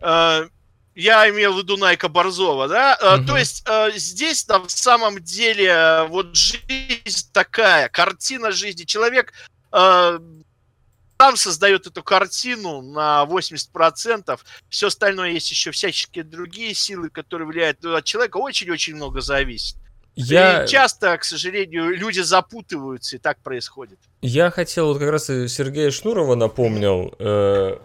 э, 0.00 0.48
я 0.94 1.30
имел 1.30 1.54
в 1.54 1.58
виду 1.58 1.76
Найка 1.76 2.08
Борзова, 2.08 2.68
да, 2.68 3.16
угу. 3.16 3.26
то 3.26 3.36
есть 3.36 3.64
здесь 3.96 4.46
на 4.46 4.62
самом 4.68 5.20
деле 5.20 6.04
вот 6.08 6.36
жизнь 6.36 7.28
такая, 7.32 7.88
картина 7.88 8.52
жизни, 8.52 8.84
человек 8.84 9.32
сам 9.72 11.36
создает 11.36 11.86
эту 11.86 12.02
картину 12.02 12.80
на 12.80 13.24
80%, 13.28 14.40
все 14.68 14.86
остальное 14.86 15.30
есть 15.30 15.50
еще 15.50 15.70
всяческие 15.72 16.22
другие 16.22 16.74
силы, 16.74 17.10
которые 17.10 17.48
влияют, 17.48 17.84
от 17.84 18.04
человека 18.04 18.36
очень-очень 18.36 18.94
много 18.94 19.20
зависит. 19.20 19.79
Я... 20.14 20.64
И 20.64 20.68
часто, 20.68 21.16
к 21.18 21.24
сожалению, 21.24 21.96
люди 21.96 22.20
запутываются, 22.20 23.16
и 23.16 23.18
так 23.18 23.38
происходит. 23.38 23.98
Я 24.22 24.50
хотел, 24.50 24.88
вот 24.88 24.98
как 24.98 25.10
раз 25.10 25.26
Сергея 25.26 25.90
Шнурова 25.90 26.34
напомнил, 26.34 27.14
э, 27.18 27.78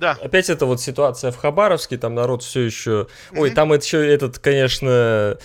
да. 0.00 0.16
Опять 0.22 0.48
это 0.48 0.64
вот 0.64 0.80
ситуация 0.80 1.30
в 1.30 1.36
Хабаровске, 1.36 1.98
там 1.98 2.14
народ 2.14 2.42
все 2.42 2.60
еще... 2.60 3.06
Ой, 3.36 3.50
там 3.50 3.74
еще 3.74 4.08
этот, 4.10 4.38
конечно, 4.38 5.36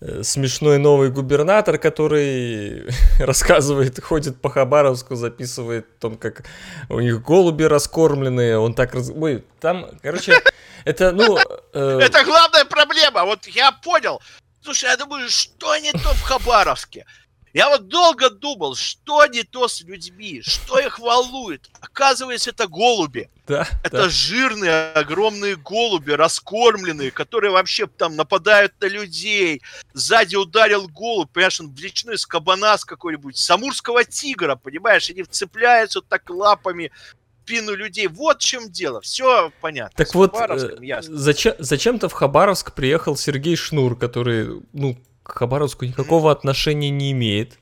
э, 0.00 0.22
смешной 0.22 0.78
новый 0.78 1.10
губернатор, 1.10 1.76
который 1.78 2.84
рассказывает, 3.18 4.00
ходит 4.02 4.40
по 4.40 4.48
Хабаровску, 4.48 5.16
записывает 5.16 5.86
о 5.98 6.00
том, 6.00 6.16
как 6.16 6.44
у 6.88 7.00
них 7.00 7.20
голуби 7.20 7.64
раскормленные, 7.64 8.58
он 8.58 8.74
так... 8.74 8.94
Раз... 8.94 9.10
Ой, 9.10 9.44
там, 9.60 9.90
короче, 10.02 10.40
Это, 10.84 11.10
ну... 11.10 11.36
э, 11.72 11.98
Это 12.02 12.24
главная 12.24 12.64
проблема. 12.64 13.24
Вот 13.24 13.46
я 13.48 13.72
понял. 13.72 14.20
Слушай, 14.66 14.90
я 14.90 14.96
думаю, 14.96 15.30
что 15.30 15.76
не 15.76 15.92
то 15.92 16.12
в 16.12 16.22
Хабаровске? 16.22 17.06
Я 17.52 17.68
вот 17.68 17.86
долго 17.86 18.30
думал, 18.30 18.74
что 18.74 19.24
не 19.26 19.44
то 19.44 19.68
с 19.68 19.80
людьми, 19.80 20.42
что 20.42 20.80
их 20.80 20.98
волнует. 20.98 21.70
Оказывается, 21.80 22.50
это 22.50 22.66
голуби. 22.66 23.30
Да, 23.46 23.68
Это 23.84 23.96
да. 23.96 24.08
жирные, 24.08 24.90
огромные 24.90 25.54
голуби, 25.54 26.10
раскормленные, 26.10 27.12
которые 27.12 27.52
вообще 27.52 27.86
там 27.86 28.16
нападают 28.16 28.72
на 28.80 28.86
людей. 28.86 29.62
Сзади 29.94 30.34
ударил 30.34 30.88
голубь, 30.88 31.30
понимаешь, 31.30 31.60
он 31.60 31.72
величиной 31.72 32.18
с 32.18 32.26
кабана 32.26 32.76
с 32.76 32.84
какой-нибудь, 32.84 33.36
с 33.36 33.48
амурского 33.48 34.02
тигра, 34.02 34.56
понимаешь, 34.56 35.08
они 35.10 35.22
вцепляются 35.22 36.00
вот 36.00 36.08
так 36.08 36.28
лапами 36.28 36.90
спину 37.46 37.74
людей. 37.74 38.08
Вот 38.08 38.42
в 38.42 38.44
чем 38.44 38.70
дело. 38.70 39.00
Все 39.00 39.52
понятно. 39.60 39.92
Так 39.96 40.08
С 40.08 40.14
вот, 40.14 40.34
э, 40.36 41.00
зачем, 41.02 41.54
зачем-то 41.58 42.08
в 42.08 42.12
Хабаровск 42.12 42.72
приехал 42.74 43.16
Сергей 43.16 43.56
Шнур, 43.56 43.96
который, 43.96 44.62
ну, 44.72 44.98
к 45.22 45.32
Хабаровску 45.38 45.84
никакого 45.84 46.32
отношения 46.32 46.90
не 46.90 47.12
имеет. 47.12 47.58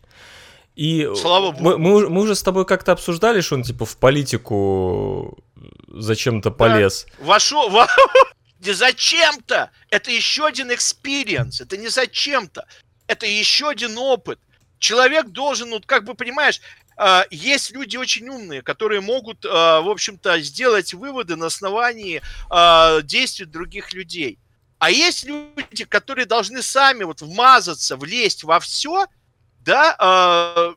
И 0.74 1.08
Слава 1.16 1.52
богу. 1.52 1.62
мы, 1.62 1.78
мы, 1.78 1.94
уже- 1.94 2.08
мы 2.08 2.22
уже 2.22 2.34
с 2.34 2.42
тобой 2.42 2.64
как-то 2.66 2.92
обсуждали, 2.92 3.40
что 3.42 3.54
он 3.56 3.62
типа 3.62 3.84
в 3.84 3.96
политику 3.96 5.38
зачем-то 5.88 6.50
полез. 6.50 7.06
Вошел, 7.20 7.68
во- 7.68 7.86
не 8.60 8.72
зачем-то. 8.72 9.70
Это 9.90 10.10
еще 10.10 10.46
один 10.46 10.72
experience. 10.72 11.60
Это 11.60 11.76
не 11.76 11.88
зачем-то. 11.88 12.64
Это 13.06 13.26
еще 13.26 13.68
один 13.68 13.96
опыт. 13.98 14.38
Человек 14.78 15.28
должен, 15.28 15.70
вот 15.70 15.86
как 15.86 16.04
бы 16.04 16.14
понимаешь, 16.14 16.60
есть 17.30 17.72
люди 17.72 17.96
очень 17.96 18.28
умные, 18.28 18.62
которые 18.62 19.00
могут, 19.00 19.44
а, 19.44 19.80
в 19.80 19.88
общем-то, 19.88 20.40
сделать 20.40 20.94
выводы 20.94 21.36
на 21.36 21.46
основании 21.46 22.22
а, 22.50 23.00
действий 23.02 23.46
других 23.46 23.92
людей. 23.92 24.38
А 24.78 24.90
есть 24.90 25.24
люди, 25.24 25.84
которые 25.84 26.26
должны 26.26 26.62
сами 26.62 27.04
вот 27.04 27.22
вмазаться, 27.22 27.96
влезть 27.96 28.44
во 28.44 28.60
все, 28.60 29.06
да, 29.60 29.96
а, 29.98 30.74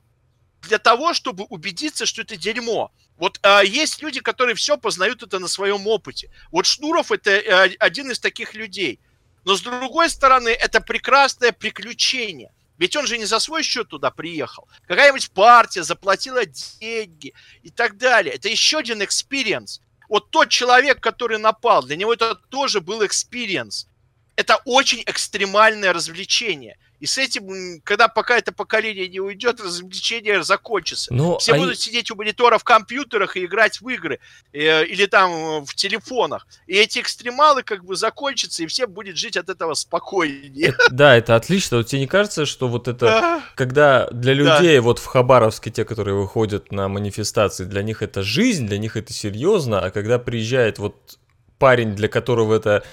для 0.61 0.77
того, 0.77 1.13
чтобы 1.13 1.43
убедиться, 1.45 2.05
что 2.05 2.21
это 2.21 2.35
дерьмо. 2.35 2.91
Вот 3.17 3.39
а, 3.41 3.61
есть 3.63 4.01
люди, 4.01 4.19
которые 4.19 4.55
все 4.55 4.77
познают 4.77 5.23
это 5.23 5.39
на 5.39 5.47
своем 5.47 5.87
опыте. 5.87 6.31
Вот 6.51 6.65
Шнуров 6.65 7.11
это 7.11 7.31
э, 7.31 7.75
один 7.79 8.11
из 8.11 8.19
таких 8.19 8.53
людей. 8.53 8.99
Но 9.43 9.55
с 9.55 9.61
другой 9.61 10.09
стороны, 10.09 10.49
это 10.49 10.81
прекрасное 10.81 11.51
приключение. 11.51 12.51
Ведь 12.77 12.95
он 12.95 13.07
же 13.07 13.17
не 13.17 13.25
за 13.25 13.39
свой 13.39 13.63
счет 13.63 13.89
туда 13.89 14.11
приехал. 14.11 14.67
Какая-нибудь 14.87 15.31
партия 15.31 15.83
заплатила 15.83 16.45
деньги 16.45 17.33
и 17.63 17.69
так 17.69 17.97
далее. 17.97 18.35
Это 18.35 18.49
еще 18.49 18.77
один 18.77 19.03
experience. 19.03 19.81
Вот 20.09 20.29
тот 20.31 20.49
человек, 20.49 21.01
который 21.01 21.37
напал, 21.37 21.83
для 21.83 21.95
него 21.95 22.13
это 22.13 22.35
тоже 22.35 22.79
был 22.81 23.05
experience. 23.05 23.87
Это 24.35 24.57
очень 24.65 25.03
экстремальное 25.05 25.91
развлечение. 25.91 26.77
И 26.99 27.05
с 27.05 27.17
этим, 27.19 27.79
когда 27.83 28.07
пока 28.07 28.37
это 28.37 28.51
поколение 28.51 29.07
не 29.07 29.19
уйдет, 29.19 29.59
развлечение 29.61 30.43
закончится. 30.43 31.13
Но 31.13 31.37
Все 31.37 31.53
они- 31.53 31.63
будут 31.63 31.79
сидеть 31.79 32.09
у 32.09 32.15
мониторов 32.15 32.61
в 32.61 32.63
компьютерах 32.63 33.37
и 33.37 33.45
играть 33.45 33.81
в 33.81 33.87
игры 33.89 34.19
э, 34.53 34.85
или 34.85 35.05
там 35.05 35.31
э, 35.31 35.65
в 35.65 35.75
телефонах. 35.75 36.47
И 36.65 36.73
эти 36.75 36.99
экстремалы 36.99 37.61
как 37.63 37.85
бы 37.85 37.95
закончатся, 37.95 38.63
и 38.63 38.65
все 38.67 38.87
будет 38.87 39.15
жить 39.17 39.37
от 39.37 39.49
этого 39.49 39.75
спокойнее. 39.75 40.69
это- 40.69 40.89
да, 40.91 41.15
это 41.15 41.35
отлично. 41.35 41.77
Вот 41.77 41.87
тебе 41.87 42.01
не 42.01 42.07
кажется, 42.07 42.45
что 42.45 42.67
вот 42.67 42.87
это, 42.87 43.07
А, 43.37 43.41
когда 43.55 44.07
для 44.11 44.33
Да. 44.35 44.59
людей, 44.59 44.79
вот 44.79 44.99
в 44.99 45.05
Хабаровске, 45.05 45.69
те, 45.69 45.85
которые 45.85 46.15
выходят 46.15 46.71
на 46.71 46.87
манифестации, 46.87 47.65
для 47.65 47.83
них 47.83 48.01
это 48.01 48.23
жизнь, 48.23 48.65
для 48.65 48.77
них 48.79 48.97
это 48.97 49.13
серьезно, 49.13 49.79
а 49.79 49.91
когда 49.91 50.17
приезжает 50.19 50.79
вот 50.79 51.19
парень, 51.59 51.95
для 51.95 52.07
которого 52.07 52.55
это 52.55 52.83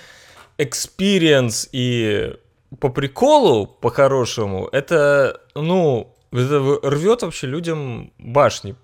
experience 0.58 1.68
и 1.72 2.34
по 2.80 2.88
приколу, 2.88 3.66
по-хорошему, 3.66 4.68
это, 4.72 5.40
ну, 5.54 6.14
это 6.32 6.78
рвет 6.82 7.22
вообще 7.22 7.46
людям 7.46 8.12
башни. 8.18 8.74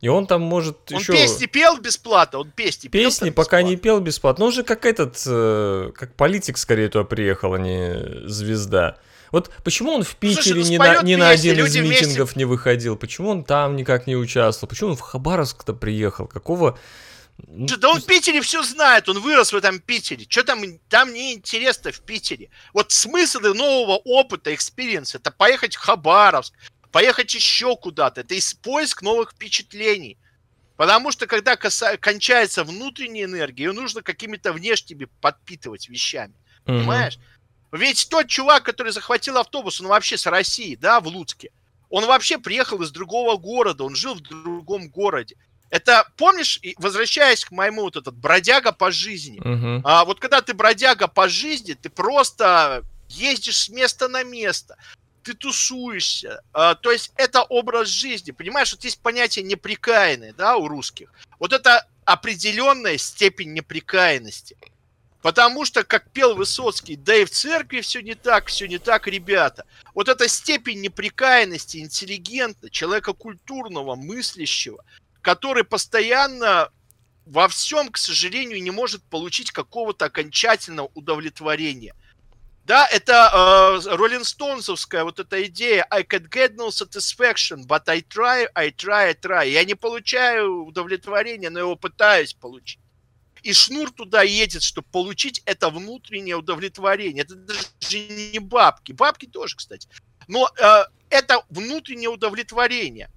И 0.00 0.08
он 0.08 0.26
там 0.26 0.40
может 0.40 0.90
Он 0.92 0.98
еще... 0.98 1.12
песни 1.12 1.44
пел 1.44 1.78
бесплатно, 1.78 2.38
он 2.38 2.50
песни 2.50 2.88
пел 2.88 3.04
Песни 3.04 3.30
пока 3.30 3.60
не 3.60 3.72
бесплатно. 3.72 3.82
пел 3.82 4.00
бесплатно. 4.00 4.44
Он 4.46 4.52
же 4.52 4.62
как 4.62 4.86
этот, 4.86 5.22
э, 5.26 5.90
как 5.94 6.14
политик 6.14 6.56
скорее 6.56 6.88
туда 6.88 7.04
приехал, 7.04 7.52
а 7.52 7.58
не 7.58 8.26
звезда. 8.26 8.96
Вот 9.30 9.50
почему 9.62 9.92
он 9.92 10.02
в 10.02 10.16
Питере 10.16 10.62
ну 10.62 10.68
ни, 10.68 10.76
на, 10.78 11.02
ни 11.02 11.14
на 11.16 11.28
один 11.28 11.52
из 11.52 11.58
люди 11.58 11.86
вместе- 11.86 12.06
митингов 12.06 12.34
не 12.34 12.46
выходил? 12.46 12.96
Почему 12.96 13.28
он 13.28 13.44
там 13.44 13.76
никак 13.76 14.06
не 14.06 14.16
участвовал? 14.16 14.70
Почему 14.70 14.90
он 14.90 14.96
в 14.96 15.00
Хабаровск-то 15.00 15.74
приехал? 15.74 16.26
Какого... 16.26 16.78
ну, 17.46 17.66
Да 17.66 17.90
он 17.90 18.00
в 18.00 18.06
Питере 18.06 18.40
все 18.40 18.62
знает, 18.62 19.08
он 19.08 19.20
вырос 19.20 19.52
в 19.52 19.56
этом 19.56 19.80
Питере. 19.80 20.26
Что 20.28 20.44
там, 20.44 20.78
там 20.88 21.12
неинтересно 21.12 21.92
в 21.92 22.00
Питере. 22.00 22.50
Вот 22.72 22.92
смысл 22.92 23.40
нового 23.40 23.96
опыта, 23.96 24.54
experience, 24.54 25.14
это 25.14 25.30
поехать 25.30 25.76
в 25.76 25.80
Хабаровск, 25.80 26.54
поехать 26.92 27.34
еще 27.34 27.76
куда-то. 27.76 28.22
Это 28.22 28.34
из 28.34 28.54
поиск 28.54 29.02
новых 29.02 29.32
впечатлений. 29.32 30.18
Потому 30.76 31.12
что 31.12 31.26
когда 31.26 31.56
коса- 31.56 31.98
кончается 31.98 32.64
внутренняя 32.64 33.26
энергия, 33.26 33.64
ее 33.64 33.72
нужно 33.72 34.02
какими-то 34.02 34.52
внешними 34.52 35.08
подпитывать 35.20 35.88
вещами. 35.88 36.34
Мгм. 36.64 36.78
Понимаешь? 36.78 37.18
Ведь 37.72 38.08
тот 38.08 38.28
чувак, 38.28 38.64
который 38.64 38.92
захватил 38.92 39.36
автобус, 39.38 39.80
он 39.80 39.88
вообще 39.88 40.16
с 40.16 40.26
России, 40.26 40.76
да, 40.76 41.00
в 41.00 41.06
Луцке. 41.06 41.50
Он 41.90 42.06
вообще 42.06 42.38
приехал 42.38 42.80
из 42.82 42.90
другого 42.90 43.36
города, 43.36 43.84
он 43.84 43.94
жил 43.94 44.14
в 44.14 44.20
другом 44.20 44.88
городе. 44.88 45.36
Это, 45.70 46.06
помнишь, 46.16 46.60
возвращаясь 46.78 47.44
к 47.44 47.52
моему 47.52 47.82
вот 47.82 47.96
этот 47.96 48.16
бродяга 48.16 48.72
по 48.72 48.90
жизни, 48.90 49.40
Мгм. 49.42 49.82
а 49.84 50.04
вот 50.04 50.18
когда 50.18 50.40
ты 50.40 50.52
бродяга 50.52 51.06
по 51.06 51.28
жизни, 51.28 51.74
ты 51.74 51.88
просто 51.88 52.82
ездишь 53.08 53.56
с 53.56 53.68
места 53.68 54.08
на 54.08 54.24
место, 54.24 54.76
ты 55.22 55.34
тусуешься. 55.34 56.42
А, 56.52 56.74
то 56.74 56.90
есть 56.90 57.12
это 57.16 57.42
образ 57.42 57.88
жизни. 57.88 58.32
Понимаешь, 58.32 58.72
вот 58.72 58.82
есть 58.84 59.00
понятие 59.00 59.44
неприкаянное, 59.44 60.32
да, 60.32 60.56
у 60.56 60.66
русских. 60.66 61.12
Вот 61.38 61.52
это 61.52 61.86
определенная 62.04 62.98
степень 62.98 63.52
неприкаянности. 63.52 64.56
Потому 65.22 65.66
что, 65.66 65.84
как 65.84 66.10
пел 66.10 66.34
Высоцкий, 66.34 66.96
да 66.96 67.14
и 67.14 67.24
в 67.26 67.30
церкви 67.30 67.82
все 67.82 68.00
не 68.00 68.14
так, 68.14 68.46
все 68.46 68.66
не 68.66 68.78
так, 68.78 69.06
ребята. 69.06 69.66
Вот 69.94 70.08
эта 70.08 70.26
степень 70.28 70.80
неприкаянности, 70.80 71.76
интеллигента, 71.76 72.70
человека 72.70 73.12
культурного, 73.12 73.96
мыслящего, 73.96 74.82
который 75.22 75.64
постоянно 75.64 76.70
во 77.26 77.48
всем, 77.48 77.90
к 77.90 77.96
сожалению, 77.96 78.62
не 78.62 78.70
может 78.70 79.02
получить 79.04 79.52
какого-то 79.52 80.06
окончательного 80.06 80.90
удовлетворения. 80.94 81.94
Да, 82.64 82.86
это 82.86 83.30
э, 83.84 83.96
роллинстоунсовская 83.96 85.04
вот 85.04 85.18
эта 85.18 85.44
идея 85.46 85.86
I 85.90 86.02
can 86.02 86.28
get 86.28 86.56
no 86.56 86.68
satisfaction, 86.68 87.66
but 87.66 87.82
I 87.88 88.00
try, 88.00 88.46
I 88.54 88.70
try, 88.70 89.08
I 89.08 89.14
try. 89.14 89.48
Я 89.48 89.64
не 89.64 89.74
получаю 89.74 90.64
удовлетворения, 90.66 91.50
но 91.50 91.58
его 91.58 91.76
пытаюсь 91.76 92.34
получить. 92.34 92.80
И 93.42 93.52
Шнур 93.52 93.90
туда 93.90 94.22
едет, 94.22 94.62
чтобы 94.62 94.86
получить 94.92 95.42
это 95.46 95.70
внутреннее 95.70 96.36
удовлетворение. 96.36 97.24
Это 97.24 97.34
даже 97.36 97.66
не 98.08 98.38
бабки. 98.38 98.92
Бабки 98.92 99.26
тоже, 99.26 99.56
кстати. 99.56 99.88
Но 100.28 100.48
э, 100.58 100.84
это 101.08 101.44
внутреннее 101.48 102.10
удовлетворение. 102.10 103.10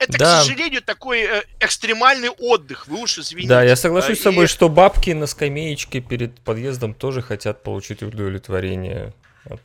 Это, 0.00 0.18
Да. 0.18 0.40
к 0.40 0.44
сожалению, 0.44 0.80
такой 0.82 1.20
э, 1.20 1.42
экстремальный 1.60 2.30
отдых. 2.30 2.88
Вы 2.88 3.02
уж 3.02 3.18
извините. 3.18 3.48
Да, 3.50 3.62
я 3.62 3.76
соглашусь 3.76 4.16
А, 4.18 4.20
с 4.20 4.24
тобой, 4.24 4.44
и- 4.46 4.48
что 4.48 4.70
бабки 4.70 5.10
на 5.10 5.26
скамеечке 5.26 6.00
перед 6.00 6.40
подъездом 6.40 6.94
тоже 6.94 7.20
хотят 7.20 7.62
получить 7.62 8.02
удовлетворение 8.02 9.12
от 9.44 9.60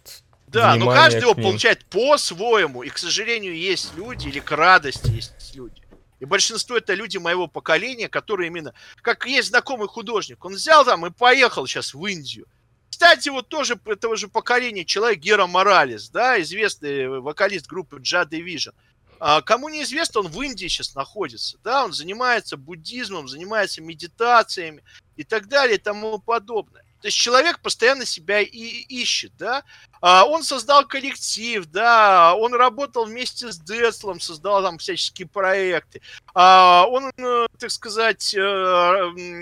Да, 0.47 0.75
но 0.75 0.81
внимания 0.81 0.99
каждый 1.01 1.21
его 1.21 1.35
получает 1.35 1.85
по-своему. 1.85 2.83
И, 2.83 2.89
к 2.89 2.97
сожалению, 2.97 3.57
есть 3.57 3.95
люди, 3.95 4.27
или 4.27 4.39
к 4.39 4.51
радости 4.51 5.07
есть 5.09 5.55
люди. 5.55 5.81
И 6.19 6.25
большинство 6.25 6.75
это 6.75 6.93
люди 6.93 7.17
моего 7.17 7.47
поколения, 7.47 8.09
которые 8.09 8.47
именно... 8.47 8.73
Как 9.01 9.25
есть 9.25 9.49
знакомый 9.49 9.87
художник, 9.87 10.43
он 10.43 10.53
взял 10.55 10.83
там 10.83 11.05
и 11.05 11.11
поехал 11.11 11.65
сейчас 11.65 11.93
в 11.93 12.05
Индию. 12.05 12.45
Кстати, 12.89 13.29
вот 13.29 13.47
тоже 13.47 13.77
этого 13.85 14.15
же 14.17 14.27
поколения 14.27 14.83
человек 14.85 15.19
Гера 15.19 15.47
Моралес, 15.47 16.09
да, 16.09 16.41
известный 16.41 17.07
вокалист 17.21 17.67
группы 17.67 17.99
Джа 18.01 18.23
Division. 18.29 18.73
А 19.19 19.41
кому 19.41 19.69
неизвестно, 19.69 20.21
он 20.21 20.27
в 20.27 20.41
Индии 20.41 20.67
сейчас 20.67 20.95
находится, 20.95 21.57
да, 21.63 21.85
он 21.85 21.93
занимается 21.93 22.57
буддизмом, 22.57 23.27
занимается 23.27 23.81
медитациями 23.81 24.83
и 25.15 25.23
так 25.23 25.47
далее 25.47 25.77
и 25.77 25.81
тому 25.81 26.19
подобное. 26.19 26.85
То 27.05 27.07
есть 27.09 27.17
человек 27.17 27.59
постоянно 27.59 28.03
себя 28.03 28.41
и 28.41 28.47
ищет, 28.47 29.31
да. 29.37 29.63
А, 30.01 30.25
Он 30.25 30.41
создал 30.41 30.87
коллектив, 30.87 31.63
да, 31.67 32.33
он 32.33 32.55
работал 32.55 33.05
вместе 33.05 33.51
с 33.51 33.59
Децлом, 33.59 34.19
создал 34.19 34.63
там 34.63 34.79
всяческие 34.79 35.27
проекты. 35.27 36.01
А, 36.33 36.87
Он, 36.89 37.11
э, 37.15 37.47
так 37.59 37.69
сказать, 37.69 38.33
э, 38.33 38.41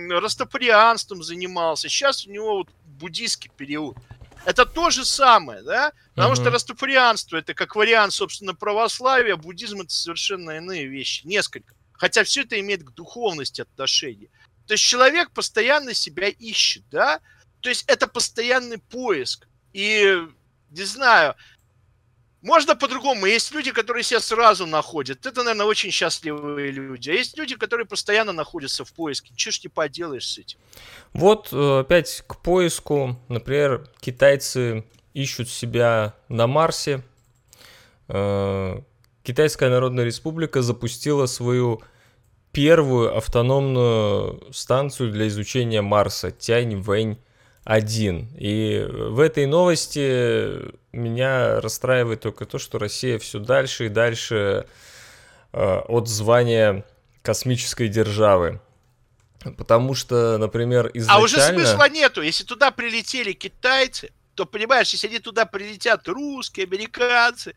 растоприанством 0.09 1.23
занимался. 1.23 1.87
Сейчас 1.87 2.27
у 2.27 2.31
него 2.31 2.57
вот 2.57 2.67
буддийский 2.83 3.49
период. 3.55 3.95
Это 4.45 4.65
то 4.65 4.89
же 4.89 5.05
самое, 5.05 5.63
да? 5.63 5.93
Потому 6.15 6.35
что 6.35 6.45
Мгм. 6.45 6.53
растоприанство 6.53 7.37
это 7.37 7.53
как 7.53 7.75
вариант, 7.75 8.13
собственно, 8.13 8.53
православия, 8.53 9.35
буддизм 9.35 9.81
это 9.81 9.93
совершенно 9.93 10.51
иные 10.51 10.85
вещи, 10.87 11.25
несколько. 11.25 11.73
Хотя 11.93 12.23
все 12.23 12.41
это 12.41 12.59
имеет 12.59 12.83
к 12.83 12.91
духовности 12.91 13.61
отношение. 13.61 14.29
То 14.67 14.73
есть 14.73 14.83
человек 14.83 15.31
постоянно 15.31 15.93
себя 15.93 16.27
ищет, 16.27 16.83
да? 16.89 17.19
То 17.61 17.69
есть 17.69 17.85
это 17.87 18.07
постоянный 18.07 18.77
поиск. 18.77 19.47
И, 19.71 20.21
не 20.69 20.83
знаю, 20.83 21.35
можно 22.43 22.75
по-другому. 22.75 23.25
Есть 23.25 23.53
люди, 23.53 23.71
которые 23.71 24.03
себя 24.03 24.19
сразу 24.19 24.67
находят. 24.67 25.25
Это, 25.25 25.43
наверное, 25.43 25.65
очень 25.65 25.91
счастливые 25.91 26.71
люди. 26.71 27.09
А 27.09 27.13
есть 27.13 27.37
люди, 27.37 27.55
которые 27.55 27.87
постоянно 27.87 28.33
находятся 28.33 28.83
в 28.83 28.93
поиске. 28.93 29.33
Чего 29.35 29.51
ж 29.51 29.63
не 29.63 29.69
поделаешь 29.69 30.27
с 30.27 30.37
этим? 30.37 30.59
Вот 31.13 31.49
э, 31.53 31.79
опять 31.79 32.23
к 32.27 32.35
поиску. 32.41 33.17
Например, 33.29 33.87
китайцы 33.99 34.85
ищут 35.13 35.49
себя 35.49 36.13
на 36.27 36.45
Марсе. 36.47 37.01
Э, 38.09 38.81
Китайская 39.23 39.69
Народная 39.69 40.03
Республика 40.03 40.61
запустила 40.61 41.27
свою 41.27 41.81
первую 42.51 43.17
автономную 43.17 44.51
станцию 44.51 45.13
для 45.13 45.27
изучения 45.29 45.81
Марса 45.81 46.29
Тянь-Вэнь 46.29 47.17
1. 47.65 48.35
И 48.37 48.85
в 48.89 49.19
этой 49.19 49.45
новости 49.45 50.73
меня 50.91 51.61
расстраивает 51.61 52.21
только 52.21 52.45
то, 52.45 52.59
что 52.59 52.77
Россия 52.77 53.19
все 53.19 53.39
дальше 53.39 53.85
и 53.85 53.89
дальше 53.89 54.67
э, 55.53 55.79
от 55.87 56.07
звания 56.07 56.85
космической 57.21 57.87
державы. 57.87 58.59
Потому 59.57 59.93
что, 59.93 60.37
например, 60.37 60.89
изначально... 60.93 61.21
А 61.21 61.23
уже 61.23 61.41
смысла 61.41 61.89
нету. 61.89 62.21
Если 62.21 62.43
туда 62.43 62.71
прилетели 62.71 63.33
китайцы, 63.33 64.11
то, 64.35 64.45
понимаешь, 64.45 64.91
если 64.91 65.07
они 65.07 65.19
туда 65.19 65.45
прилетят 65.45 66.07
русские, 66.07 66.65
американцы, 66.65 67.55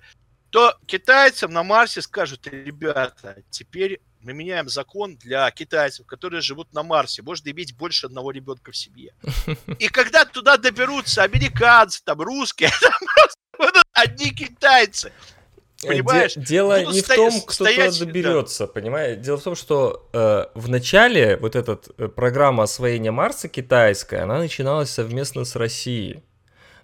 то 0.50 0.76
китайцам 0.86 1.52
на 1.52 1.62
Марсе 1.62 2.02
скажут, 2.02 2.46
ребята, 2.46 3.42
теперь 3.50 4.00
мы 4.26 4.32
меняем 4.32 4.68
закон 4.68 5.16
для 5.16 5.48
китайцев, 5.52 6.04
которые 6.04 6.40
живут 6.40 6.74
на 6.74 6.82
Марсе. 6.82 7.22
Можно 7.22 7.50
иметь 7.50 7.76
больше 7.76 8.06
одного 8.06 8.32
ребенка 8.32 8.72
в 8.72 8.76
семье. 8.76 9.14
И 9.78 9.88
когда 9.88 10.24
туда 10.24 10.56
доберутся 10.56 11.22
американцы, 11.22 12.02
там 12.04 12.20
русские, 12.20 12.70
там 12.80 13.82
одни 13.92 14.30
китайцы. 14.30 15.12
Э, 15.84 15.88
Понимаешь? 15.88 16.34
дело 16.34 16.82
не 16.86 17.02
в 17.02 17.06
том, 17.06 17.40
кто 17.42 17.66
туда 17.66 17.90
доберется, 17.92 18.66
да. 18.66 18.72
понимаешь? 18.72 19.18
Дело 19.18 19.36
в 19.36 19.44
том, 19.44 19.54
что 19.54 20.08
э, 20.12 20.46
в 20.54 20.68
начале 20.68 21.36
вот 21.36 21.54
эта 21.54 21.78
э, 21.96 22.08
программа 22.08 22.64
освоения 22.64 23.12
Марса 23.12 23.48
китайская, 23.48 24.22
она 24.22 24.38
начиналась 24.38 24.90
совместно 24.90 25.44
с 25.44 25.54
Россией. 25.54 26.24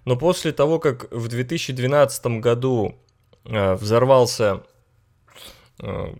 Но 0.05 0.15
после 0.15 0.53
того, 0.53 0.79
как 0.79 1.11
в 1.11 1.27
2012 1.27 2.25
году 2.39 2.95
э, 3.43 3.73
взорвался 3.73 4.63
э, 5.81 6.13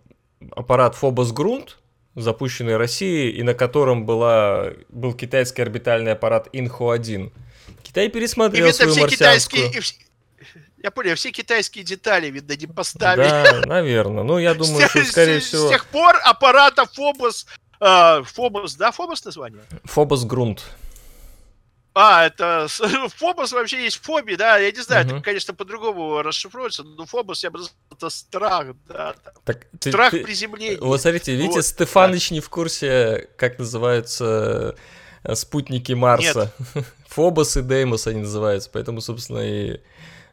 аппарат 0.56 0.96
Phobos 1.00 1.34
Грунт, 1.34 1.78
запущенный 2.16 2.78
Россией, 2.78 3.32
и 3.32 3.44
на 3.44 3.54
котором 3.54 4.06
была, 4.06 4.72
был 4.89 5.14
китайский 5.14 5.62
орбитальный 5.62 6.12
аппарат 6.12 6.48
Инхо-1. 6.54 7.32
Китай 7.84 8.10
пересмотрел 8.10 8.68
и 8.68 8.72
свою 8.72 8.96
марсианскую... 8.96 9.68
Китайские... 9.70 10.04
Я 10.84 10.91
понял, 10.91 11.16
все 11.16 11.32
китайские 11.32 11.86
детали, 11.86 12.30
видно, 12.30 12.58
не 12.58 12.68
поставили. 12.68 13.30
Да, 13.30 13.62
наверное. 13.66 14.24
Ну, 14.24 14.38
я 14.38 14.54
думаю, 14.54 14.89
что, 14.89 15.04
скорее 15.06 15.39
всего... 15.39 15.68
С 15.68 15.70
тех 15.70 15.86
пор 15.86 16.18
аппарата 16.24 16.84
Phobos... 16.84 17.46
Phobos, 17.80 18.78
да, 18.78 18.89
Phobos 18.89 19.22
название? 19.24 19.62
Phobos 19.86 20.26
Грунт. 20.26 20.66
А, 21.96 22.26
это 22.26 22.68
Фобос 23.18 23.52
вообще 23.52 23.84
есть 23.84 24.04
фобия, 24.04 24.36
да, 24.36 24.58
я 24.58 24.72
не 24.72 24.82
знаю, 24.82 25.06
угу. 25.06 25.16
это, 25.16 25.24
конечно, 25.24 25.54
по-другому 25.54 26.24
расшифруется, 26.24 26.84
но 26.84 27.06
Фобос, 27.06 27.44
я 27.44 27.52
бы 27.52 27.60
назвал, 27.60 27.76
это 27.91 28.10
страх, 28.10 28.68
да, 28.88 29.16
так, 29.46 29.68
страх 29.80 30.12
ты, 30.12 30.24
приземления. 30.24 30.80
Вот 30.80 31.02
смотрите, 31.02 31.36
видите, 31.36 31.58
вот, 31.58 31.66
Стефаныч 31.66 32.30
да. 32.30 32.36
не 32.36 32.41
в 32.41 32.50
курсе, 32.50 33.30
как 33.38 33.60
называются 33.60 34.76
э, 35.24 35.36
спутники 35.36 35.94
Марса. 35.94 36.52
Нет. 36.74 36.86
Фобос 37.10 37.58
и 37.58 37.62
Деймос 37.62 38.08
они 38.08 38.22
называются, 38.22 38.72
поэтому, 38.74 39.00
собственно, 39.00 39.39
и 39.39 39.80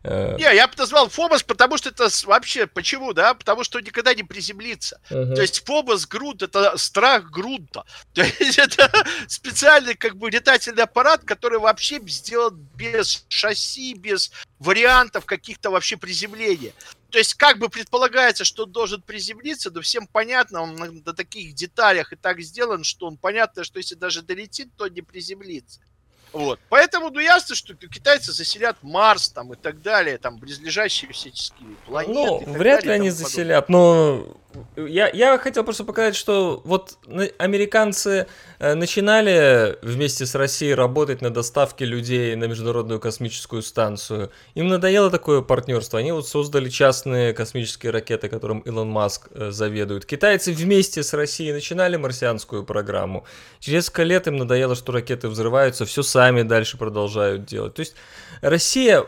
не, 0.03 0.55
я 0.55 0.67
бы 0.67 0.75
назвал 0.79 1.09
Фобос, 1.09 1.43
потому 1.43 1.77
что 1.77 1.91
это 1.91 2.09
вообще, 2.25 2.67
почему, 2.67 3.13
да? 3.13 3.35
Потому 3.35 3.65
что 3.65 3.81
никогда 3.81 4.15
не 4.15 4.23
приземлится. 4.23 5.01
Uh-huh. 5.11 5.35
То 5.35 5.43
есть 5.43 5.67
Фобос 5.67 6.07
грунт 6.07 6.43
это 6.43 6.77
страх 6.79 7.31
грунта. 7.31 7.85
То 8.15 8.23
есть 8.23 8.59
это 8.59 8.91
специальный 9.29 9.95
как 9.95 10.17
бы 10.17 10.31
летательный 10.31 10.85
аппарат, 10.85 11.25
который 11.25 11.59
вообще 11.59 12.01
сделан 12.07 12.57
без 12.75 13.27
шасси, 13.29 13.95
без 13.95 14.31
вариантов 14.59 15.27
каких-то 15.27 15.71
вообще 15.71 15.99
приземления. 15.99 16.73
То 17.11 17.19
есть 17.19 17.35
как 17.35 17.59
бы 17.59 17.69
предполагается, 17.69 18.45
что 18.45 18.65
он 18.65 18.73
должен 18.73 19.03
приземлиться, 19.03 19.71
но 19.71 19.81
всем 19.81 20.07
понятно, 20.07 20.63
он 20.63 20.77
на, 20.77 20.91
на 20.93 21.13
таких 21.13 21.55
деталях 21.55 22.13
и 22.13 22.17
так 22.17 22.41
сделан, 22.41 22.85
что 22.85 23.07
он 23.07 23.17
понятно, 23.17 23.65
что 23.65 23.79
если 23.79 23.97
даже 23.97 24.23
долетит, 24.23 24.69
то 24.77 24.89
не 24.89 25.03
приземлится. 25.03 25.81
Вот. 26.33 26.61
Поэтому, 26.69 27.11
ну, 27.11 27.21
ясно, 27.21 27.55
что 27.55 27.75
китайцы 27.75 28.33
заселят 28.33 28.77
Марс 28.83 29.31
там 29.31 29.53
и 29.53 29.57
так 29.57 29.83
далее, 29.83 30.19
там, 30.19 30.39
близлежащие 30.39 31.13
всяческие 31.13 31.77
планеты. 31.87 32.47
Ну, 32.47 32.53
вряд 32.53 32.81
далее, 32.81 32.99
ли 32.99 33.01
они 33.01 33.11
заселят, 33.11 33.69
но 33.69 34.40
я, 34.77 35.09
я 35.09 35.39
хотел 35.39 35.65
просто 35.65 35.85
показать, 35.85 36.17
что 36.17 36.61
вот 36.65 36.99
американцы 37.39 38.27
э, 38.59 38.75
начинали 38.75 39.79
вместе 39.83 40.27
с 40.27 40.35
Россией 40.35 40.75
работать 40.75 41.23
на 41.23 41.31
доставке 41.31 41.85
людей 41.85 42.35
на 42.37 42.45
Международную 42.45 43.01
космическую 43.01 43.63
станцию. 43.63 44.31
Им 44.55 44.69
надоело 44.69 45.11
такое 45.11 45.43
партнерство. 45.43 45.99
Они 45.99 46.13
вот 46.13 46.27
создали 46.29 46.69
частные 46.69 47.33
космические 47.33 47.93
ракеты, 47.93 48.29
которым 48.29 48.61
Илон 48.61 48.89
Маск 48.89 49.29
э, 49.33 49.51
заведует. 49.51 50.07
Китайцы 50.07 50.53
вместе 50.53 51.03
с 51.03 51.13
Россией 51.15 51.53
начинали 51.53 51.97
марсианскую 51.97 52.65
программу. 52.65 53.25
Через 53.61 53.85
несколько 53.85 54.03
лет 54.03 54.27
им 54.27 54.37
надоело, 54.37 54.75
что 54.75 54.93
ракеты 54.93 55.29
взрываются, 55.29 55.85
все 55.85 56.03
сами 56.03 56.43
дальше 56.43 56.77
продолжают 56.77 57.45
делать. 57.45 57.75
То 57.75 57.81
есть 57.81 57.95
Россия 58.41 59.07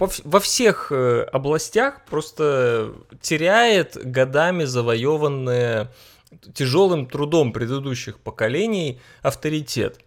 во 0.00 0.40
всех 0.40 0.90
э, 0.90 1.22
областях 1.30 2.04
просто 2.06 2.94
теряет 3.20 3.96
годами 4.02 4.64
завоеванные 4.64 5.88
тяжелым 6.54 7.06
трудом 7.06 7.52
предыдущих 7.52 8.18
поколений 8.18 9.00
авторитет. 9.22 9.98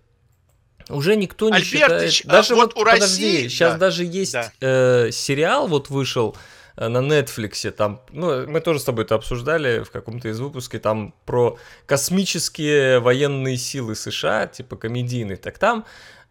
Уже 0.90 1.16
никто 1.16 1.50
не 1.50 1.58
Альбертыч, 1.58 2.12
считает. 2.12 2.32
Даже 2.32 2.54
а 2.54 2.58
вот, 2.58 2.76
вот 2.76 2.82
у 2.82 2.86
подожди, 2.86 3.02
России, 3.02 3.48
сейчас 3.48 3.74
да, 3.74 3.80
даже 3.80 4.04
есть 4.04 4.34
да. 4.34 4.52
э, 4.60 5.12
сериал, 5.12 5.68
вот 5.68 5.90
вышел 5.90 6.36
э, 6.76 6.88
на 6.88 6.98
Netflix, 6.98 7.72
там, 7.72 8.02
ну, 8.12 8.46
мы 8.48 8.60
тоже 8.60 8.80
с 8.80 8.84
тобой 8.84 9.06
это 9.06 9.16
обсуждали 9.16 9.84
в 9.84 9.92
каком-то 9.92 10.28
из 10.28 10.40
выпусков, 10.40 10.82
там 10.82 11.14
про 11.26 11.58
космические 11.86 13.00
военные 13.00 13.58
силы 13.58 13.96
США, 13.96 14.48
типа 14.48 14.76
комедийный, 14.76 15.38
так 15.38 15.58
там 15.58 15.86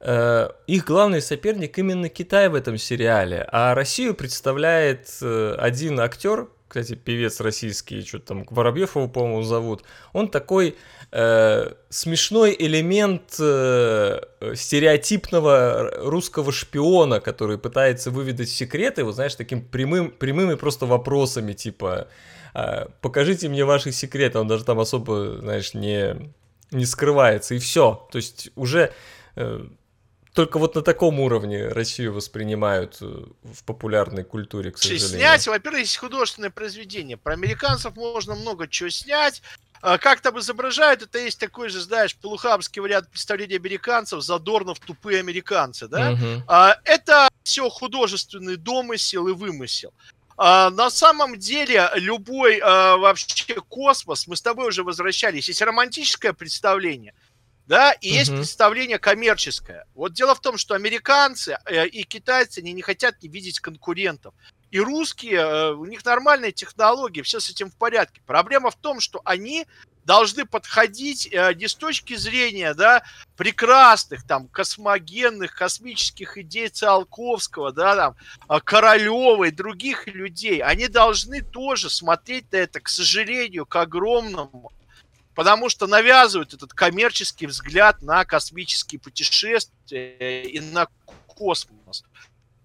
их 0.05 0.84
главный 0.84 1.22
соперник 1.22 1.78
именно 1.78 2.09
Китай 2.09 2.48
в 2.48 2.55
этом 2.55 2.76
сериале, 2.76 3.46
а 3.53 3.74
Россию 3.74 4.14
представляет 4.14 5.09
э, 5.22 5.55
один 5.59 6.00
актер, 6.00 6.48
кстати, 6.66 6.94
певец 6.94 7.38
российский, 7.40 8.03
что-то 8.03 8.28
там 8.28 8.46
Воробьев 8.50 8.96
его, 8.96 9.07
по-моему, 9.07 9.42
зовут. 9.42 9.84
Он 10.14 10.30
такой 10.30 10.74
э, 11.11 11.72
смешной 11.90 12.57
элемент 12.59 13.36
э, 13.38 14.20
стереотипного 14.55 15.90
русского 15.98 16.50
шпиона, 16.50 17.20
который 17.20 17.59
пытается 17.59 18.11
выведать 18.11 18.48
секреты, 18.48 19.05
вот 19.05 19.16
знаешь, 19.16 19.34
таким 19.34 19.62
прямым, 19.62 20.11
прямыми 20.11 20.55
просто 20.55 20.86
вопросами, 20.86 21.53
типа 21.53 22.09
э, 22.55 22.86
покажите 23.03 23.50
мне 23.50 23.66
ваши 23.66 23.92
секреты, 23.92 24.38
он 24.38 24.48
даже 24.48 24.64
там 24.64 24.80
особо, 24.80 25.40
знаешь, 25.40 25.74
не 25.74 26.32
не 26.70 26.86
скрывается 26.86 27.55
и 27.55 27.59
все, 27.59 28.09
то 28.11 28.16
есть 28.16 28.50
уже 28.57 28.92
э, 29.36 29.66
только 30.33 30.59
вот 30.59 30.74
на 30.74 30.83
таком 30.83 31.20
уровне 31.20 31.68
Россию 31.68 32.14
воспринимают 32.14 32.97
э, 33.03 33.05
в 33.05 33.64
популярной 33.64 34.24
культуре, 34.24 34.70
к 34.70 34.78
сожалению. 34.78 35.09
Снять, 35.09 35.47
во-первых, 35.47 35.80
есть 35.80 35.97
художественное 35.99 36.51
произведение. 36.51 37.18
Про 37.18 37.35
американцев 37.35 37.95
можно 37.97 38.35
много 38.35 38.66
чего 38.66 38.89
снять. 38.89 39.43
А 39.83 39.99
как 39.99 40.20
там 40.20 40.39
изображают, 40.39 41.03
это 41.03 41.18
есть 41.18 41.39
такой 41.39 41.68
же, 41.68 41.80
знаешь, 41.80 42.16
полухамский 42.16 42.80
вариант 42.80 43.11
представления 43.11 43.57
американцев, 43.57 44.22
Задорнов 44.22 44.78
тупые 44.78 45.18
американцы, 45.18 45.89
да? 45.89 46.12
Угу. 46.12 46.45
Это 46.85 47.28
все 47.43 47.68
художественный 47.68 48.57
домысел 48.57 49.26
и 49.26 49.33
вымысел. 49.33 49.93
А, 50.37 50.70
на 50.70 50.89
самом 50.89 51.37
деле, 51.37 51.91
любой 51.97 52.61
вообще 52.61 53.57
космос, 53.68 54.28
мы 54.28 54.37
с 54.37 54.41
тобой 54.43 54.68
уже 54.68 54.85
возвращались, 54.85 55.49
есть 55.49 55.61
романтическое 55.61 56.33
представление– 56.33 57.12
да, 57.72 57.92
и 57.92 58.10
uh-huh. 58.10 58.18
есть 58.18 58.30
представление 58.30 58.98
коммерческое. 58.98 59.86
Вот 59.94 60.12
дело 60.12 60.34
в 60.34 60.40
том, 60.40 60.58
что 60.58 60.74
американцы 60.74 61.56
э, 61.64 61.86
и 61.86 62.02
китайцы 62.02 62.58
они 62.58 62.74
не 62.74 62.82
хотят 62.82 63.22
не 63.22 63.30
видеть 63.30 63.60
конкурентов. 63.60 64.34
И 64.70 64.78
русские, 64.78 65.40
э, 65.40 65.72
у 65.72 65.86
них 65.86 66.04
нормальные 66.04 66.52
технологии, 66.52 67.22
все 67.22 67.40
с 67.40 67.48
этим 67.48 67.70
в 67.70 67.76
порядке. 67.76 68.20
Проблема 68.26 68.70
в 68.70 68.76
том, 68.76 69.00
что 69.00 69.22
они 69.24 69.66
должны 70.04 70.44
подходить 70.44 71.30
э, 71.32 71.54
не 71.54 71.66
с 71.66 71.74
точки 71.74 72.14
зрения, 72.14 72.74
да, 72.74 73.04
прекрасных, 73.38 74.26
там, 74.26 74.48
космогенных, 74.48 75.54
космических 75.54 76.36
идей 76.36 76.68
Циолковского, 76.68 77.72
да, 77.72 77.96
там, 77.96 78.16
э, 78.50 78.60
Королева 78.62 79.44
и 79.44 79.50
других 79.50 80.06
людей. 80.08 80.62
Они 80.62 80.88
должны 80.88 81.40
тоже 81.40 81.88
смотреть 81.88 82.52
на 82.52 82.56
это, 82.56 82.80
к 82.80 82.90
сожалению, 82.90 83.64
к 83.64 83.74
огромному 83.76 84.72
потому 85.35 85.68
что 85.68 85.87
навязывают 85.87 86.55
этот 86.55 86.72
коммерческий 86.72 87.47
взгляд 87.47 88.03
на 88.03 88.24
космические 88.24 89.01
путешествия 89.01 90.43
и 90.43 90.61
на 90.61 90.89
космос. 91.26 92.05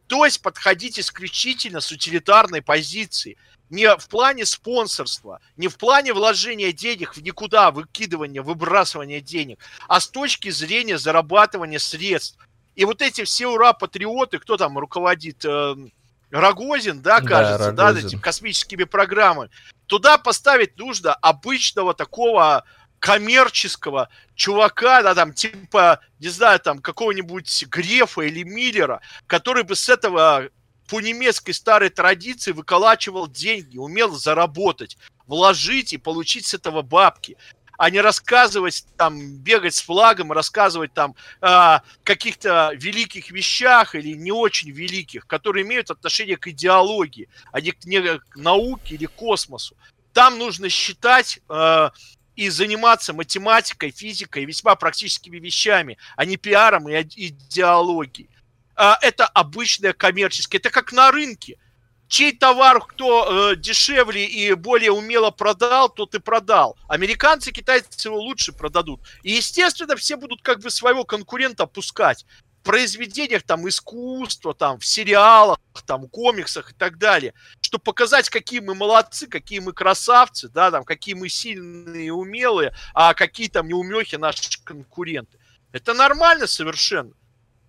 То 0.08 0.26
есть 0.26 0.42
подходить 0.42 1.00
исключительно 1.00 1.82
с 1.82 1.92
утилитарной 1.92 2.62
позиции. 2.62 3.38
Не 3.70 3.98
в 3.98 4.08
плане 4.08 4.46
спонсорства, 4.46 5.42
не 5.58 5.68
в 5.68 5.78
плане 5.78 6.14
вложения 6.14 6.72
денег 6.72 7.18
в 7.18 7.22
никуда, 7.22 7.72
выкидывания, 7.72 8.42
выбрасывания 8.42 9.20
денег, 9.20 9.60
а 9.90 10.00
с 10.00 10.08
точки 10.08 10.50
зрения 10.50 10.98
зарабатывания 10.98 11.80
средств. 11.80 12.38
И 12.76 12.86
вот 12.86 13.02
эти 13.02 13.26
все 13.26 13.48
ура-патриоты, 13.48 14.40
кто 14.40 14.56
там 14.56 14.78
руководит, 14.78 15.44
э, 15.44 15.76
Рогозин, 16.32 17.02
да, 17.02 17.22
кажется, 17.22 17.72
да, 17.72 17.94
да, 17.94 18.00
этими 18.00 18.20
космическими 18.20 18.84
программами, 18.84 19.50
туда 19.86 20.18
поставить 20.18 20.78
нужно 20.78 21.14
обычного 21.14 21.94
такого 21.94 22.66
коммерческого 23.00 24.10
чувака, 24.36 25.04
да, 25.04 25.16
там, 25.16 25.34
типа, 25.34 26.02
не 26.20 26.30
знаю, 26.30 26.60
там, 26.60 26.80
какого-нибудь 26.80 27.66
Грефа 27.68 28.22
или 28.22 28.44
Миллера, 28.44 29.02
который 29.28 29.64
бы 29.64 29.76
с 29.76 29.88
этого 29.88 30.50
по 30.88 31.02
немецкой 31.02 31.52
старой 31.52 31.90
традиции 31.90 32.52
выколачивал 32.52 33.28
деньги, 33.28 33.78
умел 33.78 34.12
заработать, 34.12 34.98
вложить 35.28 35.94
и 35.94 35.98
получить 35.98 36.46
с 36.46 36.54
этого 36.54 36.82
бабки 36.82 37.38
а 37.78 37.90
не 37.92 38.02
рассказывать 38.02 38.86
там, 38.98 39.38
бегать 39.38 39.76
с 39.76 39.82
флагом, 39.82 40.32
рассказывать 40.32 40.94
там 40.94 41.16
о 41.42 41.82
каких-то 42.04 42.72
великих 42.76 43.32
вещах 43.32 43.96
или 43.96 44.14
не 44.14 44.32
очень 44.32 44.72
великих, 44.72 45.28
которые 45.28 45.66
имеют 45.66 45.92
отношение 45.92 46.38
к 46.38 46.48
идеологии, 46.48 47.30
а 47.52 47.62
не 47.62 47.72
к, 47.72 47.86
не 47.86 48.02
к 48.02 48.36
науке 48.36 48.96
или 48.96 49.06
космосу. 49.06 49.78
Там 50.12 50.40
нужно 50.40 50.70
считать 50.70 51.40
э, 51.48 51.90
и 52.36 52.50
заниматься 52.50 53.14
математикой, 53.14 53.92
физикой, 53.92 54.46
весьма 54.46 54.76
практическими 54.76 55.38
вещами, 55.38 55.98
а 56.16 56.26
не 56.26 56.38
пиаром 56.38 56.90
и 56.90 57.00
идеологией. 57.02 58.30
Э, 58.76 58.94
это 59.02 59.28
обычное 59.28 59.94
коммерческое. 59.94 60.60
Это 60.60 60.72
как 60.72 60.92
на 60.92 61.12
рынке 61.12 61.60
чей 62.08 62.36
товар 62.36 62.82
кто 62.82 63.52
э, 63.52 63.56
дешевле 63.56 64.26
и 64.26 64.54
более 64.54 64.92
умело 64.92 65.32
продал, 65.32 65.90
тот 65.90 66.16
и 66.16 66.20
продал. 66.20 66.78
Американцы, 66.88 67.52
китайцы 67.52 68.08
его 68.08 68.20
лучше 68.20 68.54
продадут. 68.54 69.02
И, 69.24 69.32
естественно, 69.32 69.96
все 69.96 70.16
будут 70.16 70.42
как 70.42 70.60
бы 70.60 70.70
своего 70.70 71.04
конкурента 71.04 71.66
пускать 71.66 72.26
в 72.62 72.64
произведениях 72.64 73.44
там 73.44 73.68
искусства, 73.68 74.54
там 74.54 74.80
в 74.80 74.86
сериалах, 74.86 75.60
там 75.86 76.08
комиксах 76.08 76.72
и 76.72 76.74
так 76.74 76.98
далее, 76.98 77.34
чтобы 77.62 77.84
показать, 77.84 78.30
какие 78.30 78.60
мы 78.60 78.76
молодцы, 78.76 79.28
какие 79.28 79.60
мы 79.60 79.74
красавцы, 79.74 80.50
да, 80.50 80.72
там, 80.72 80.84
какие 80.84 81.16
мы 81.16 81.30
сильные 81.30 82.08
и 82.08 82.10
умелые, 82.10 82.74
а 82.94 83.14
какие 83.14 83.48
там 83.48 83.68
неумехи 83.68 84.16
наши 84.16 84.62
конкуренты. 84.64 85.40
Это 85.72 85.94
нормально 85.94 86.48
совершенно. 86.48 87.14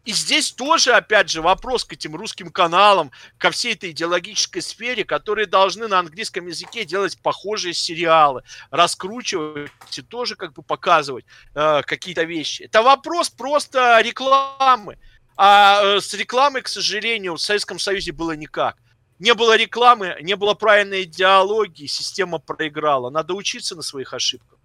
И 0.08 0.12
здесь 0.12 0.52
тоже, 0.52 0.92
опять 0.94 1.28
же, 1.28 1.42
вопрос 1.42 1.84
к 1.84 1.92
этим 1.92 2.16
русским 2.16 2.50
каналам, 2.50 3.10
ко 3.36 3.50
всей 3.50 3.74
этой 3.74 3.90
идеологической 3.90 4.62
сфере, 4.62 5.04
которые 5.04 5.46
должны 5.46 5.86
на 5.86 5.98
английском 5.98 6.46
языке 6.46 6.86
делать 6.86 7.20
похожие 7.20 7.74
сериалы, 7.74 8.42
раскручивать 8.70 9.70
и 9.98 10.00
тоже 10.00 10.34
как 10.34 10.54
бы 10.54 10.62
показывать 10.62 11.26
э, 11.54 11.82
какие-то 11.82 12.22
вещи. 12.22 12.62
Это 12.62 12.82
вопрос 12.82 13.28
просто 13.28 14.00
рекламы. 14.00 14.96
А 15.36 15.82
э, 15.82 16.00
с 16.00 16.14
рекламой, 16.14 16.62
к 16.62 16.68
сожалению, 16.68 17.34
в 17.34 17.42
Советском 17.42 17.78
Союзе 17.78 18.12
было 18.12 18.32
никак. 18.32 18.78
Не 19.18 19.34
было 19.34 19.58
рекламы, 19.58 20.16
не 20.22 20.36
было 20.36 20.54
правильной 20.54 21.02
идеологии, 21.02 21.84
система 21.84 22.38
проиграла. 22.38 23.10
Надо 23.10 23.34
учиться 23.34 23.76
на 23.76 23.82
своих 23.82 24.14
ошибках. 24.14 24.58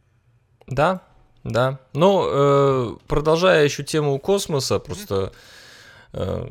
Да, 0.68 1.04
да. 1.44 1.80
Ну, 1.94 2.26
э, 2.26 2.96
продолжая 3.08 3.64
еще 3.64 3.84
тему 3.84 4.18
космоса, 4.20 4.80
просто 4.80 5.34
э, 6.14 6.48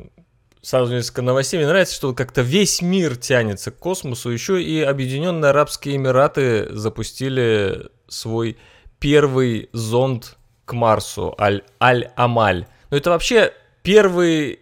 сразу 0.61 0.93
несколько 0.93 1.21
новостей. 1.21 1.57
Мне 1.57 1.67
нравится, 1.67 1.95
что 1.95 2.13
как-то 2.13 2.41
весь 2.41 2.81
мир 2.81 3.15
тянется 3.15 3.71
к 3.71 3.77
космосу. 3.77 4.29
Еще 4.29 4.61
и 4.61 4.81
Объединенные 4.81 5.49
Арабские 5.49 5.95
Эмираты 5.95 6.67
запустили 6.75 7.89
свой 8.07 8.57
первый 8.99 9.69
зонд 9.73 10.37
к 10.65 10.73
Марсу, 10.73 11.35
Аль- 11.39 11.63
Аль-Амаль. 11.81 12.67
Но 12.89 12.97
это 12.97 13.09
вообще 13.09 13.53
первый 13.81 14.59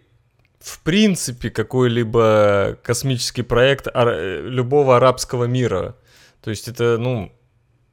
в 0.58 0.80
принципе 0.82 1.50
какой-либо 1.50 2.78
космический 2.82 3.42
проект 3.42 3.88
любого 3.94 4.96
арабского 4.96 5.44
мира. 5.44 5.96
То 6.40 6.50
есть 6.50 6.68
это, 6.68 6.98
ну... 6.98 7.32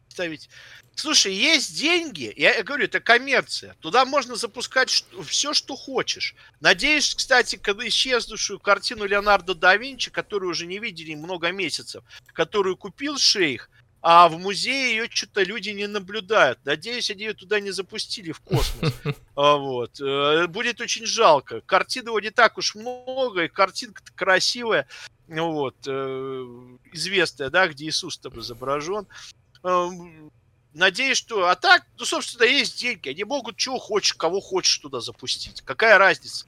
Ставить 0.07 0.49
Слушай, 0.99 1.33
есть 1.33 1.77
деньги, 1.77 2.33
я 2.35 2.61
говорю, 2.61 2.83
это 2.83 2.99
коммерция. 2.99 3.73
Туда 3.79 4.03
можно 4.03 4.35
запускать 4.35 5.05
все, 5.23 5.53
что 5.53 5.77
хочешь. 5.77 6.35
Надеюсь, 6.59 7.15
кстати, 7.15 7.55
когда 7.55 7.87
исчезнувшую 7.87 8.59
картину 8.59 9.05
Леонардо 9.05 9.55
да 9.55 9.77
Винчи, 9.77 10.11
которую 10.11 10.51
уже 10.51 10.65
не 10.65 10.77
видели 10.77 11.15
много 11.15 11.53
месяцев, 11.53 12.03
которую 12.33 12.75
купил 12.75 13.17
шейх, 13.17 13.69
а 14.01 14.27
в 14.27 14.39
музее 14.39 14.97
ее 14.97 15.09
что-то 15.09 15.41
люди 15.43 15.69
не 15.69 15.87
наблюдают. 15.87 16.59
Надеюсь, 16.65 17.09
они 17.09 17.23
ее 17.23 17.33
туда 17.33 17.61
не 17.61 17.71
запустили 17.71 18.33
в 18.33 18.41
космос. 18.41 18.93
А, 19.37 19.55
вот. 19.55 20.01
Э, 20.01 20.47
будет 20.47 20.81
очень 20.81 21.05
жалко. 21.05 21.61
Картин 21.61 22.07
его 22.07 22.19
не 22.19 22.29
так 22.29 22.57
уж 22.57 22.75
много, 22.75 23.45
и 23.45 23.47
картинка 23.47 24.01
красивая, 24.13 24.85
вот, 25.29 25.77
э, 25.87 26.45
известная, 26.91 27.49
да, 27.49 27.69
где 27.69 27.85
Иисус 27.85 28.17
там 28.17 28.37
изображен 28.37 29.07
Надеюсь, 30.79 31.17
что... 31.17 31.49
А 31.49 31.55
так, 31.55 31.85
ну, 31.97 32.05
собственно, 32.05 32.45
есть 32.45 32.79
деньги. 32.79 33.09
Они 33.09 33.25
могут 33.25 33.57
чего 33.57 33.77
хочешь, 33.77 34.13
кого 34.13 34.39
хочешь 34.39 34.77
туда 34.77 35.01
запустить. 35.01 35.61
Какая 35.61 35.97
разница? 35.97 36.45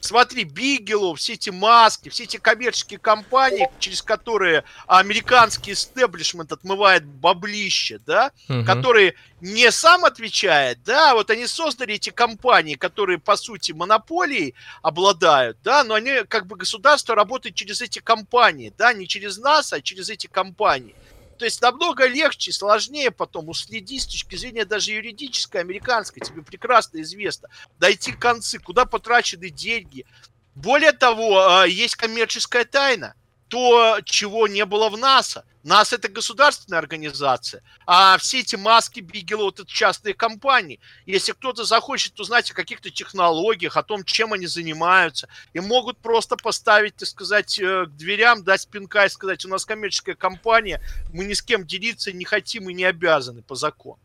Смотри, 0.00 0.44
Бигелу, 0.44 1.14
все 1.14 1.34
эти 1.34 1.50
маски, 1.50 2.08
все 2.08 2.24
эти 2.24 2.38
коммерческие 2.38 2.98
компании, 2.98 3.68
через 3.78 4.00
которые 4.00 4.64
американский 4.86 5.72
истеблишмент 5.72 6.52
отмывает 6.52 7.04
баблище, 7.04 7.98
да, 8.06 8.30
угу. 8.48 8.64
которые 8.64 9.14
не 9.40 9.70
сам 9.70 10.04
отвечает, 10.04 10.82
да, 10.84 11.14
вот 11.14 11.30
они 11.30 11.46
создали 11.46 11.94
эти 11.94 12.10
компании, 12.10 12.76
которые, 12.76 13.18
по 13.18 13.36
сути, 13.36 13.72
монополией 13.72 14.54
обладают, 14.80 15.58
да, 15.64 15.82
но 15.82 15.94
они, 15.94 16.22
как 16.28 16.46
бы, 16.46 16.56
государство 16.56 17.14
работает 17.14 17.56
через 17.56 17.82
эти 17.82 17.98
компании, 17.98 18.72
да, 18.78 18.92
не 18.92 19.08
через 19.08 19.38
нас, 19.38 19.72
а 19.72 19.82
через 19.82 20.08
эти 20.08 20.28
компании. 20.28 20.94
То 21.36 21.44
есть 21.44 21.60
намного 21.60 22.06
легче, 22.06 22.52
сложнее 22.52 23.10
потом 23.10 23.48
уследить 23.48 24.02
с 24.02 24.06
точки 24.06 24.36
зрения 24.36 24.64
даже 24.64 24.92
юридической, 24.92 25.60
американской, 25.60 26.22
тебе 26.22 26.42
прекрасно 26.42 27.00
известно, 27.02 27.48
дойти 27.78 28.12
концы, 28.12 28.58
куда 28.58 28.84
потрачены 28.84 29.50
деньги. 29.50 30.06
Более 30.54 30.92
того, 30.92 31.40
а, 31.40 31.66
есть 31.66 31.96
коммерческая 31.96 32.64
тайна– 32.64 33.14
то, 33.48 34.00
чего 34.04 34.48
не 34.48 34.64
было 34.64 34.88
в 34.88 34.98
НАСА. 34.98 35.44
НАСА 35.62 35.96
это 35.96 36.08
государственная 36.08 36.78
организация, 36.78 37.62
а 37.86 38.16
все 38.18 38.40
эти 38.40 38.54
маски 38.54 39.00
Бигело 39.00 39.50
это 39.50 39.66
частные 39.66 40.14
компании. 40.14 40.78
Если 41.06 41.32
кто-то 41.32 41.64
захочет 41.64 42.18
узнать 42.20 42.50
о 42.50 42.54
каких-то 42.54 42.90
технологиях, 42.90 43.76
о 43.76 43.82
том, 43.82 44.04
чем 44.04 44.32
они 44.32 44.46
занимаются, 44.46 45.28
и 45.54 45.60
могут 45.60 45.98
просто 45.98 46.36
поставить, 46.36 46.94
так 46.96 47.08
сказать, 47.08 47.58
э, 47.58 47.86
к 47.86 47.96
дверям, 47.96 48.44
дать 48.44 48.68
пинка 48.68 49.06
и 49.06 49.08
сказать, 49.08 49.44
у 49.44 49.48
нас 49.48 49.64
коммерческая 49.64 50.14
компания, 50.14 50.80
мы 51.12 51.24
ни 51.24 51.34
с 51.34 51.42
кем 51.42 51.66
делиться 51.66 52.12
не 52.12 52.24
хотим 52.24 52.70
и 52.70 52.74
не 52.74 52.84
обязаны 52.84 53.42
по 53.42 53.56
закону. 53.56 53.98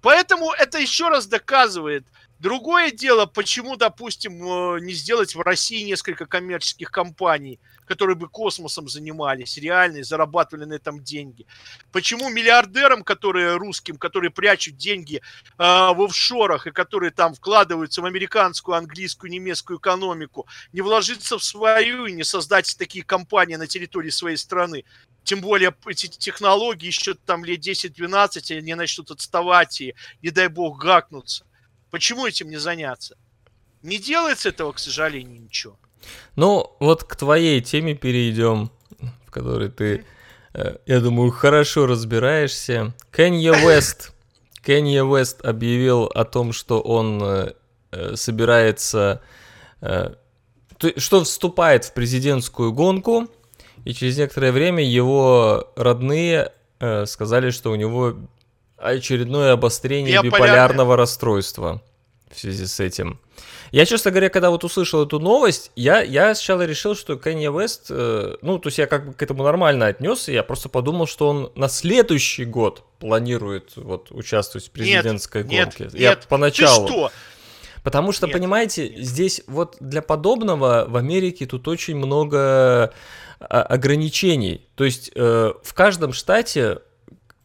Поэтому 0.00 0.52
это 0.52 0.78
еще 0.78 1.08
раз 1.08 1.26
доказывает, 1.26 2.04
Другое 2.38 2.92
дело, 2.92 3.26
почему, 3.26 3.74
допустим, 3.76 4.40
э, 4.76 4.80
не 4.80 4.92
сделать 4.92 5.34
в 5.34 5.40
России 5.40 5.82
несколько 5.82 6.24
коммерческих 6.24 6.88
компаний, 6.92 7.58
которые 7.84 8.14
бы 8.14 8.28
космосом 8.28 8.88
занимались, 8.88 9.58
реально, 9.58 9.98
и 9.98 10.02
зарабатывали 10.04 10.64
на 10.64 10.74
этом 10.74 11.02
деньги. 11.02 11.46
Почему 11.90 12.28
миллиардерам, 12.28 13.02
которые 13.02 13.56
русским, 13.56 13.96
которые 13.96 14.30
прячут 14.30 14.76
деньги 14.76 15.16
э, 15.16 15.20
в 15.58 16.00
офшорах 16.00 16.68
и 16.68 16.70
которые 16.70 17.10
там 17.10 17.34
вкладываются 17.34 18.02
в 18.02 18.04
американскую, 18.04 18.76
английскую, 18.76 19.32
немецкую 19.32 19.80
экономику, 19.80 20.46
не 20.72 20.80
вложиться 20.80 21.38
в 21.38 21.44
свою 21.44 22.06
и 22.06 22.12
не 22.12 22.22
создать 22.22 22.76
такие 22.78 23.04
компании 23.04 23.56
на 23.56 23.66
территории 23.66 24.10
своей 24.10 24.36
страны? 24.36 24.84
Тем 25.24 25.40
более 25.40 25.74
эти 25.86 26.06
технологии 26.06 26.86
еще 26.86 27.14
там 27.14 27.44
лет 27.44 27.66
10-12 27.66 28.58
они 28.58 28.74
начнут 28.74 29.10
отставать 29.10 29.80
и, 29.80 29.96
не 30.22 30.30
дай 30.30 30.46
бог, 30.46 30.78
гакнуться. 30.78 31.47
Почему 31.90 32.26
этим 32.26 32.50
не 32.50 32.58
заняться? 32.58 33.16
Не 33.82 33.98
делается 33.98 34.50
этого, 34.50 34.72
к 34.72 34.78
сожалению, 34.78 35.40
ничего. 35.40 35.78
Ну, 36.36 36.76
вот 36.80 37.04
к 37.04 37.16
твоей 37.16 37.60
теме 37.60 37.94
перейдем, 37.94 38.70
в 39.26 39.30
которой 39.30 39.70
ты, 39.70 40.04
э, 40.54 40.76
я 40.86 41.00
думаю, 41.00 41.30
хорошо 41.30 41.86
разбираешься. 41.86 42.94
Кенья 43.12 43.52
Уэст. 43.52 44.12
Кенья 44.64 45.04
Уэст 45.04 45.44
объявил 45.44 46.04
о 46.04 46.24
том, 46.24 46.52
что 46.52 46.80
он 46.80 47.22
э, 47.22 47.52
э, 47.92 48.16
собирается, 48.16 49.22
что 50.96 51.22
вступает 51.22 51.84
в 51.84 51.94
президентскую 51.94 52.72
гонку, 52.72 53.28
и 53.84 53.94
через 53.94 54.18
некоторое 54.18 54.50
время 54.50 54.84
его 54.84 55.72
родные 55.76 56.52
сказали, 57.06 57.50
что 57.50 57.70
у 57.70 57.76
него 57.76 58.16
Очередное 58.78 59.52
обострение 59.52 60.12
Биополярное. 60.12 60.38
биполярного 60.38 60.96
расстройства 60.96 61.82
в 62.30 62.38
связи 62.38 62.66
с 62.66 62.80
этим. 62.80 63.20
Я, 63.70 63.84
честно 63.84 64.10
говоря, 64.10 64.30
когда 64.30 64.50
вот 64.50 64.64
услышал 64.64 65.04
эту 65.04 65.18
новость, 65.18 65.70
я, 65.76 66.00
я 66.00 66.34
сначала 66.34 66.64
решил, 66.64 66.94
что 66.94 67.14
Kanye 67.14 67.52
West, 67.52 67.86
э, 67.90 68.36
ну, 68.40 68.58
то 68.58 68.68
есть 68.68 68.78
я 68.78 68.86
как 68.86 69.06
бы 69.06 69.12
к 69.12 69.22
этому 69.22 69.42
нормально 69.42 69.86
отнесся, 69.86 70.32
я 70.32 70.42
просто 70.42 70.68
подумал, 70.68 71.06
что 71.06 71.28
он 71.28 71.52
на 71.54 71.68
следующий 71.68 72.44
год 72.44 72.84
планирует 72.98 73.72
вот 73.76 74.10
участвовать 74.10 74.68
в 74.68 74.70
президентской 74.70 75.44
нет, 75.44 75.76
гонке. 75.76 75.84
нет, 75.84 75.94
я 75.94 76.16
Ты 76.16 76.26
поначалу. 76.28 76.88
что? 76.88 77.12
Потому 77.82 78.12
что, 78.12 78.26
Нет. 78.26 78.34
понимаете, 78.34 78.92
здесь 79.02 79.42
вот 79.46 79.76
для 79.80 80.02
подобного 80.02 80.84
в 80.88 80.96
Америке 80.96 81.46
тут 81.46 81.68
очень 81.68 81.96
много 81.96 82.92
а, 83.40 83.62
ограничений. 83.62 84.66
То 84.74 84.84
есть 84.84 85.10
э, 85.14 85.52
в 85.62 85.74
каждом 85.74 86.12
штате 86.12 86.80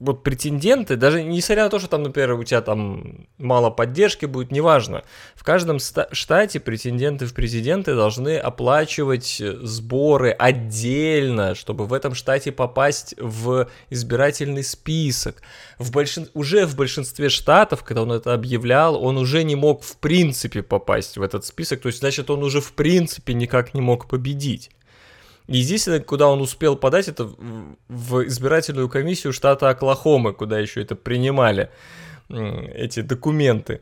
вот 0.04 0.22
претенденты, 0.22 0.98
даже 0.98 1.24
несмотря 1.24 1.64
на 1.64 1.70
то, 1.70 1.80
что 1.80 1.88
там, 1.88 2.04
например, 2.04 2.34
у 2.34 2.44
тебя 2.44 2.62
там 2.62 3.26
мало 3.38 3.70
поддержки 3.70 4.26
будет, 4.26 4.52
неважно, 4.52 5.04
в 5.34 5.44
каждом 5.46 5.80
штате 5.80 6.60
претенденты 6.60 7.26
в 7.26 7.34
президенты 7.34 7.96
должны 7.96 8.38
оплачивать 8.38 9.42
сборы 9.62 10.32
отдельно, 10.32 11.56
чтобы 11.56 11.86
в 11.86 11.94
этом 11.94 12.16
штате 12.16 12.52
попасть 12.52 13.16
в 13.18 13.70
избирательный 13.90 14.64
список. 14.64 15.42
В 15.80 15.92
большин... 15.92 16.28
Уже 16.34 16.66
в 16.66 16.76
большинстве 16.76 17.30
штатов, 17.30 17.84
когда 17.84 18.02
он 18.02 18.12
это 18.12 18.34
объявлял, 18.34 19.02
он 19.02 19.18
уже 19.18 19.44
не 19.44 19.56
мог 19.56 19.84
в 19.84 19.96
принципе 19.98 20.64
попасть 20.64 21.18
в 21.18 21.22
этот 21.22 21.46
список, 21.46 21.82
то 21.82 21.88
есть, 21.88 22.00
значит, 22.00 22.30
он 22.30 22.44
уже 22.44 22.60
в 22.60 22.74
принципе 22.74 23.34
никак 23.34 23.74
не 23.74 23.82
мог 23.82 24.08
победить. 24.08 24.70
Единственное, 25.48 26.00
куда 26.00 26.28
он 26.30 26.42
успел 26.42 26.76
подать, 26.76 27.08
это 27.08 27.30
в- 27.90 28.28
избирательную 28.28 28.88
комиссию 28.90 29.34
штата 29.34 29.70
Оклахомы, 29.70 30.34
куда 30.34 30.60
еще 30.60 30.82
это 30.82 30.96
принимали, 30.96 31.70
эти 32.30 33.02
документы. 33.02 33.82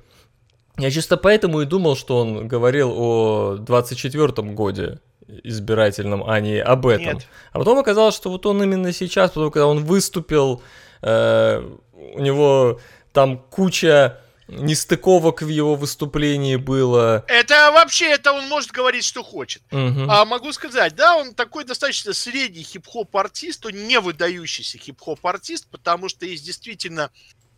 Я 0.78 0.90
чисто 0.90 1.18
поэтому 1.18 1.62
и 1.62 1.66
думал, 1.66 1.96
что 1.96 2.18
он 2.18 2.48
говорил 2.48 2.92
о 2.96 3.58
24-м 3.60 4.56
годе 4.56 5.00
избирательном, 5.44 6.24
а 6.28 6.40
не 6.40 6.60
об 6.62 6.88
этом. 6.88 7.16
Нет. 7.16 7.28
А 7.52 7.60
потом 7.60 7.78
оказалось, 7.78 8.16
что 8.16 8.30
вот 8.32 8.46
он 8.46 8.64
именно 8.64 8.92
сейчас, 8.92 9.32
потом, 9.32 9.52
когда 9.52 9.68
он 9.68 9.84
выступил, 9.84 10.62
э, 11.02 11.64
у 11.94 12.20
него 12.20 12.80
там 13.14 13.38
куча 13.38 14.20
нестыковок 14.52 15.42
в 15.42 15.48
его 15.48 15.76
выступлении 15.76 16.58
было. 16.58 17.24
Это 17.28 17.72
вообще, 17.72 18.10
это 18.10 18.34
он 18.34 18.48
может 18.48 18.72
говорить, 18.72 19.06
что 19.06 19.24
хочет. 19.24 19.64
Мгм. 19.72 20.10
А 20.12 20.26
могу 20.26 20.52
сказать, 20.52 20.96
да, 20.96 21.16
он 21.18 21.34
такой 21.34 21.64
достаточно 21.64 22.14
средний 22.14 22.64
хип-хоп-артист, 22.64 23.66
он 23.66 23.88
не 23.88 24.00
выдающийся 24.00 24.78
хип-хоп-артист, 24.78 25.68
потому 25.72 26.10
что 26.10 26.26
есть 26.26 26.46
действительно 26.46 27.12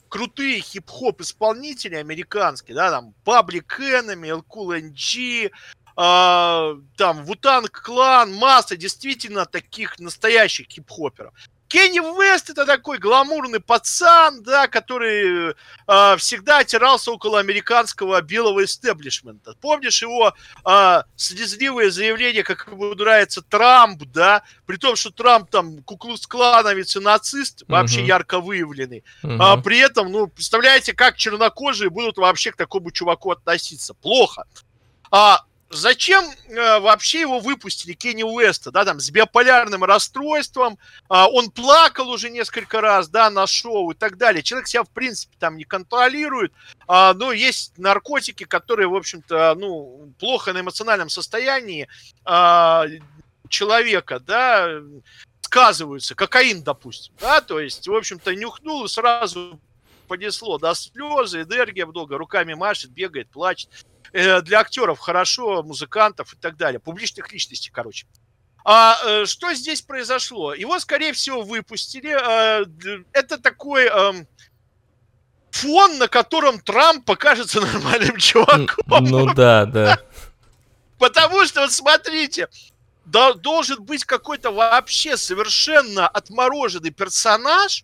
крутые 0.07 0.59
хип-хоп-исполнители 0.59 1.95
американские, 1.95 2.75
да, 2.75 2.91
там 2.91 3.15
Public 3.25 3.65
Enemy, 3.79 4.29
El 4.29 4.43
Cool 4.47 4.79
NG, 4.79 5.51
а, 5.95 6.75
там 6.97 7.23
Вутанг 7.25 7.71
Клан, 7.71 8.33
масса 8.33 8.77
действительно 8.77 9.45
таких 9.45 9.99
настоящих 9.99 10.67
хип-хоперов. 10.67 11.33
Кенни 11.73 11.97
Вест 12.21 12.51
это 12.51 12.67
такой 12.67 12.99
гламурный 12.99 13.59
пацан, 13.59 14.43
да, 14.43 14.67
который 14.67 15.55
а, 15.87 16.15
всегда 16.17 16.59
отирался 16.59 17.11
около 17.11 17.39
американского 17.39 18.21
белого 18.21 18.63
истеблишмента. 18.63 19.55
Помнишь 19.59 20.03
его 20.03 20.35
а, 20.63 21.05
слезливые 21.15 21.89
заявления, 21.89 22.43
как 22.43 22.67
ему 22.67 22.93
нравится 22.93 23.41
Трамп, 23.41 24.03
да, 24.03 24.43
при 24.67 24.77
том, 24.77 24.95
что 24.95 25.09
Трамп 25.09 25.49
там 25.49 25.81
куклус-клановец 25.81 26.95
и 26.95 26.99
нацист, 26.99 27.63
вообще 27.67 28.01
Мгм. 28.01 28.07
ярко 28.07 28.39
выявленный. 28.39 29.03
Мгм. 29.23 29.41
А 29.41 29.57
при 29.57 29.79
этом, 29.79 30.11
ну, 30.11 30.27
представляете, 30.27 30.93
как 30.93 31.17
чернокожие 31.17 31.89
будут 31.89 32.17
вообще 32.17 32.51
к 32.51 32.55
такому 32.55 32.91
чуваку 32.91 33.31
относиться? 33.31 33.95
Плохо. 33.95 34.43
А 35.09 35.39
зачем 35.77 36.25
э, 36.47 36.79
вообще 36.79 37.21
его 37.21 37.39
выпустили, 37.39 37.93
Кенни 37.93 38.23
Уэста, 38.23 38.71
да, 38.71 38.85
там, 38.85 38.99
с 38.99 39.09
биополярным 39.09 39.83
расстройством, 39.83 40.77
а, 41.09 41.27
он 41.27 41.51
плакал 41.51 42.09
уже 42.09 42.29
несколько 42.29 42.81
раз, 42.81 43.09
да, 43.09 43.29
на 43.29 43.47
шоу 43.47 43.91
и 43.91 43.95
так 43.95 44.17
далее. 44.17 44.43
Человек 44.43 44.67
себя, 44.67 44.83
в 44.83 44.89
принципе, 44.89 45.35
там 45.39 45.57
не 45.57 45.63
контролирует, 45.63 46.53
а, 46.87 47.13
но 47.13 47.31
есть 47.31 47.77
наркотики, 47.77 48.43
которые, 48.43 48.87
в 48.87 48.95
общем-то, 48.95 49.55
ну, 49.57 50.13
плохо 50.19 50.53
на 50.53 50.61
эмоциональном 50.61 51.09
состоянии 51.09 51.87
а, 52.25 52.85
человека, 53.49 54.19
да, 54.19 54.69
сказываются, 55.41 56.15
кокаин, 56.15 56.63
допустим, 56.63 57.13
да, 57.19 57.41
то 57.41 57.59
есть, 57.59 57.87
в 57.87 57.93
общем-то, 57.93 58.33
нюхнул 58.35 58.85
и 58.85 58.87
сразу 58.87 59.59
понесло, 60.07 60.57
да, 60.57 60.73
слезы, 60.75 61.41
энергия 61.41 61.85
много, 61.85 62.17
руками 62.17 62.53
машет, 62.53 62.91
бегает, 62.91 63.29
плачет. 63.29 63.69
Э, 64.13 64.41
Для 64.41 64.59
актеров 64.59 64.99
хорошо, 64.99 65.63
музыкантов 65.63 66.33
и 66.33 66.37
так 66.37 66.55
далее, 66.55 66.79
публичных 66.79 67.31
личностей, 67.33 67.71
короче. 67.71 68.05
А 68.63 68.97
э, 69.03 69.25
что 69.25 69.53
здесь 69.53 69.81
произошло? 69.81 70.53
Его, 70.53 70.79
скорее 70.79 71.13
всего, 71.13 71.41
выпустили. 71.41 72.11
э, 72.11 73.03
Это 73.11 73.39
такой 73.39 73.85
эм, 73.87 74.27
фон, 75.51 75.97
на 75.97 76.07
котором 76.07 76.59
Трамп 76.59 77.05
покажется 77.05 77.59
нормальным 77.73 78.17
чуваком. 78.17 78.67
Ну 79.01 79.33
да, 79.33 79.65
да. 79.65 79.99
Потому 80.99 81.43
что, 81.45 81.61
вот 81.61 81.73
смотрите, 81.73 82.47
должен 83.05 83.83
быть 83.83 84.05
какой-то 84.05 84.51
вообще 84.51 85.17
совершенно 85.17 86.07
отмороженный 86.07 86.91
персонаж, 86.91 87.83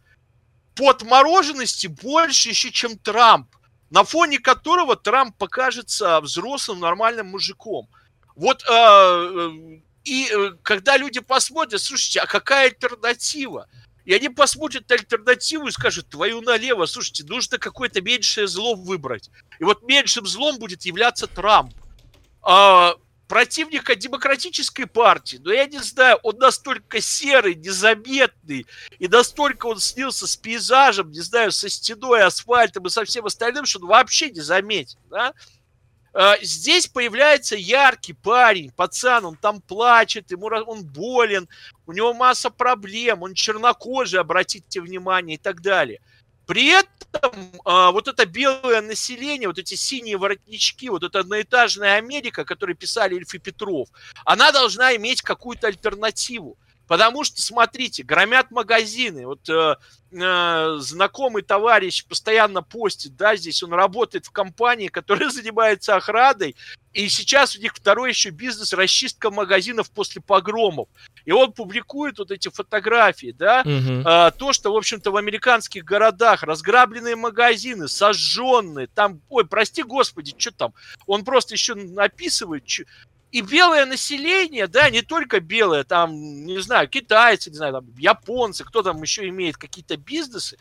по 0.75 0.91
отмороженности 0.91 1.88
больше 1.88 2.49
еще, 2.49 2.71
чем 2.71 2.97
Трамп, 2.97 3.49
на 3.90 4.04
фоне 4.04 4.40
которого 4.40 4.96
Трамп 4.96 5.36
покажется 5.38 6.20
взрослым 6.22 6.80
нормальным 6.80 7.28
мужиком. 7.28 7.90
Вот 8.36 8.64
э, 8.64 8.72
э, 8.72 9.80
и 10.04 10.30
э, 10.32 10.52
когда 10.64 10.98
люди 10.98 11.20
посмотрят, 11.20 11.82
слушайте, 11.82 12.22
а 12.22 12.26
какая 12.26 12.68
альтернатива? 12.68 13.68
И 14.06 14.14
они 14.14 14.30
посмотрят 14.30 14.90
альтернативу 14.92 15.68
и 15.68 15.72
скажут, 15.72 16.10
твою 16.10 16.42
налево, 16.42 16.86
слушайте, 16.86 17.24
нужно 17.26 17.58
какое-то 17.58 18.02
меньшее 18.02 18.48
зло 18.48 18.76
выбрать. 18.76 19.30
И 19.60 19.64
вот 19.64 19.84
меньшим 19.84 20.26
злом 20.26 20.58
будет 20.58 20.84
являться 20.84 21.28
Трамп. 21.28 21.74
А, 22.42 22.96
противника 23.30 23.95
демократической 23.95 24.86
партии, 24.86 25.39
но 25.41 25.53
я 25.53 25.67
не 25.67 25.77
знаю, 25.77 26.17
он 26.23 26.38
настолько 26.38 26.99
серый, 26.99 27.53
незаметный, 27.53 28.65
и 28.97 29.07
настолько 29.07 29.67
он 29.67 29.80
снился 29.80 30.25
с 30.25 30.36
пейзажем, 30.36 31.11
не 31.11 31.21
знаю, 31.21 31.51
со 31.51 31.69
стеной, 31.69 32.23
асфальтом 32.23 32.88
и 32.88 32.89
со 32.89 33.05
всем 33.05 33.27
остальным, 33.27 33.65
что 33.65 33.80
он 33.80 33.86
вообще 33.86 34.32
не 34.32 34.41
заметен, 34.41 34.97
да? 35.11 35.34
А, 36.11 36.38
Здесь 36.41 36.88
появляется 36.88 37.55
яркий 37.55 38.13
парень, 38.13 38.71
пацан, 38.71 39.23
он 39.25 39.36
там 39.36 39.61
плачет, 39.61 40.32
ему 40.32 40.47
он 40.47 40.84
болен, 40.84 41.47
у 41.86 41.91
него 41.91 42.15
масса 42.15 42.49
проблем, 42.49 43.21
он 43.21 43.36
чернокожий, 43.36 44.19
обратите 44.19 44.82
внимание, 44.82 45.36
и 45.36 45.39
так 45.39 45.61
далее. 45.61 46.01
При 46.50 46.66
этом 46.66 47.52
а, 47.64 47.91
вот 47.91 48.08
это 48.08 48.26
белое 48.26 48.82
население, 48.82 49.47
вот 49.47 49.60
эти 49.60 49.76
синие 49.76 50.18
воротнички, 50.18 50.89
вот 50.89 51.04
эта 51.04 51.20
одноэтажная 51.20 51.97
Америка, 51.97 52.43
которую 52.43 52.76
писали 52.76 53.14
Ильф 53.14 53.36
и 53.36 53.38
Петров, 53.38 53.88
она 54.26 54.52
должна 54.52 54.95
иметь 54.95 55.22
какую-то 55.22 55.68
альтернативу. 55.68 56.58
Потому 56.90 57.24
что, 57.24 57.40
смотрите, 57.40 58.02
громят 58.02 58.50
магазины. 58.50 59.28
Вот 59.28 59.48
э, 59.48 59.76
э, 60.12 60.76
знакомый 60.80 61.44
товарищ 61.44 62.04
постоянно 62.04 62.64
постит, 62.64 63.16
да, 63.16 63.36
здесь 63.36 63.62
он 63.62 63.74
работает 63.74 64.26
в 64.26 64.32
компании, 64.32 64.88
которая 65.28 65.30
занимается 65.30 65.96
охраной, 65.96 66.56
и 66.92 67.08
сейчас 67.08 67.56
у 67.56 67.62
них 67.62 67.76
второй 67.76 68.10
еще 68.10 68.32
бизнес 68.32 68.74
расчистка 68.74 69.30
магазинов 69.30 69.92
после 69.92 70.20
погромов. 70.20 70.88
И 71.26 71.32
он 71.32 71.52
публикует 71.54 72.18
вот 72.18 72.32
эти 72.32 72.50
фотографии, 72.50 73.36
да, 73.38 73.62
Мгм. 73.66 74.02
а, 74.04 74.32
то, 74.32 74.52
что, 74.52 74.74
в 74.74 74.76
общем-то, 74.76 75.12
в 75.12 75.16
американских 75.16 75.86
городах 75.86 76.42
разграбленные 76.42 77.16
магазины, 77.16 77.88
сожженные, 77.88 78.88
там, 78.88 79.22
ой, 79.30 79.46
прости 79.46 79.84
господи, 79.84 80.34
что 80.36 80.52
там, 80.52 80.74
он 81.06 81.24
просто 81.24 81.54
еще 81.54 81.76
написывает, 81.76 82.66
чё- 82.66 82.86
и 83.32 83.41
белое 83.41 83.86
население, 83.86 84.67
да, 84.67 84.89
не 84.89 85.01
только 85.01 85.39
белое, 85.39 85.84
там, 85.84 86.11
не 86.45 86.59
знаю, 86.61 86.88
китайцы, 86.88 87.49
не 87.49 87.57
знаю, 87.57 87.73
там, 87.73 87.86
японцы, 87.97 88.63
кто 88.63 88.82
там 88.82 89.01
еще 89.01 89.27
имеет 89.30 89.57
какие-то 89.57 89.97
бизнесы, 89.97 90.57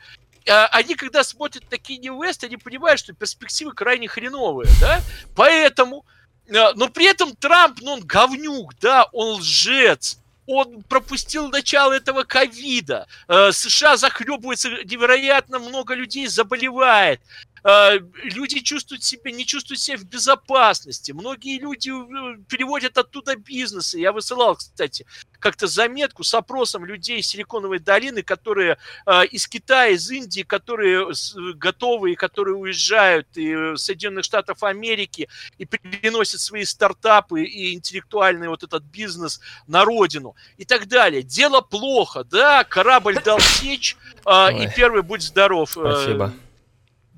а, 0.48 0.66
они, 0.66 0.94
когда 0.94 1.24
смотрят 1.24 1.64
на 1.70 1.76
Kanye 1.76 2.10
West, 2.10 2.44
они 2.44 2.56
понимают, 2.56 3.00
что 3.00 3.12
перспективы 3.12 3.72
крайне 3.72 4.08
хреновые, 4.08 4.70
да, 4.80 5.00
поэтому, 5.34 6.04
а, 6.50 6.72
но 6.74 6.88
при 6.88 7.06
этом 7.06 7.34
Трамп, 7.36 7.80
ну, 7.80 7.92
он 7.92 8.00
говнюк, 8.00 8.74
да, 8.80 9.04
он 9.12 9.38
лжец, 9.38 10.18
он 10.48 10.82
пропустил 10.82 11.48
начало 11.48 11.92
этого 11.92 12.24
ковида, 12.24 13.06
Э, 13.28 13.52
США 13.52 13.98
захлебывается, 13.98 14.70
невероятно 14.84 15.58
много 15.58 15.94
людей 15.94 16.26
заболевает. 16.26 17.20
Э, 17.64 17.98
люди 18.24 18.60
чувствуют 18.60 19.04
себя, 19.04 19.30
не 19.30 19.46
чувствуют 19.46 19.80
себя 19.80 19.98
в 19.98 20.04
безопасности. 20.04 21.12
Многие 21.12 21.58
люди 21.58 21.90
э, 21.90 22.38
переводят 22.48 22.98
оттуда 22.98 23.36
бизнесы. 23.36 23.98
Я 23.98 24.12
высылал, 24.12 24.56
кстати, 24.56 25.06
как-то 25.38 25.66
заметку 25.66 26.24
с 26.24 26.34
опросом 26.34 26.84
людей 26.84 27.20
из 27.20 27.28
Силиконовой 27.28 27.78
долины, 27.78 28.22
которые 28.22 28.78
э, 29.06 29.26
из 29.26 29.46
Китая, 29.46 29.88
из 29.88 30.10
Индии, 30.10 30.42
которые 30.42 31.06
готовы 31.54 32.12
и 32.12 32.16
которые 32.16 32.56
уезжают 32.56 33.28
из 33.36 33.80
Соединенных 33.82 34.24
Штатов 34.24 34.62
Америки 34.62 35.28
и 35.58 35.64
переносят 35.64 36.40
свои 36.40 36.64
стартапы 36.64 37.42
и 37.42 37.74
интеллектуальный 37.74 38.48
вот 38.48 38.62
этот 38.62 38.82
бизнес 38.84 39.40
на 39.66 39.84
родину 39.84 40.34
и 40.56 40.64
так 40.64 40.88
далее. 40.88 41.22
Дело 41.22 41.60
плохо, 41.60 42.24
да, 42.24 42.64
корабль 42.64 43.20
дал 43.22 43.40
сечь, 43.40 43.96
э, 44.26 44.64
и 44.64 44.68
первый 44.74 45.02
будь 45.02 45.22
здоров. 45.22 45.70
Спасибо. 45.70 46.32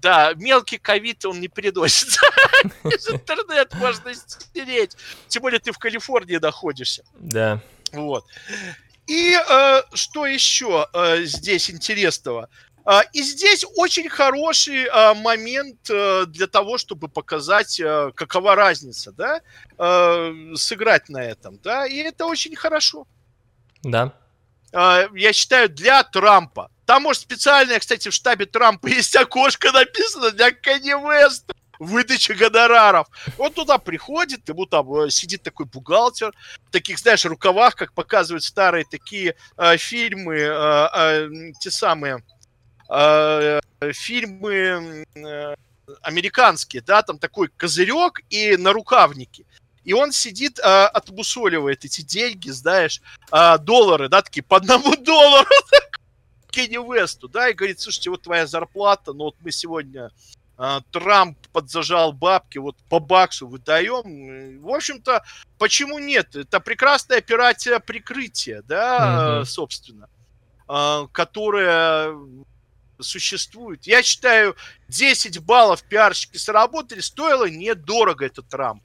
Да, 0.01 0.33
мелкий 0.37 0.79
ковид 0.79 1.25
он 1.25 1.41
не 1.41 1.49
переносится. 1.49 2.21
Из 2.85 3.09
интернета 3.09 3.77
можно 3.77 4.15
стереть. 4.15 4.97
Тем 5.29 5.43
более 5.43 5.61
ты 5.61 5.73
в 5.73 5.79
Калифорнии 5.79 6.37
находишься. 6.37 7.05
Да. 7.19 7.61
Вот. 7.93 8.25
И 9.07 9.37
э, 9.37 9.83
что 9.93 10.27
еще 10.27 10.89
э, 10.93 11.25
здесь 11.25 11.71
интересного? 11.71 12.49
Э, 12.87 13.01
и 13.13 13.23
здесь 13.23 13.65
очень 13.77 14.09
хороший 14.09 14.85
э, 14.85 15.15
момент 15.15 15.91
э, 15.91 16.25
для 16.27 16.47
того, 16.47 16.79
чтобы 16.79 17.09
показать, 17.09 17.79
э, 17.81 18.13
какова 18.15 18.55
разница, 18.55 19.13
да, 19.13 19.41
э, 19.77 20.55
сыграть 20.55 21.09
на 21.09 21.23
этом, 21.23 21.59
да, 21.59 21.87
и 21.87 21.97
это 21.97 22.27
очень 22.27 22.57
хорошо. 22.57 23.07
Да. 23.83 24.15
Э, 24.73 25.09
я 25.15 25.33
считаю, 25.33 25.69
для 25.69 26.05
Трампа 26.05 26.71
там, 26.91 27.05
может, 27.05 27.23
специальное, 27.23 27.79
кстати, 27.79 28.09
в 28.09 28.13
штабе 28.13 28.47
Трампа 28.47 28.89
есть 28.89 29.15
окошко 29.15 29.71
написано 29.71 30.33
для 30.33 30.51
Канни 30.51 30.91
Веста 30.91 31.55
выдача 31.79 32.35
гонораров. 32.35 33.07
Он 33.39 33.53
туда 33.53 33.79
приходит, 33.79 34.49
ему 34.49 34.67
там 34.67 34.93
э, 34.95 35.09
сидит 35.09 35.45
такой 35.45 35.67
бухгалтер, 35.67 36.35
в 36.67 36.71
таких, 36.73 36.99
знаешь, 36.99 37.25
рукавах, 37.25 37.77
как 37.77 37.93
показывают 37.93 38.43
старые 38.43 38.85
такие 38.85 39.37
э, 39.57 39.77
фильмы, 39.77 40.39
э, 40.39 40.89
э, 40.93 41.29
те 41.61 41.71
самые 41.71 42.25
э, 42.89 43.61
фильмы 43.93 45.07
э, 45.15 45.55
американские, 46.03 46.83
да, 46.83 47.03
там 47.03 47.21
такой 47.21 47.51
козырек 47.57 48.21
и 48.31 48.57
на 48.57 48.73
рукавнике. 48.73 49.45
И 49.85 49.93
он 49.93 50.11
сидит, 50.11 50.59
э, 50.59 50.63
отбусоливает 50.63 51.85
эти 51.85 52.01
деньги, 52.01 52.51
знаешь, 52.51 53.01
э, 53.31 53.59
доллары, 53.59 54.09
да, 54.09 54.23
такие 54.23 54.43
по 54.43 54.57
одному 54.57 54.97
доллару. 55.05 55.49
Кенни 56.51 56.77
Весту, 56.77 57.29
да, 57.29 57.49
и 57.49 57.55
говорит, 57.55 57.81
слушайте, 57.81 58.11
вот 58.11 58.23
твоя 58.23 58.47
зарплата, 58.47 59.13
но 59.13 59.25
вот 59.25 59.37
мы 59.41 59.51
сегодня 59.51 60.11
э, 60.59 60.81
Трамп 60.91 61.39
подзажал 61.53 62.13
бабки, 62.13 62.59
вот 62.59 62.77
по 62.89 62.99
баксу 62.99 63.47
выдаем. 63.47 64.61
В 64.61 64.69
общем-то, 64.69 65.25
почему 65.59 65.99
нет? 65.99 66.37
Это 66.37 66.61
прекрасная 66.61 67.19
операция 67.19 67.79
прикрытия, 67.79 68.63
да, 68.63 69.41
mm-hmm. 69.41 69.45
собственно, 69.47 70.09
э, 70.69 71.07
которая 71.13 72.15
существует. 73.01 73.87
Я 73.87 74.03
считаю, 74.03 74.57
10 74.89 75.39
баллов 75.41 75.83
пиарщики 75.83 76.37
сработали, 76.37 77.01
стоило 77.01 77.49
недорого 77.49 78.27
это 78.27 78.43
Трамп. 78.43 78.83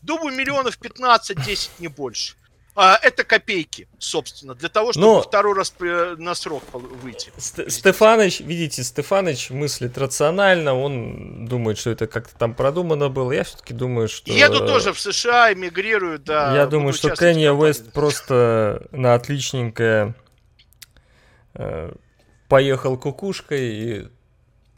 Думаю, 0.00 0.34
миллионов 0.34 0.78
15-10, 0.80 1.70
не 1.80 1.88
больше 1.88 2.37
а, 2.80 2.96
это 3.02 3.24
копейки, 3.24 3.88
собственно, 3.98 4.54
для 4.54 4.68
того, 4.68 4.92
чтобы 4.92 5.06
Но... 5.06 5.20
второй 5.20 5.54
раз 5.56 5.74
на 5.80 6.34
срок 6.36 6.62
выйти. 6.72 7.32
Ст- 7.36 7.68
Стефаныч, 7.68 8.38
видите, 8.38 8.84
Стефаныч 8.84 9.50
мыслит 9.50 9.98
рационально, 9.98 10.74
он 10.74 11.46
думает, 11.46 11.76
что 11.78 11.90
это 11.90 12.06
как-то 12.06 12.38
там 12.38 12.54
продумано 12.54 13.08
было. 13.08 13.32
Я 13.32 13.42
все-таки 13.42 13.74
думаю, 13.74 14.06
что... 14.06 14.32
Еду 14.32 14.60
тоже 14.60 14.92
в 14.92 15.00
США, 15.00 15.52
эмигрирую, 15.52 16.20
да. 16.20 16.54
Я 16.54 16.68
думаю, 16.68 16.92
что 16.92 17.10
Кенни 17.10 17.48
Уэст 17.48 17.92
просто 17.92 18.86
на 18.92 19.14
отличненькое 19.14 20.14
э, 21.54 21.92
поехал 22.48 22.96
кукушкой 22.96 23.74
и 23.74 24.08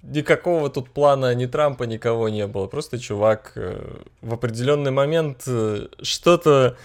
никакого 0.03 0.71
тут 0.71 0.91
плана 0.91 1.35
ни 1.35 1.45
Трампа, 1.45 1.85
никого 1.85 2.31
не 2.31 2.47
было. 2.47 2.67
Просто 2.67 2.99
чувак 2.99 3.53
э, 3.57 3.99
в 4.23 4.33
определенный 4.33 4.91
момент 4.91 5.43
э, 5.47 5.89
что-то 6.01 6.79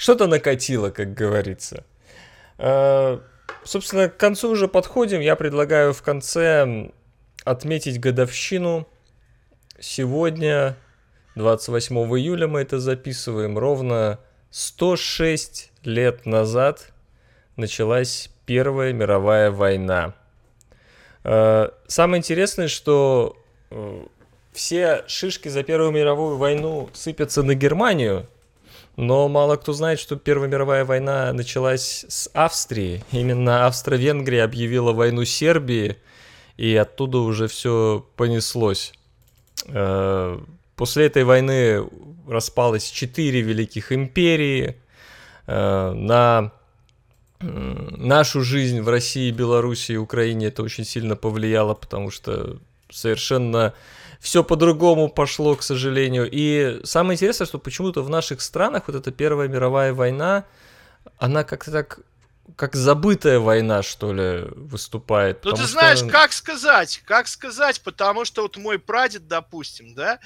что-то 0.00 0.26
накатило, 0.26 0.88
как 0.88 1.12
говорится. 1.12 1.84
Э, 2.56 3.18
собственно, 3.64 4.08
к 4.08 4.16
концу 4.16 4.48
уже 4.48 4.66
подходим. 4.66 5.20
Я 5.20 5.36
предлагаю 5.36 5.92
в 5.92 6.00
конце 6.00 6.90
отметить 7.44 8.00
годовщину. 8.00 8.88
Сегодня, 9.78 10.74
28 11.34 11.96
июля 12.18 12.48
мы 12.48 12.62
это 12.62 12.80
записываем, 12.80 13.58
ровно 13.58 14.18
106 14.50 15.70
лет 15.84 16.24
назад 16.24 16.94
началась 17.56 18.30
Первая 18.46 18.94
мировая 18.94 19.50
война. 19.50 20.14
Э, 21.24 21.68
самое 21.88 22.20
интересное, 22.20 22.68
что 22.68 23.36
э, 23.70 24.06
все 24.52 25.04
шишки 25.08 25.48
за 25.48 25.62
Первую 25.62 25.90
мировую 25.90 26.38
войну 26.38 26.88
сыпятся 26.94 27.42
на 27.42 27.54
Германию– 27.54 28.26
но 29.00 29.28
мало 29.28 29.56
кто 29.56 29.72
знает, 29.72 29.98
что 29.98 30.16
Первая 30.16 30.46
мировая 30.46 30.84
война 30.84 31.32
началась 31.32 32.04
с 32.06 32.28
Австрии. 32.34 33.02
Именно 33.12 33.66
Австро-Венгрия 33.66 34.44
объявила 34.44 34.92
войну 34.92 35.24
Сербии, 35.24 35.96
и 36.58 36.76
оттуда 36.76 37.18
уже 37.18 37.48
все 37.48 38.06
понеслось. 38.16 38.92
Э, 39.68 40.38
после 40.76 41.06
этой 41.06 41.24
войны 41.24 41.88
распалось 42.28 42.90
четыре 42.90 43.40
великих 43.40 43.90
империи. 43.90 44.76
Э, 45.46 45.92
на 45.92 46.52
нашу 47.40 48.42
жизнь 48.42 48.82
в 48.82 48.88
России, 48.90 49.30
Белоруссии 49.30 49.94
и 49.94 49.96
Украине 49.96 50.48
это 50.48 50.62
очень 50.62 50.84
сильно 50.84 51.16
повлияло, 51.16 51.72
потому 51.72 52.10
что 52.10 52.58
совершенно 52.90 53.72
все 54.20 54.44
по-другому 54.44 55.08
пошло, 55.08 55.56
к 55.56 55.62
сожалению. 55.62 56.28
И 56.30 56.80
самое 56.84 57.16
интересное, 57.16 57.46
что 57.46 57.58
почему-то 57.58 58.02
в 58.02 58.10
наших 58.10 58.42
странах 58.42 58.84
вот 58.86 58.96
эта 58.96 59.10
Первая 59.10 59.48
мировая 59.48 59.94
война, 59.94 60.44
она 61.18 61.42
как-то 61.42 61.72
так 61.72 62.00
как 62.56 62.74
забытая 62.74 63.38
война, 63.38 63.82
что 63.82 64.12
ли, 64.12 64.44
выступает. 64.56 65.44
Ну, 65.44 65.52
ты 65.52 65.66
знаешь, 65.66 65.98
что... 65.98 66.08
как 66.08 66.32
сказать, 66.32 67.00
как 67.06 67.28
сказать, 67.28 67.80
потому 67.80 68.24
что 68.24 68.42
вот 68.42 68.56
мой 68.56 68.78
прадед, 68.78 69.28
допустим, 69.28 69.94
да, 69.94 70.18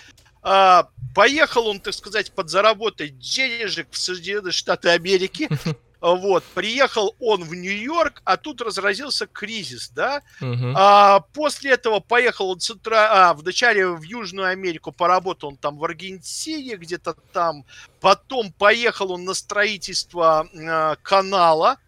а, 0.43 0.89
поехал 1.15 1.67
он, 1.67 1.81
так 1.81 1.95
сказать, 1.95 2.33
подзаработать 2.33 3.19
денежек 3.19 3.89
в 3.91 3.99
Соединенные 3.99 4.53
Штаты 4.53 4.89
Америки, 4.89 5.49
Вот, 6.05 6.45
приехал 6.53 7.15
он 7.19 7.45
в 7.45 7.55
Нью-Йорк, 7.55 8.21
а 8.25 8.37
тут 8.37 8.61
разразился 8.61 9.27
кризис, 9.27 9.89
да. 9.89 10.21
Угу. 10.43 10.75
А, 10.77 11.21
после 11.33 11.71
этого 11.71 12.01
поехал 12.01 12.51
он 12.51 12.61
центра... 12.61 13.31
а, 13.31 13.33
вначале 13.33 13.89
в 13.89 14.03
Южную 14.03 14.49
Америку, 14.49 14.93
поработал 14.93 15.49
он 15.49 15.57
там 15.57 15.79
в 15.79 15.85
Аргентине, 15.85 16.77
где-то 16.77 17.15
там. 17.33 17.65
Потом 18.01 18.53
поехал 18.53 19.13
он 19.13 19.25
на 19.25 19.33
строительство 19.33 20.47
а, 20.55 20.97
канала 20.97 21.79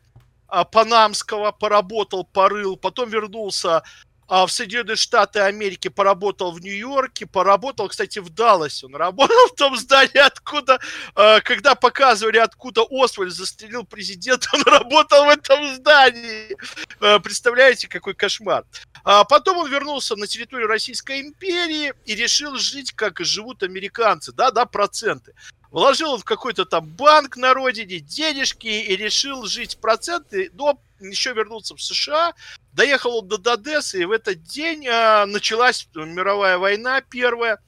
а, 0.49 0.64
Панамского, 0.64 1.53
поработал, 1.53 2.25
порыл. 2.25 2.79
Потом 2.79 3.11
вернулся 3.11 3.83
в 4.29 4.49
Соединенные 4.49 4.97
Штаты 4.97 5.41
Америки, 5.41 5.89
поработал 5.89 6.53
в 6.53 6.61
Нью-Йорке, 6.61 7.27
поработал, 7.27 7.89
кстати, 7.89 8.18
в 8.18 8.31
Далласе. 8.31 8.87
Он 8.87 8.97
работал 8.97 9.49
в 9.53 9.55
том 9.55 9.77
здании, 9.77 10.18
откуда, 10.18 10.81
а, 11.14 11.41
когда 11.41 11.74
показывали, 11.74 12.39
откуда 12.39 12.83
Освальд 12.91 13.33
застрелил 13.33 13.85
президента, 13.85 14.49
он 14.55 14.62
работал 14.62 15.27
в 15.27 15.29
этом 15.29 15.74
здании. 15.74 16.57
А, 17.01 17.18
представляете, 17.20 17.89
какой 17.89 18.14
кошмар. 18.14 18.64
А 19.05 19.24
потом 19.24 19.59
он 19.59 19.70
вернулся 19.70 20.16
на 20.16 20.27
территорию 20.27 20.68
Российской 20.68 21.20
империи 21.20 21.95
и 22.05 22.14
решил 22.14 22.57
жить, 22.57 22.93
как 22.93 23.20
живут 23.20 23.62
американцы, 23.62 24.33
да-да, 24.33 24.66
проценты. 24.66 25.35
Вложил 25.70 26.16
в 26.16 26.24
какой-то 26.24 26.64
там 26.64 26.87
банк 26.87 27.37
на 27.37 27.53
родине 27.53 28.01
денежки 28.01 28.66
и 28.66 28.97
решил 28.97 29.45
жить 29.45 29.79
проценты, 29.79 30.51
но 30.55 30.81
еще 31.01 31.33
вернуться 31.33 31.75
в 31.75 31.83
США. 31.83 32.35
Доехал 32.73 33.19
он 33.19 33.29
до 33.29 33.53
Одессы, 33.53 34.03
и 34.03 34.05
в 34.05 34.13
этот 34.13 34.43
день 34.43 34.87
а, 34.89 35.27
началась 35.27 35.89
мировая 35.95 36.59
война 36.59 37.01
первая. 37.01 37.59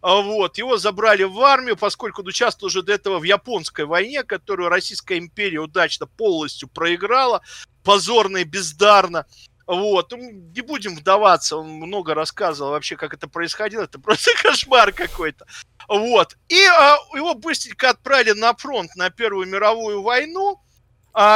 А, 0.00 0.20
вот, 0.20 0.58
его 0.58 0.76
забрали 0.76 1.24
в 1.24 1.40
армию, 1.40 1.76
поскольку 1.76 2.22
он 2.22 2.28
участвовал 2.28 2.68
уже 2.68 2.82
до 2.82 2.92
этого 2.92 3.18
в 3.18 3.24
японской 3.24 3.84
войне, 3.84 4.22
которую 4.22 4.68
Российская 4.68 5.18
империя 5.18 5.58
удачно 5.58 6.06
полностью 6.06 6.68
проиграла, 6.68 7.42
позорно 7.82 8.38
и 8.38 8.44
бездарно. 8.44 9.26
Вот, 9.66 10.12
ну, 10.12 10.30
не 10.30 10.62
будем 10.62 10.96
вдаваться, 10.96 11.58
он 11.58 11.68
много 11.68 12.14
рассказывал 12.14 12.70
вообще, 12.70 12.96
как 12.96 13.12
это 13.12 13.28
происходило, 13.28 13.82
это 13.82 13.98
просто 13.98 14.30
кошмар 14.42 14.92
какой-то. 14.92 15.46
Вот, 15.88 16.38
и 16.48 16.64
а, 16.64 16.96
его 17.14 17.34
быстренько 17.34 17.90
отправили 17.90 18.32
на 18.32 18.54
фронт 18.54 18.94
на 18.96 19.10
Первую 19.10 19.46
мировую 19.46 20.02
войну, 20.02 20.62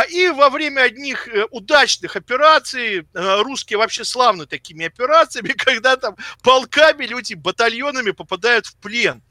и 0.09 0.29
во 0.29 0.49
время 0.49 0.83
одних 0.83 1.27
э, 1.27 1.45
удачных 1.51 2.15
операций, 2.15 3.01
э, 3.01 3.43
русские 3.43 3.79
вообще 3.79 4.05
славны 4.05 4.47
такими 4.47 4.87
операциями, 4.87 5.49
когда 5.59 5.97
там 5.97 6.17
полками 6.41 7.05
люди, 7.05 7.35
батальонами 7.35 8.13
попадают 8.13 8.67
в 8.67 8.77
плен. 8.77 9.23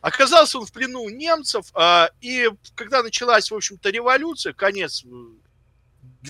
Оказался 0.00 0.58
он 0.58 0.66
в 0.66 0.72
плену 0.72 1.02
у 1.02 1.08
немцев, 1.08 1.66
а, 1.74 2.10
и 2.20 2.50
когда 2.74 3.04
началась, 3.04 3.52
в 3.52 3.54
общем-то, 3.54 3.90
революция, 3.90 4.52
конец 4.52 5.04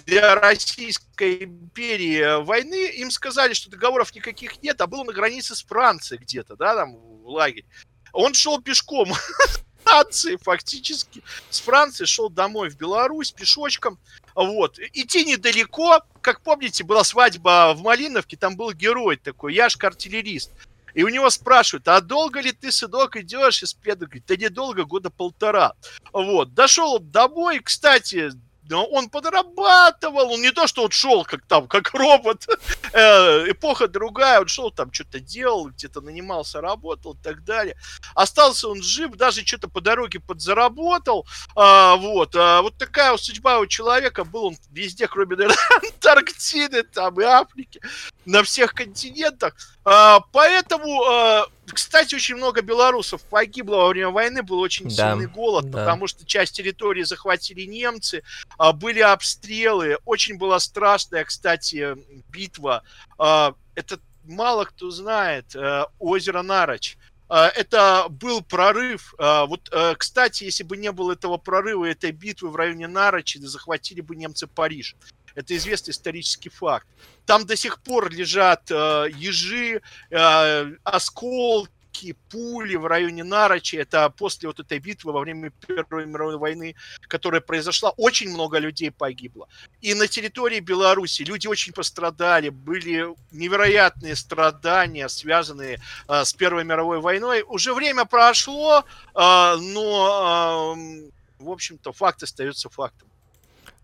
для 0.04 0.34
Российской 0.34 1.44
империи 1.44 2.42
войны, 2.44 2.90
им 2.96 3.10
сказали, 3.10 3.54
что 3.54 3.70
договоров 3.70 4.14
никаких 4.14 4.62
нет, 4.62 4.82
а 4.82 4.86
был 4.86 5.04
на 5.04 5.14
границе 5.14 5.54
с 5.54 5.62
Францией 5.62 6.20
где-то, 6.20 6.56
да, 6.56 6.74
там 6.74 6.94
в 6.94 7.28
лагере. 7.28 7.64
Он 8.12 8.34
шел 8.34 8.60
пешком 8.60 9.14
Франции 9.84 10.36
фактически. 10.36 11.22
С 11.50 11.60
Франции 11.60 12.04
шел 12.04 12.30
домой 12.30 12.70
в 12.70 12.76
Беларусь 12.76 13.32
пешочком. 13.32 13.98
Вот. 14.34 14.78
Идти 14.78 15.24
недалеко. 15.24 16.00
Как 16.20 16.40
помните, 16.40 16.84
была 16.84 17.04
свадьба 17.04 17.74
в 17.76 17.82
Малиновке, 17.82 18.36
там 18.36 18.56
был 18.56 18.72
герой 18.72 19.16
такой, 19.16 19.54
Яшка 19.54 19.88
артиллерист. 19.88 20.50
И 20.94 21.04
у 21.04 21.08
него 21.08 21.30
спрашивают, 21.30 21.88
а 21.88 22.00
долго 22.00 22.40
ли 22.40 22.52
ты, 22.52 22.70
сынок, 22.70 23.16
идешь 23.16 23.62
из 23.62 23.72
пледа? 23.72 24.06
Говорит, 24.06 24.24
да 24.26 24.36
недолго, 24.36 24.84
года 24.84 25.10
полтора. 25.10 25.72
Вот. 26.12 26.54
Дошел 26.54 26.98
домой, 26.98 27.60
кстати, 27.60 28.30
но 28.72 28.86
он 28.86 29.10
подрабатывал, 29.10 30.32
он 30.32 30.40
не 30.40 30.50
то, 30.50 30.66
что 30.66 30.84
он 30.84 30.90
шел 30.90 31.24
как 31.24 31.44
там, 31.46 31.68
как 31.68 31.92
робот, 31.92 32.46
э, 32.94 33.50
эпоха 33.50 33.86
другая, 33.86 34.40
он 34.40 34.48
шел 34.48 34.70
там, 34.70 34.90
что-то 34.90 35.20
делал, 35.20 35.68
где-то 35.68 36.00
нанимался, 36.00 36.62
работал 36.62 37.12
и 37.12 37.22
так 37.22 37.44
далее. 37.44 37.76
Остался 38.14 38.68
он 38.68 38.82
жив, 38.82 39.12
даже 39.16 39.44
что-то 39.44 39.68
по 39.68 39.82
дороге 39.82 40.20
подзаработал, 40.20 41.26
а, 41.54 41.96
вот, 41.96 42.34
а, 42.34 42.62
вот 42.62 42.78
такая 42.78 43.14
судьба 43.18 43.58
у 43.58 43.66
человека, 43.66 44.24
был 44.24 44.46
он 44.46 44.56
везде, 44.70 45.06
кроме, 45.06 45.36
наверное, 45.36 45.58
Антарктиды, 45.82 46.82
там 46.84 47.20
и 47.20 47.24
Африки, 47.24 47.82
на 48.24 48.42
всех 48.42 48.74
континентах, 48.74 49.54
а, 49.84 50.20
поэтому 50.32 51.02
а, 51.04 51.46
кстати, 51.72 52.14
очень 52.14 52.36
много 52.36 52.60
белорусов 52.60 53.22
погибло 53.22 53.76
во 53.76 53.88
время 53.88 54.10
войны, 54.10 54.42
был 54.42 54.60
очень 54.60 54.88
да, 54.88 55.12
сильный 55.12 55.26
голод, 55.26 55.70
да. 55.70 55.78
потому 55.78 56.06
что 56.06 56.24
часть 56.24 56.56
территории 56.56 57.02
захватили 57.02 57.62
немцы, 57.62 58.22
а, 58.58 58.72
были 58.72 59.00
обстрелы, 59.00 59.98
очень 60.04 60.36
была 60.36 60.58
страшная, 60.60 61.24
кстати, 61.24 61.96
битва. 62.30 62.82
А, 63.18 63.54
это 63.74 63.98
мало 64.24 64.64
кто 64.64 64.90
знает, 64.90 65.56
э, 65.56 65.84
озеро 65.98 66.42
Нарочь. 66.42 66.96
А, 67.28 67.48
это 67.48 68.06
был 68.08 68.42
прорыв. 68.42 69.14
Вот, 69.18 69.68
э, 69.72 69.94
кстати, 69.96 70.44
если 70.44 70.62
бы 70.62 70.76
не 70.76 70.92
было 70.92 71.12
этого 71.12 71.38
прорыва, 71.38 71.86
этой 71.86 72.12
битвы 72.12 72.50
в 72.50 72.56
районе 72.56 72.86
Нарочи, 72.86 73.38
захватили 73.38 74.00
бы 74.00 74.14
немцы 74.14 74.46
Париж. 74.46 74.94
Это 75.34 75.56
известный 75.56 75.92
исторический 75.92 76.50
факт. 76.50 76.86
Там 77.26 77.46
до 77.46 77.56
сих 77.56 77.80
пор 77.80 78.10
лежат 78.10 78.70
э, 78.70 79.08
ежи, 79.14 79.80
э, 80.10 80.72
осколки, 80.84 82.16
пули 82.30 82.76
в 82.76 82.86
районе 82.86 83.24
Нарочи. 83.24 83.76
Это 83.76 84.10
после 84.10 84.48
вот 84.48 84.60
этой 84.60 84.78
битвы 84.78 85.12
во 85.12 85.20
время 85.20 85.50
Первой 85.66 86.06
мировой 86.06 86.36
войны, 86.36 86.74
которая 87.02 87.40
произошла, 87.40 87.90
очень 87.90 88.30
много 88.30 88.58
людей 88.58 88.90
погибло. 88.90 89.48
И 89.80 89.94
на 89.94 90.06
территории 90.06 90.60
Беларуси 90.60 91.22
люди 91.22 91.46
очень 91.46 91.72
пострадали, 91.72 92.48
были 92.48 93.06
невероятные 93.30 94.16
страдания, 94.16 95.08
связанные 95.08 95.80
э, 96.08 96.24
с 96.24 96.32
Первой 96.32 96.64
мировой 96.64 97.00
войной. 97.00 97.44
Уже 97.46 97.74
время 97.74 98.04
прошло, 98.04 98.80
э, 98.80 98.82
но, 99.14 100.74
э, 100.76 101.10
в 101.38 101.50
общем-то, 101.50 101.92
факт 101.92 102.22
остается 102.22 102.68
фактом. 102.68 103.08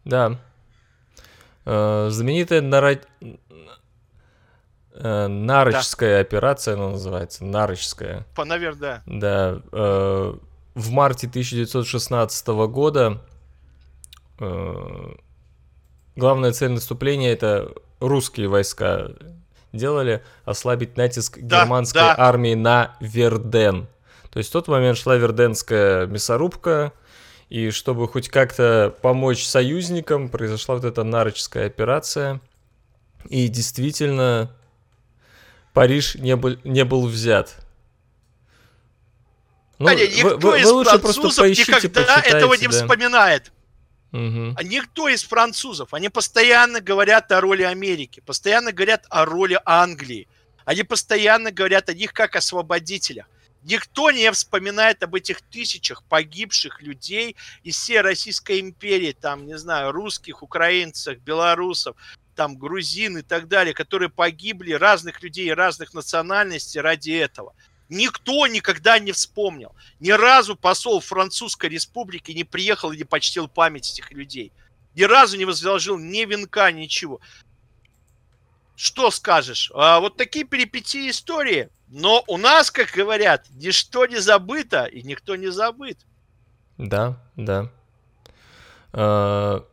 Да, 0.04 0.38
знаменитая 1.64 2.60
Нара... 2.62 3.00
Э, 5.00 5.26
Нарочская 5.28 6.16
да. 6.16 6.20
операция, 6.20 6.74
она 6.74 6.90
называется, 6.90 7.44
Нарочская. 7.44 8.26
По, 8.34 8.44
наверное, 8.44 9.02
да. 9.06 9.60
Да. 9.60 9.62
Э, 9.70 10.34
в 10.74 10.90
марте 10.90 11.26
1916 11.28 12.46
года 12.48 13.20
главная 16.14 16.52
цель 16.52 16.70
наступления 16.70 17.32
это 17.32 17.72
русские 17.98 18.48
войска 18.48 19.10
делали 19.72 20.22
ослабить 20.44 20.96
натиск 20.96 21.38
да, 21.40 21.62
германской 21.62 22.02
да. 22.02 22.14
армии 22.16 22.54
на 22.54 22.96
Верден. 23.00 23.88
То 24.30 24.38
есть 24.38 24.50
в 24.50 24.52
тот 24.52 24.68
момент 24.68 24.98
шла 24.98 25.16
Верденская 25.16 26.06
мясорубка, 26.06 26.92
и 27.48 27.70
чтобы 27.70 28.08
хоть 28.08 28.28
как-то 28.28 28.94
помочь 29.02 29.44
союзникам, 29.44 30.28
произошла 30.28 30.74
вот 30.74 30.84
эта 30.84 31.02
нарочская 31.02 31.66
операция. 31.66 32.40
И 33.28 33.48
действительно, 33.48 34.50
Париж 35.72 36.14
не 36.16 36.36
был, 36.36 36.56
не 36.64 36.84
был 36.84 37.06
взят. 37.06 37.56
Ну, 39.78 39.88
Аня, 39.88 40.06
никто 40.06 40.36
вы, 40.38 40.60
из 40.60 40.64
вы 40.64 40.72
лучше 40.72 40.98
поищите, 40.98 41.72
никогда 41.72 42.20
этого 42.20 42.54
не 42.54 42.66
да. 42.66 42.72
вспоминает. 42.72 43.52
Угу. 44.12 44.56
Никто 44.64 45.08
из 45.08 45.22
французов, 45.22 45.92
они 45.92 46.08
постоянно 46.08 46.80
говорят 46.80 47.30
о 47.30 47.40
роли 47.40 47.62
Америки, 47.62 48.20
постоянно 48.24 48.72
говорят 48.72 49.06
о 49.10 49.24
роли 49.24 49.60
Англии, 49.64 50.26
они 50.64 50.82
постоянно 50.82 51.50
говорят 51.50 51.88
о 51.90 51.94
них 51.94 52.12
как 52.12 52.34
освободителях. 52.36 53.26
Никто 53.62 54.10
не 54.10 54.30
вспоминает 54.32 55.02
об 55.02 55.14
этих 55.14 55.40
тысячах 55.42 56.04
погибших 56.04 56.80
людей 56.80 57.36
из 57.64 57.76
всей 57.76 58.00
Российской 58.00 58.60
империи, 58.60 59.16
там, 59.18 59.46
не 59.46 59.58
знаю, 59.58 59.92
русских, 59.92 60.42
украинцев, 60.42 61.18
белорусов, 61.18 61.96
там, 62.36 62.56
грузин 62.56 63.18
и 63.18 63.22
так 63.22 63.48
далее, 63.48 63.74
которые 63.74 64.10
погибли, 64.10 64.72
разных 64.72 65.22
людей, 65.22 65.52
разных 65.52 65.92
национальностей 65.92 66.80
ради 66.80 67.10
этого. 67.10 67.54
Никто 67.88 68.46
никогда 68.46 68.98
не 68.98 69.12
вспомнил. 69.12 69.74
Ни 69.98 70.10
разу 70.10 70.54
посол 70.54 71.00
Французской 71.00 71.70
республики 71.70 72.32
не 72.32 72.44
приехал 72.44 72.92
и 72.92 72.96
не 72.96 73.04
почтил 73.04 73.48
память 73.48 73.90
этих 73.90 74.12
людей. 74.12 74.52
Ни 74.94 75.02
разу 75.02 75.36
не 75.36 75.44
возложил 75.44 75.98
ни 75.98 76.24
венка, 76.24 76.70
ничего. 76.70 77.20
Что 78.78 79.10
скажешь? 79.10 79.72
А, 79.74 79.98
вот 79.98 80.16
такие 80.16 80.44
перипетии 80.44 81.10
истории. 81.10 81.68
Но 81.88 82.22
у 82.28 82.36
нас, 82.36 82.70
как 82.70 82.92
говорят, 82.92 83.44
ничто 83.50 84.06
не 84.06 84.20
забыто 84.20 84.84
и 84.84 85.02
никто 85.02 85.34
не 85.34 85.48
забыт. 85.48 85.98
Да, 86.76 87.20
да. 87.34 87.72
А... 88.92 89.66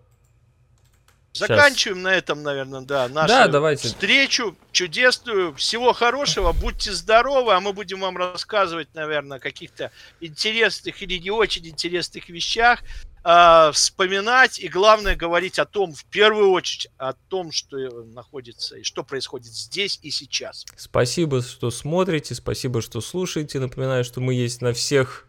Заканчиваем 1.35 1.97
Сейчас. 1.97 2.03
на 2.03 2.15
этом, 2.15 2.43
наверное, 2.43 2.81
да, 2.81 3.07
нашу 3.09 3.27
да, 3.27 3.47
давайте. 3.47 3.89
встречу 3.89 4.55
чудесную. 4.71 5.53
Всего 5.55 5.91
хорошего, 5.93 6.53
будьте 6.53 6.93
здоровы, 6.93 7.53
а 7.53 7.59
мы 7.59 7.73
будем 7.73 7.99
вам 7.99 8.15
рассказывать, 8.17 8.87
наверное, 8.93 9.37
о 9.37 9.39
каких-то 9.39 9.91
интересных 10.21 11.01
или 11.01 11.17
не 11.17 11.31
очень 11.31 11.67
интересных 11.67 12.29
вещах 12.29 12.81
э, 13.25 13.71
вспоминать 13.73 14.59
и, 14.59 14.69
главное, 14.69 15.15
говорить 15.15 15.59
о 15.59 15.65
том, 15.65 15.93
в 15.93 16.05
первую 16.05 16.51
очередь, 16.51 16.87
о 16.97 17.13
том, 17.13 17.51
что 17.51 17.77
находится 17.77 18.77
и 18.77 18.83
что 18.83 19.03
происходит 19.03 19.53
здесь 19.53 19.99
и 20.01 20.11
сейчас. 20.11 20.65
Спасибо, 20.77 21.41
что 21.41 21.69
смотрите, 21.69 22.33
спасибо, 22.33 22.81
что 22.81 23.01
слушаете. 23.01 23.59
Напоминаю, 23.59 24.05
что 24.05 24.21
мы 24.21 24.33
есть 24.33 24.61
на 24.61 24.73
всех 24.73 25.27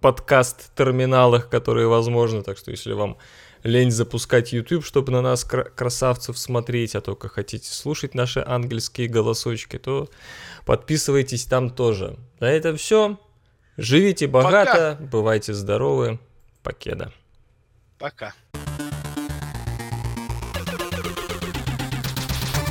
подкаст-терминалах, 0.00 1.48
которые 1.48 1.86
возможны, 1.86 2.42
так 2.42 2.58
что 2.58 2.70
если 2.70 2.92
вам 2.92 3.16
лень 3.64 3.90
запускать 3.90 4.52
YouTube, 4.52 4.84
чтобы 4.84 5.10
на 5.10 5.22
нас 5.22 5.44
красавцев 5.44 6.38
смотреть, 6.38 6.94
а 6.94 7.00
только 7.00 7.28
хотите 7.28 7.72
слушать 7.72 8.14
наши 8.14 8.44
ангельские 8.46 9.08
голосочки, 9.08 9.78
то 9.78 10.08
подписывайтесь 10.64 11.46
там 11.46 11.70
тоже. 11.70 12.16
На 12.38 12.50
этом 12.50 12.76
все. 12.76 13.18
Живите 13.76 14.28
богато, 14.28 14.96
Пока. 14.98 15.10
бывайте 15.10 15.52
здоровы. 15.52 16.20
Покеда. 16.62 17.12
Пока. 17.98 18.32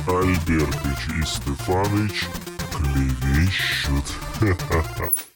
Альбертыч 0.06 1.08
и 1.18 1.26
Стефаныч 1.26 2.28
клевещут. 2.72 4.04